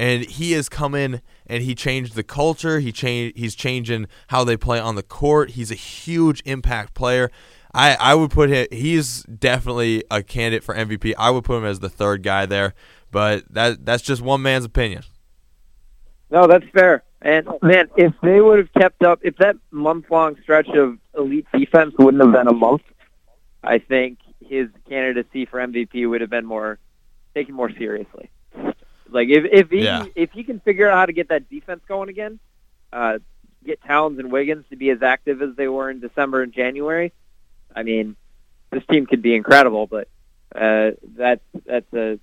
And 0.00 0.24
he 0.24 0.52
has 0.52 0.70
come 0.70 0.94
in 0.94 1.20
and 1.46 1.62
he 1.62 1.74
changed 1.74 2.14
the 2.14 2.22
culture. 2.22 2.80
He 2.80 2.90
changed. 2.90 3.36
He's 3.36 3.54
changing 3.54 4.06
how 4.28 4.44
they 4.44 4.56
play 4.56 4.80
on 4.80 4.94
the 4.94 5.02
court. 5.02 5.50
He's 5.50 5.70
a 5.70 5.74
huge 5.74 6.40
impact 6.46 6.94
player. 6.94 7.30
I, 7.74 7.98
I 8.00 8.14
would 8.14 8.30
put 8.30 8.48
him. 8.48 8.66
He's 8.72 9.24
definitely 9.24 10.02
a 10.10 10.22
candidate 10.22 10.64
for 10.64 10.74
MVP. 10.74 11.12
I 11.18 11.28
would 11.28 11.44
put 11.44 11.58
him 11.58 11.66
as 11.66 11.80
the 11.80 11.90
third 11.90 12.22
guy 12.22 12.46
there, 12.46 12.72
but 13.10 13.44
that 13.52 13.84
that's 13.84 14.02
just 14.02 14.22
one 14.22 14.40
man's 14.40 14.64
opinion. 14.64 15.02
No, 16.30 16.46
that's 16.46 16.64
fair. 16.72 17.02
And 17.20 17.46
man, 17.60 17.90
if 17.94 18.14
they 18.22 18.40
would 18.40 18.58
have 18.58 18.72
kept 18.72 19.02
up, 19.02 19.20
if 19.22 19.36
that 19.36 19.56
month-long 19.70 20.38
stretch 20.42 20.68
of 20.70 20.96
elite 21.14 21.46
defense 21.52 21.94
wouldn't 21.98 22.22
have 22.22 22.32
been 22.32 22.48
a 22.48 22.56
month, 22.56 22.80
I 23.62 23.80
think 23.80 24.20
his 24.40 24.68
candidacy 24.88 25.44
for 25.44 25.60
MVP 25.60 26.08
would 26.08 26.22
have 26.22 26.30
been 26.30 26.46
more 26.46 26.78
taken 27.34 27.54
more 27.54 27.70
seriously. 27.70 28.30
Like 29.12 29.28
if 29.28 29.44
if 29.50 29.70
he 29.70 29.84
Yeah. 29.84 30.06
if 30.14 30.30
he 30.32 30.44
can 30.44 30.60
figure 30.60 30.88
out 30.88 30.96
how 30.96 31.06
to 31.06 31.12
get 31.12 31.28
that 31.28 31.48
defense 31.50 31.82
going 31.88 32.08
again, 32.08 32.38
uh, 32.92 33.18
get 33.64 33.82
Towns 33.84 34.18
and 34.18 34.30
Wiggins 34.32 34.64
to 34.70 34.76
be 34.76 34.90
as 34.90 35.02
active 35.02 35.42
as 35.42 35.54
they 35.56 35.68
were 35.68 35.90
in 35.90 36.00
December 36.00 36.42
and 36.42 36.52
January, 36.52 37.12
I 37.74 37.82
mean, 37.82 38.16
this 38.70 38.82
team 38.90 39.06
could 39.06 39.22
be 39.22 39.34
incredible. 39.34 39.86
But 39.86 40.08
uh, 40.54 40.92
that's 41.16 41.42
that's 41.66 41.92
a 41.92 42.18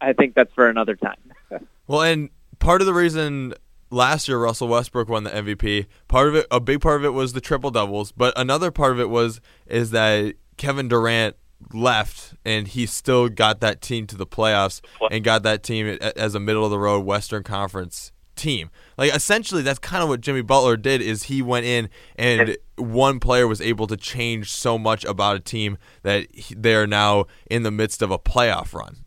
I 0.00 0.12
think 0.12 0.34
that's 0.34 0.52
for 0.54 0.68
another 0.68 0.96
time. 0.96 1.16
Well, 1.86 2.02
and 2.02 2.28
part 2.58 2.82
of 2.82 2.86
the 2.86 2.92
reason 2.92 3.54
last 3.90 4.28
year 4.28 4.36
Russell 4.38 4.68
Westbrook 4.68 5.08
won 5.08 5.24
the 5.24 5.30
MVP. 5.30 5.86
Part 6.06 6.28
of 6.28 6.34
it, 6.34 6.46
a 6.50 6.60
big 6.60 6.82
part 6.82 6.96
of 7.00 7.04
it 7.06 7.14
was 7.14 7.32
the 7.32 7.40
triple 7.40 7.70
doubles, 7.70 8.12
but 8.12 8.38
another 8.38 8.70
part 8.70 8.92
of 8.92 9.00
it 9.00 9.08
was 9.08 9.40
is 9.66 9.90
that 9.92 10.34
Kevin 10.58 10.88
Durant 10.88 11.34
left 11.72 12.34
and 12.44 12.68
he 12.68 12.86
still 12.86 13.28
got 13.28 13.60
that 13.60 13.80
team 13.80 14.06
to 14.06 14.16
the 14.16 14.26
playoffs 14.26 14.80
and 15.10 15.24
got 15.24 15.42
that 15.42 15.62
team 15.62 15.98
as 16.16 16.34
a 16.34 16.40
middle 16.40 16.64
of 16.64 16.70
the 16.70 16.78
road 16.78 17.00
Western 17.04 17.42
Conference 17.42 18.12
team. 18.36 18.70
Like 18.96 19.14
essentially 19.14 19.62
that's 19.62 19.78
kind 19.78 20.02
of 20.02 20.08
what 20.08 20.20
Jimmy 20.20 20.42
Butler 20.42 20.76
did 20.76 21.02
is 21.02 21.24
he 21.24 21.42
went 21.42 21.66
in 21.66 21.90
and 22.16 22.56
one 22.76 23.20
player 23.20 23.46
was 23.46 23.60
able 23.60 23.86
to 23.88 23.96
change 23.96 24.50
so 24.50 24.78
much 24.78 25.04
about 25.04 25.36
a 25.36 25.40
team 25.40 25.76
that 26.02 26.28
they 26.56 26.74
are 26.74 26.86
now 26.86 27.26
in 27.50 27.64
the 27.64 27.70
midst 27.70 28.00
of 28.00 28.10
a 28.10 28.18
playoff 28.18 28.72
run. 28.72 29.04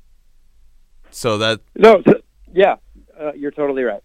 So 1.09 1.37
that 1.39 1.61
No, 1.75 2.03
yeah, 2.53 2.75
uh, 3.19 3.33
you're 3.33 3.51
totally 3.51 3.83
right. 3.83 4.03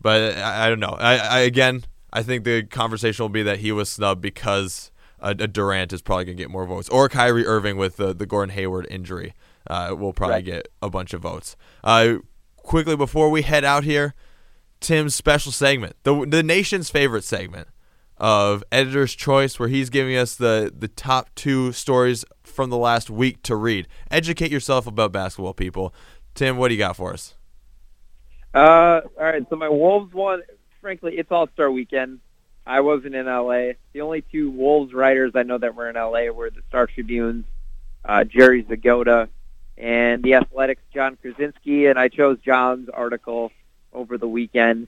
But 0.00 0.36
I, 0.36 0.66
I 0.66 0.68
don't 0.68 0.80
know. 0.80 0.96
I, 0.98 1.16
I 1.16 1.38
again, 1.40 1.84
I 2.12 2.22
think 2.22 2.44
the 2.44 2.62
conversation 2.62 3.24
will 3.24 3.28
be 3.30 3.42
that 3.42 3.58
he 3.58 3.72
was 3.72 3.88
snubbed 3.88 4.20
because 4.20 4.90
a, 5.20 5.30
a 5.30 5.46
Durant 5.48 5.92
is 5.92 6.02
probably 6.02 6.24
gonna 6.26 6.34
get 6.36 6.50
more 6.50 6.66
votes, 6.66 6.88
or 6.88 7.08
Kyrie 7.08 7.46
Irving 7.46 7.76
with 7.76 7.96
the 7.96 8.14
the 8.14 8.26
Gordon 8.26 8.54
Hayward 8.54 8.86
injury 8.90 9.34
uh, 9.68 9.94
will 9.98 10.12
probably 10.12 10.36
Right. 10.36 10.44
get 10.44 10.68
a 10.82 10.88
bunch 10.90 11.12
of 11.14 11.22
votes. 11.22 11.56
Uh, 11.84 12.16
quickly 12.56 12.96
before 12.96 13.30
we 13.30 13.42
head 13.42 13.64
out 13.64 13.84
here, 13.84 14.14
Tim's 14.80 15.14
special 15.14 15.52
segment, 15.52 15.96
the 16.04 16.24
the 16.26 16.42
nation's 16.42 16.90
favorite 16.90 17.24
segment 17.24 17.68
of 18.16 18.64
Editor's 18.72 19.14
Choice, 19.14 19.58
where 19.60 19.68
he's 19.68 19.90
giving 19.90 20.16
us 20.16 20.34
the 20.36 20.72
the 20.76 20.88
top 20.88 21.30
two 21.34 21.72
stories 21.72 22.24
from 22.42 22.70
the 22.70 22.76
last 22.78 23.10
week 23.10 23.42
to 23.44 23.54
read. 23.56 23.86
Educate 24.10 24.50
yourself 24.50 24.86
about 24.86 25.12
basketball, 25.12 25.54
people. 25.54 25.94
Tim, 26.34 26.56
what 26.56 26.68
do 26.68 26.74
you 26.74 26.78
got 26.78 26.96
for 26.96 27.12
us? 27.12 27.34
Uh, 28.54 29.00
all 29.18 29.24
right. 29.24 29.42
So 29.50 29.56
my 29.56 29.68
Wolves 29.68 30.12
one, 30.14 30.42
frankly, 30.80 31.14
it's 31.16 31.30
All 31.30 31.48
Star 31.52 31.70
Weekend. 31.70 32.20
I 32.68 32.80
wasn't 32.80 33.14
in 33.14 33.24
LA. 33.24 33.72
The 33.94 34.02
only 34.02 34.20
two 34.20 34.50
Wolves 34.50 34.92
writers 34.92 35.32
I 35.34 35.42
know 35.42 35.56
that 35.56 35.74
were 35.74 35.88
in 35.88 35.96
LA 35.96 36.30
were 36.30 36.50
the 36.50 36.60
Star 36.68 36.86
Tribune's 36.86 37.46
uh, 38.04 38.24
Jerry 38.24 38.62
Zgoda 38.62 39.28
and 39.78 40.22
the 40.22 40.34
Athletic's 40.34 40.82
Jon 40.92 41.16
Krawczynski. 41.16 41.88
And 41.88 41.98
I 41.98 42.08
chose 42.08 42.38
Jon's 42.44 42.90
article 42.90 43.52
over 43.94 44.18
the 44.18 44.28
weekend. 44.28 44.86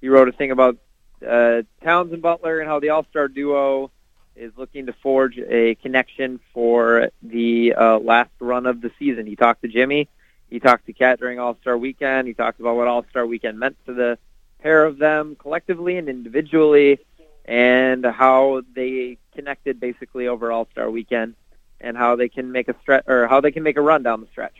He 0.00 0.08
wrote 0.08 0.28
a 0.28 0.32
thing 0.32 0.50
about 0.50 0.78
uh, 1.24 1.62
Towns 1.84 2.12
and 2.12 2.20
Butler 2.20 2.58
and 2.58 2.68
how 2.68 2.80
the 2.80 2.88
All 2.88 3.06
Star 3.10 3.28
duo 3.28 3.92
is 4.34 4.52
looking 4.56 4.86
to 4.86 4.92
forge 4.94 5.38
a 5.38 5.76
connection 5.76 6.40
for 6.52 7.10
the 7.22 7.74
uh, 7.74 7.98
last 8.00 8.30
run 8.40 8.66
of 8.66 8.80
the 8.80 8.90
season. 8.98 9.26
He 9.26 9.36
talked 9.36 9.62
to 9.62 9.68
Jimmy. 9.68 10.08
He 10.48 10.58
talked 10.58 10.86
to 10.86 10.92
KAT 10.92 11.20
during 11.20 11.38
All 11.38 11.56
Star 11.60 11.78
Weekend. 11.78 12.26
He 12.26 12.34
talked 12.34 12.58
about 12.58 12.74
what 12.74 12.88
All 12.88 13.06
Star 13.10 13.24
Weekend 13.24 13.60
meant 13.60 13.76
to 13.86 13.94
the 13.94 14.18
pair 14.62 14.84
of 14.84 14.98
them 14.98 15.36
collectively 15.36 15.96
and 15.96 16.08
individually, 16.08 16.98
and 17.44 18.04
how 18.04 18.62
they 18.74 19.18
connected 19.34 19.80
basically 19.80 20.28
over 20.28 20.52
All 20.52 20.68
Star 20.72 20.90
Weekend, 20.90 21.34
and 21.80 21.96
how 21.96 22.16
they 22.16 22.28
can 22.28 22.52
make 22.52 22.68
a 22.68 22.74
stretch 22.82 23.04
or 23.06 23.26
how 23.26 23.40
they 23.40 23.50
can 23.50 23.62
make 23.62 23.76
a 23.76 23.80
run 23.80 24.02
down 24.02 24.20
the 24.20 24.26
stretch. 24.28 24.56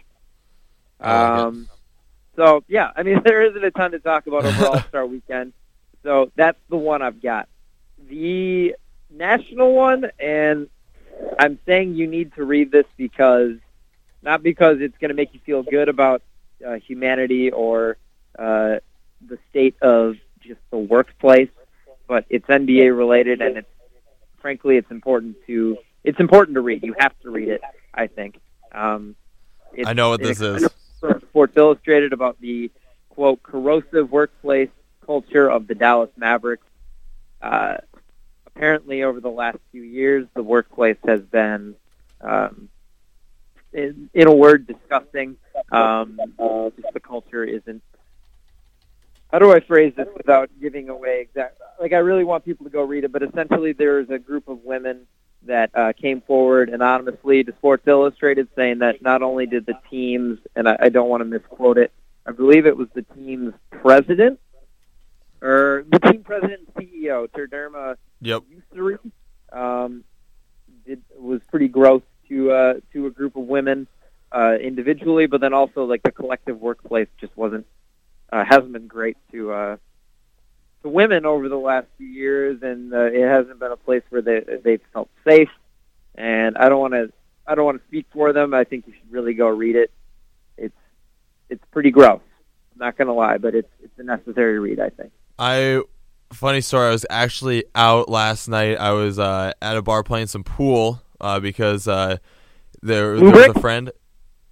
I 1.01 1.22
like 1.22 1.39
it. 1.39 1.45
Um, 1.45 1.68
so 2.37 2.64
yeah, 2.68 2.91
I 2.97 3.03
mean 3.03 3.22
there 3.24 3.43
isn't 3.43 3.64
a 3.64 3.70
ton 3.70 3.93
to 3.93 3.99
talk 3.99 4.26
about 4.26 4.45
over 4.45 4.66
All 4.66 4.81
Star 4.83 5.07
Weekend. 5.07 5.53
So 6.03 6.31
that's 6.35 6.59
the 6.68 6.76
one 6.76 7.03
I've 7.03 7.20
got. 7.20 7.49
The 8.09 8.74
national 9.11 9.74
one, 9.74 10.07
and 10.18 10.68
I'm 11.39 11.59
saying 11.66 11.95
you 11.95 12.07
need 12.07 12.35
to 12.35 12.45
read 12.45 12.72
this 12.72 12.87
because 12.97 13.57
not 14.22 14.43
because 14.43 14.78
it's 14.81 14.97
going 14.99 15.11
to 15.11 15.14
make 15.14 15.35
you 15.35 15.41
feel 15.45 15.62
good 15.62 15.89
about 15.89 16.22
uh, 16.66 16.74
humanity 16.74 17.51
or 17.51 17.97
uh, 18.39 18.76
the 19.26 19.39
state 19.51 19.76
of 19.83 20.16
just 20.41 20.61
the 20.70 20.78
workplace, 20.78 21.51
but 22.11 22.25
it's 22.29 22.45
NBA 22.49 22.95
related, 22.95 23.41
and 23.41 23.57
it's 23.57 23.69
frankly 24.41 24.77
it's 24.77 24.91
important 24.91 25.37
to 25.47 25.79
it's 26.03 26.19
important 26.19 26.57
to 26.57 26.61
read. 26.61 26.83
You 26.83 26.97
have 26.99 27.17
to 27.21 27.31
read 27.31 27.49
it. 27.49 27.61
I 27.95 28.09
think. 28.09 28.41
Um, 28.73 29.15
it's 29.73 29.89
I 29.89 29.93
know 29.93 30.11
what 30.11 30.21
this 30.21 30.41
is. 30.41 30.69
Sports 30.99 31.57
Illustrated 31.57 32.13
about 32.13 32.41
the 32.41 32.73
quote 33.11 33.41
corrosive 33.45 34.11
workplace 34.11 34.71
culture 35.07 35.49
of 35.49 35.69
the 35.69 35.77
Dallas 35.77 36.11
Mavericks. 36.17 36.67
Uh, 37.41 37.77
apparently, 38.45 39.05
over 39.05 39.21
the 39.21 39.31
last 39.31 39.59
few 39.71 39.83
years, 39.83 40.27
the 40.35 40.43
workplace 40.43 40.99
has 41.07 41.21
been, 41.21 41.77
um, 42.21 42.69
in, 43.73 44.11
in 44.15 44.27
a 44.27 44.35
word, 44.35 44.67
disgusting. 44.67 45.37
Um, 45.71 46.19
just 46.77 46.93
the 46.93 47.01
culture 47.01 47.45
isn't. 47.45 47.83
How 49.33 49.39
do 49.39 49.53
I 49.53 49.61
phrase 49.61 49.93
this 49.97 50.09
without 50.16 50.51
giving 50.61 50.89
away 50.89 51.20
exact? 51.20 51.61
Like, 51.81 51.93
I 51.93 51.99
really 51.99 52.24
want 52.24 52.45
people 52.45 52.64
to 52.64 52.70
go 52.70 52.83
read 52.83 53.05
it, 53.05 53.12
but 53.12 53.22
essentially, 53.22 53.72
there's 53.72 54.11
a 54.11 54.18
group 54.18 54.49
of 54.49 54.64
women 54.64 55.07
that 55.47 55.70
uh, 55.74 55.93
came 55.93 56.20
forward 56.20 56.68
anonymously 56.68 57.45
to 57.45 57.53
Sports 57.57 57.87
Illustrated 57.87 58.49
saying 58.57 58.81
that 58.81 59.01
not 59.03 59.22
only 59.22 59.47
did 59.47 59.66
the 59.66 59.74
teams, 59.89 60.39
and 60.57 60.68
I, 60.68 60.76
I 60.81 60.89
don't 60.89 61.09
want 61.09 61.20
to 61.20 61.24
misquote 61.24 61.78
it, 61.78 61.93
I 62.26 62.33
believe 62.33 62.66
it 62.66 62.76
was 62.76 62.89
the 62.95 63.03
team's 63.03 63.55
president, 63.70 64.41
or 65.41 65.85
the 65.89 65.99
team 66.01 66.22
president 66.22 66.68
and 66.76 66.87
CEO, 66.87 67.28
Terdema 67.31 67.97
Yep. 68.20 68.43
Ussery, 68.74 68.99
um, 69.53 70.05
did 70.87 71.03
was 71.16 71.41
pretty 71.51 71.68
gross 71.68 72.03
to 72.28 72.53
uh, 72.53 72.74
to 72.93 73.07
a 73.07 73.11
group 73.11 73.37
of 73.37 73.45
women 73.45 73.87
uh, 74.33 74.57
individually, 74.61 75.26
but 75.26 75.41
then 75.41 75.55
also 75.55 75.85
like 75.85 76.03
the 76.03 76.12
collective 76.12 76.61
workplace 76.61 77.09
just 77.18 77.35
wasn't 77.37 77.66
uh, 78.33 78.45
hasn't 78.45 78.72
been 78.72 78.87
great 78.87 79.16
to 79.33 79.53
uh, 79.53 79.76
to 80.83 80.89
women 80.89 81.26
over 81.26 81.49
the 81.49 81.57
last 81.57 81.87
few 81.99 82.07
years, 82.07 82.62
and 82.62 82.93
uh, 82.93 83.05
it 83.05 83.26
hasn't 83.26 83.59
been 83.59 83.72
a 83.72 83.76
place 83.76 84.03
where 84.11 84.22
they 84.22 84.41
they've 84.62 84.83
felt 84.93 85.09
safe. 85.26 85.51
And 86.14 86.57
I 86.57 86.68
don't 86.68 86.81
want 86.81 86.95
to 86.95 87.12
I 87.47 87.55
don't 87.55 87.64
want 87.64 87.81
to 87.81 87.89
speak 87.89 88.07
for 88.12 88.33
them. 88.33 88.55
I 88.55 88.64
think 88.64 88.87
you 88.87 88.93
should 88.93 89.11
really 89.11 89.35
go 89.35 89.49
read 89.49 89.76
it. 89.76 89.91
It's 90.57 90.74
it's 91.49 91.64
pretty 91.72 91.91
gross. 91.91 92.20
I'm 92.72 92.78
not 92.78 92.97
gonna 92.97 93.14
lie, 93.14 93.39
but 93.39 93.55
it's 93.55 93.70
it's 93.83 93.99
a 93.99 94.03
necessary 94.03 94.59
read. 94.59 94.81
I 94.81 94.91
think. 94.91 95.12
I 95.39 95.83
funny 96.33 96.61
story. 96.61 96.89
I 96.89 96.93
was 96.93 97.07
actually 97.11 97.64
out 97.74 98.09
last 98.09 98.49
night. 98.49 98.78
I 98.78 98.93
was 98.93 99.18
uh, 99.18 99.53
at 99.61 99.76
a 99.76 99.83
bar 99.83 100.03
playing 100.03 100.28
some 100.28 100.45
pool 100.45 101.03
uh, 101.20 101.41
because 101.41 101.89
uh, 101.89 102.18
there, 102.83 103.16
there 103.18 103.31
was 103.31 103.57
a 103.57 103.61
friend. 103.61 103.91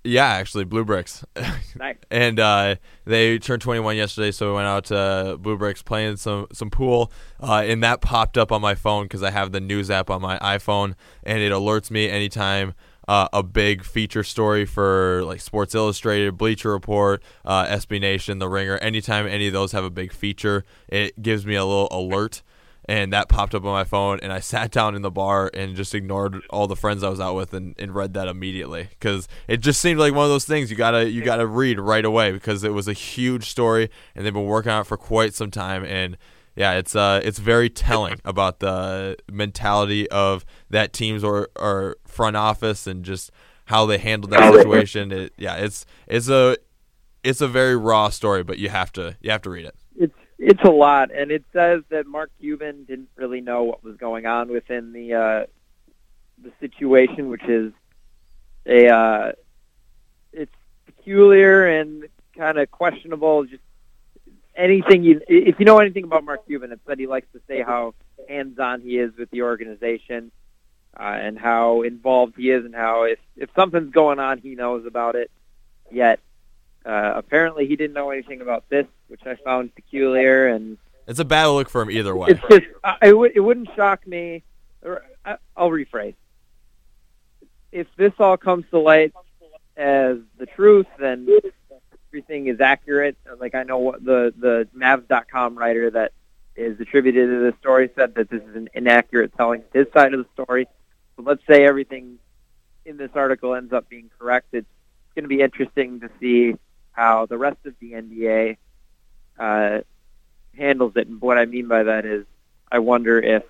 Yeah, 0.05 0.27
actually, 0.27 0.65
Blue 0.65 0.85
Bricks. 0.85 1.25
Nice. 1.77 1.97
and 2.11 2.41
uh, 2.41 2.77
they 3.05 3.39
turned 3.39 3.63
21 3.63 3.97
yesterday, 3.97 4.31
so 4.31 4.49
we 4.49 4.55
went 4.55 4.67
out 4.67 4.85
to 4.87 5.37
Blue 5.41 5.57
Bricks 5.57 5.83
playing 5.83 6.17
some 6.17 6.47
some 6.53 6.71
pool, 6.71 7.13
uh, 7.41 7.65
and 7.67 7.83
that 7.83 8.01
popped 8.01 8.39
up 8.39 8.53
on 8.53 8.61
my 8.61 8.75
phone 8.75 9.05
because 9.05 9.23
I 9.23 9.31
have 9.31 9.53
the 9.53 9.61
news 9.61 9.91
app 9.91 10.09
on 10.09 10.23
my 10.23 10.39
iPhone, 10.39 10.95
and 11.25 11.41
it 11.41 11.53
alerts 11.53 11.91
me 11.91 12.09
anytime 12.09 12.75
uh, 13.09 13.27
a 13.33 13.43
big 13.43 13.83
feature 13.83 14.23
story 14.23 14.65
for 14.67 15.23
like 15.25 15.41
Sports 15.41 15.75
Illustrated, 15.75 16.37
Bleacher 16.37 16.71
Report, 16.71 17.23
uh, 17.45 17.67
SB 17.67 18.01
Nation, 18.01 18.39
The 18.39 18.49
Ringer. 18.49 18.77
Anytime 18.79 19.27
any 19.27 19.47
of 19.47 19.53
those 19.53 19.73
have 19.73 19.85
a 19.85 19.91
big 19.91 20.13
feature, 20.13 20.65
it 20.89 21.21
gives 21.21 21.45
me 21.45 21.55
a 21.55 21.65
little 21.65 21.89
alert. 21.91 22.43
And 22.89 23.13
that 23.13 23.29
popped 23.29 23.55
up 23.55 23.65
on 23.65 23.73
my 23.73 23.85
phone, 23.85 24.19
and 24.23 24.33
I 24.33 24.41
sat 24.55 24.71
down 24.71 24.95
in 24.95 25.03
the 25.03 25.11
bar 25.11 25.51
and 25.53 25.77
just 25.77 25.95
ignored 25.95 26.41
all 26.49 26.67
the 26.67 26.75
friends 26.75 27.05
I 27.05 27.11
was 27.11 27.21
out 27.21 27.35
with 27.35 27.53
and, 27.53 27.75
and 27.79 27.95
read 27.95 28.15
that 28.15 28.29
immediately 28.29 28.89
because 28.91 29.29
it 29.47 29.59
just 29.59 29.81
seemed 29.81 30.01
like 30.01 30.15
one 30.15 30.25
of 30.25 30.31
those 30.31 30.47
things 30.47 30.71
you 30.71 30.77
gotta 30.77 31.09
you 31.09 31.23
gotta 31.23 31.47
read 31.47 31.79
right 31.79 32.05
away 32.05 32.33
because 32.33 32.65
it 32.65 32.73
was 32.73 32.89
a 32.89 32.95
huge 32.95 33.51
story 33.51 33.91
and 34.15 34.25
they've 34.25 34.33
been 34.33 34.47
working 34.47 34.73
on 34.73 34.81
it 34.81 34.87
for 34.87 34.97
quite 34.97 35.35
some 35.35 35.51
time 35.51 35.85
and 35.85 36.17
yeah, 36.59 36.73
it's 36.73 36.97
uh, 36.97 37.21
it's 37.23 37.39
very 37.39 37.71
telling 37.71 38.21
about 38.25 38.59
the 38.59 39.17
mentality 39.31 40.11
of 40.11 40.45
that 40.71 40.93
team's 40.93 41.23
or, 41.23 41.51
or 41.55 41.99
front 42.05 42.37
office 42.37 42.89
and 42.89 43.05
just 43.05 43.31
how 43.67 43.87
they 43.87 43.97
handled 43.97 44.33
that 44.33 44.53
situation. 44.53 45.13
It, 45.13 45.33
yeah, 45.37 45.55
it's 45.55 45.87
it's 46.09 46.29
a 46.29 46.57
it's 47.23 47.41
a 47.41 47.47
very 47.47 47.77
raw 47.77 48.09
story, 48.09 48.43
but 48.43 48.59
you 48.59 48.71
have 48.71 48.91
to 48.95 49.17
you 49.21 49.31
have 49.31 49.43
to 49.43 49.51
read 49.51 49.67
it. 49.67 49.77
It's 50.39 50.63
a 50.63 50.71
lot, 50.71 51.11
and 51.13 51.33
it 51.33 51.45
says 51.53 51.83
that 51.89 52.07
Mark 52.07 52.31
Cuban 52.39 52.85
didn't 52.85 53.09
really 53.17 53.41
know 53.41 53.65
what 53.65 53.83
was 53.83 53.97
going 53.97 54.25
on 54.27 54.49
within 54.49 54.93
the 54.93 55.15
uh, 55.15 55.47
the 56.43 56.53
situation, 56.61 57.29
which 57.29 57.43
is 57.45 57.73
a 58.65 58.89
uh, 58.89 59.33
it's 60.33 60.55
peculiar 60.87 61.67
and 61.67 62.05
kind 62.37 62.57
of 62.57 62.71
questionable. 62.71 63.47
Just 63.47 63.63
anything 64.55 65.03
you 65.03 65.21
if 65.27 65.59
you 65.59 65.65
know 65.65 65.81
anything 65.81 66.05
about 66.05 66.23
Mark 66.25 66.47
Cuban, 66.47 66.71
it's 66.71 66.85
that 66.87 67.01
he 67.01 67.09
likes 67.09 67.27
to 67.33 67.41
say 67.49 67.63
how 67.63 67.95
hands 68.29 68.61
on 68.61 68.81
he 68.81 68.99
is 68.99 69.17
with 69.17 69.31
the 69.31 69.43
organization. 69.43 70.31
Uh, 70.99 71.17
and 71.21 71.39
how 71.39 71.83
involved 71.83 72.35
he 72.37 72.51
is, 72.51 72.65
and 72.65 72.75
how 72.75 73.05
if 73.05 73.19
if 73.37 73.51
something's 73.55 73.93
going 73.93 74.19
on, 74.19 74.39
he 74.39 74.55
knows 74.57 74.85
about 74.85 75.15
it. 75.15 75.31
Yet, 75.93 76.19
uh, 76.89 77.13
apparently, 77.17 77.67
he 77.67 77.77
didn't 77.77 77.93
know 77.93 78.11
anything 78.11 78.41
about 78.41 78.69
this, 78.71 78.87
which 79.09 79.21
I 79.27 79.35
found 79.37 79.75
peculiar. 79.75 80.47
And 80.49 80.79
It's 81.07 81.19
a 81.19 81.25
bad 81.25 81.47
look 81.49 81.69
for 81.69 81.83
him 81.83 81.91
either 81.91 82.17
way. 82.17 82.29
it's 82.31 82.41
just 82.49 82.67
I, 82.83 82.97
it, 83.09 83.19
would, 83.19 83.33
it 83.35 83.41
wouldn't 83.41 83.69
shock 83.77 84.07
me. 84.07 84.43
Or 84.83 85.05
I, 85.25 85.37
I'll 85.55 85.69
rephrase. 85.69 86.15
If 87.73 87.87
this 87.97 88.13
all 88.19 88.39
comes 88.39 88.65
to 88.71 88.79
light 88.79 89.13
as 89.77 90.17
the 90.39 90.47
truth, 90.47 90.87
then 90.99 91.29
everything 92.09 92.47
is 92.47 92.61
accurate. 92.61 93.19
Like 93.39 93.55
I 93.55 93.65
know 93.65 93.79
what 93.79 94.03
the 94.03 94.33
the 94.39 94.67
Mavs.com 94.75 95.59
writer 95.59 95.91
that 95.91 96.13
is 96.57 96.81
attributed 96.81 97.29
to 97.29 97.41
this 97.41 97.55
story 97.61 97.91
said 97.95 98.15
that 98.15 98.31
this 98.31 98.43
is 98.43 98.57
an 98.57 98.71
inaccurate 98.73 99.37
telling 99.37 99.61
of 99.61 99.73
his 99.75 99.87
side 99.93 100.15
of 100.15 100.21
the 100.25 100.43
story. 100.43 100.67
But 101.17 101.27
let's 101.27 101.43
say 101.47 101.67
everything 101.67 102.19
in 102.87 102.97
this 102.97 103.11
article 103.15 103.55
ends 103.55 103.75
up 103.75 103.89
being 103.91 104.11
correct. 104.19 104.49
It's 104.53 104.67
going 105.15 105.25
to 105.25 105.29
be 105.29 105.43
interesting 105.43 106.01
to 106.01 106.09
see 106.19 106.55
how 106.99 107.27
the 107.27 107.39
rest 107.39 107.59
of 107.65 107.75
the 107.81 107.93
NBA 107.93 108.57
uh, 109.39 109.83
handles 110.57 110.95
it. 110.97 111.07
And 111.07 111.21
what 111.21 111.39
I 111.39 111.45
mean 111.45 111.69
by 111.69 111.85
that 111.85 112.05
is, 112.05 112.27
I 112.73 112.81
wonder 112.81 113.21
if 113.21 113.45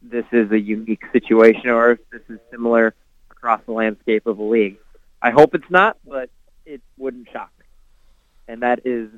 this 0.00 0.24
is 0.30 0.52
a 0.52 0.60
unique 0.60 1.02
situation 1.12 1.70
or 1.70 1.90
if 1.90 2.10
this 2.10 2.22
is 2.28 2.38
similar 2.52 2.94
across 3.32 3.60
the 3.66 3.72
landscape 3.72 4.28
of 4.28 4.36
the 4.36 4.44
league. 4.44 4.78
I 5.20 5.32
hope 5.32 5.56
it's 5.56 5.68
not, 5.68 5.98
but 6.06 6.30
it 6.64 6.80
wouldn't 6.96 7.28
shock 7.32 7.50
me. 7.58 7.64
And 8.46 8.62
that 8.62 8.82
is, 8.84 9.10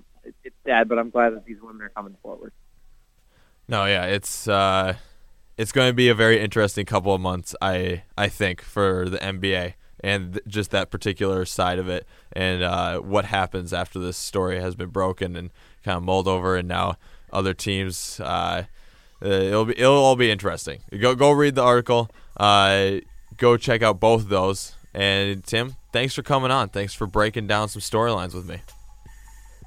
it's 0.42 0.56
sad, 0.64 0.88
but 0.88 0.98
I'm 0.98 1.10
glad 1.10 1.34
that 1.34 1.44
these 1.44 1.60
women 1.60 1.82
are 1.82 1.90
coming 1.90 2.16
forward. 2.22 2.52
No, 3.68 3.84
yeah, 3.84 4.06
it's 4.06 4.48
uh, 4.48 4.94
it's 5.58 5.70
going 5.70 5.90
to 5.90 5.94
be 5.94 6.08
a 6.08 6.14
very 6.14 6.40
interesting 6.40 6.86
couple 6.86 7.14
of 7.14 7.20
months, 7.20 7.54
I 7.60 8.04
I 8.16 8.28
think, 8.28 8.62
for 8.62 9.08
the 9.08 9.18
NBA 9.18 9.74
and 10.02 10.34
th- 10.34 10.44
just 10.46 10.70
that 10.70 10.90
particular 10.90 11.44
side 11.44 11.78
of 11.78 11.88
it, 11.88 12.06
and 12.32 12.62
uh, 12.62 12.98
what 13.00 13.24
happens 13.26 13.72
after 13.72 13.98
this 13.98 14.16
story 14.16 14.60
has 14.60 14.74
been 14.74 14.90
broken 14.90 15.36
and 15.36 15.50
kind 15.84 15.96
of 15.96 16.02
mulled 16.02 16.28
over, 16.28 16.56
and 16.56 16.68
now 16.68 16.96
other 17.32 17.54
teams. 17.54 18.20
Uh, 18.20 18.64
uh, 19.22 19.28
it'll 19.28 19.66
be 19.66 19.78
it'll 19.78 19.94
all 19.94 20.16
be 20.16 20.30
interesting. 20.30 20.80
Go 20.98 21.14
go 21.14 21.30
read 21.30 21.54
the 21.54 21.62
article. 21.62 22.10
Uh, 22.36 23.00
go 23.36 23.56
check 23.56 23.82
out 23.82 24.00
both 24.00 24.22
of 24.22 24.28
those. 24.28 24.74
And 24.92 25.44
Tim, 25.44 25.76
thanks 25.92 26.14
for 26.14 26.22
coming 26.22 26.50
on. 26.50 26.68
Thanks 26.68 26.94
for 26.94 27.06
breaking 27.06 27.46
down 27.46 27.68
some 27.68 27.80
storylines 27.80 28.34
with 28.34 28.48
me. 28.48 28.60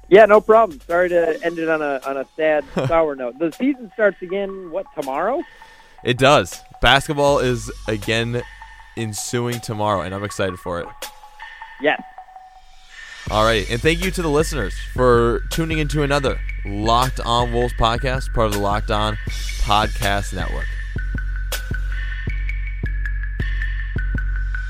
Yeah, 0.08 0.26
no 0.26 0.40
problem. 0.40 0.80
Sorry 0.80 1.08
to 1.08 1.42
end 1.42 1.58
it 1.58 1.68
on 1.68 1.80
a 1.80 2.00
on 2.06 2.16
a 2.16 2.26
sad, 2.36 2.64
sour 2.88 3.16
note. 3.16 3.38
The 3.38 3.52
season 3.52 3.90
starts 3.94 4.20
again. 4.22 4.70
What 4.70 4.86
tomorrow? 4.94 5.42
It 6.04 6.18
does. 6.18 6.60
Basketball 6.82 7.38
is 7.38 7.72
again 7.88 8.42
ensuing 8.96 9.60
tomorrow, 9.60 10.02
and 10.02 10.14
I'm 10.14 10.24
excited 10.24 10.58
for 10.58 10.80
it. 10.80 10.86
Yes. 11.80 12.02
All 13.30 13.44
right, 13.44 13.68
and 13.70 13.80
thank 13.80 14.04
you 14.04 14.10
to 14.10 14.22
the 14.22 14.28
listeners 14.28 14.74
for 14.92 15.40
tuning 15.50 15.78
into 15.78 16.02
another 16.02 16.38
Locked 16.66 17.20
On 17.20 17.52
Wolves 17.52 17.74
podcast, 17.74 18.32
part 18.34 18.48
of 18.48 18.52
the 18.52 18.58
Locked 18.58 18.90
On 18.90 19.16
Podcast 19.62 20.34
Network. 20.34 20.66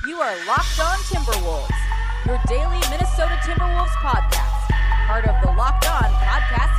You 0.07 0.21
are 0.21 0.47
Locked 0.47 0.81
On 0.81 0.99
Timberwolves, 0.99 1.69
your 2.27 2.41
daily 2.47 2.81
Minnesota 2.91 3.39
Timberwolves 3.43 3.89
podcast, 3.89 4.71
part 5.07 5.27
of 5.27 5.35
the 5.43 5.53
Locked 5.53 5.89
On 5.89 6.03
Podcast 6.03 6.75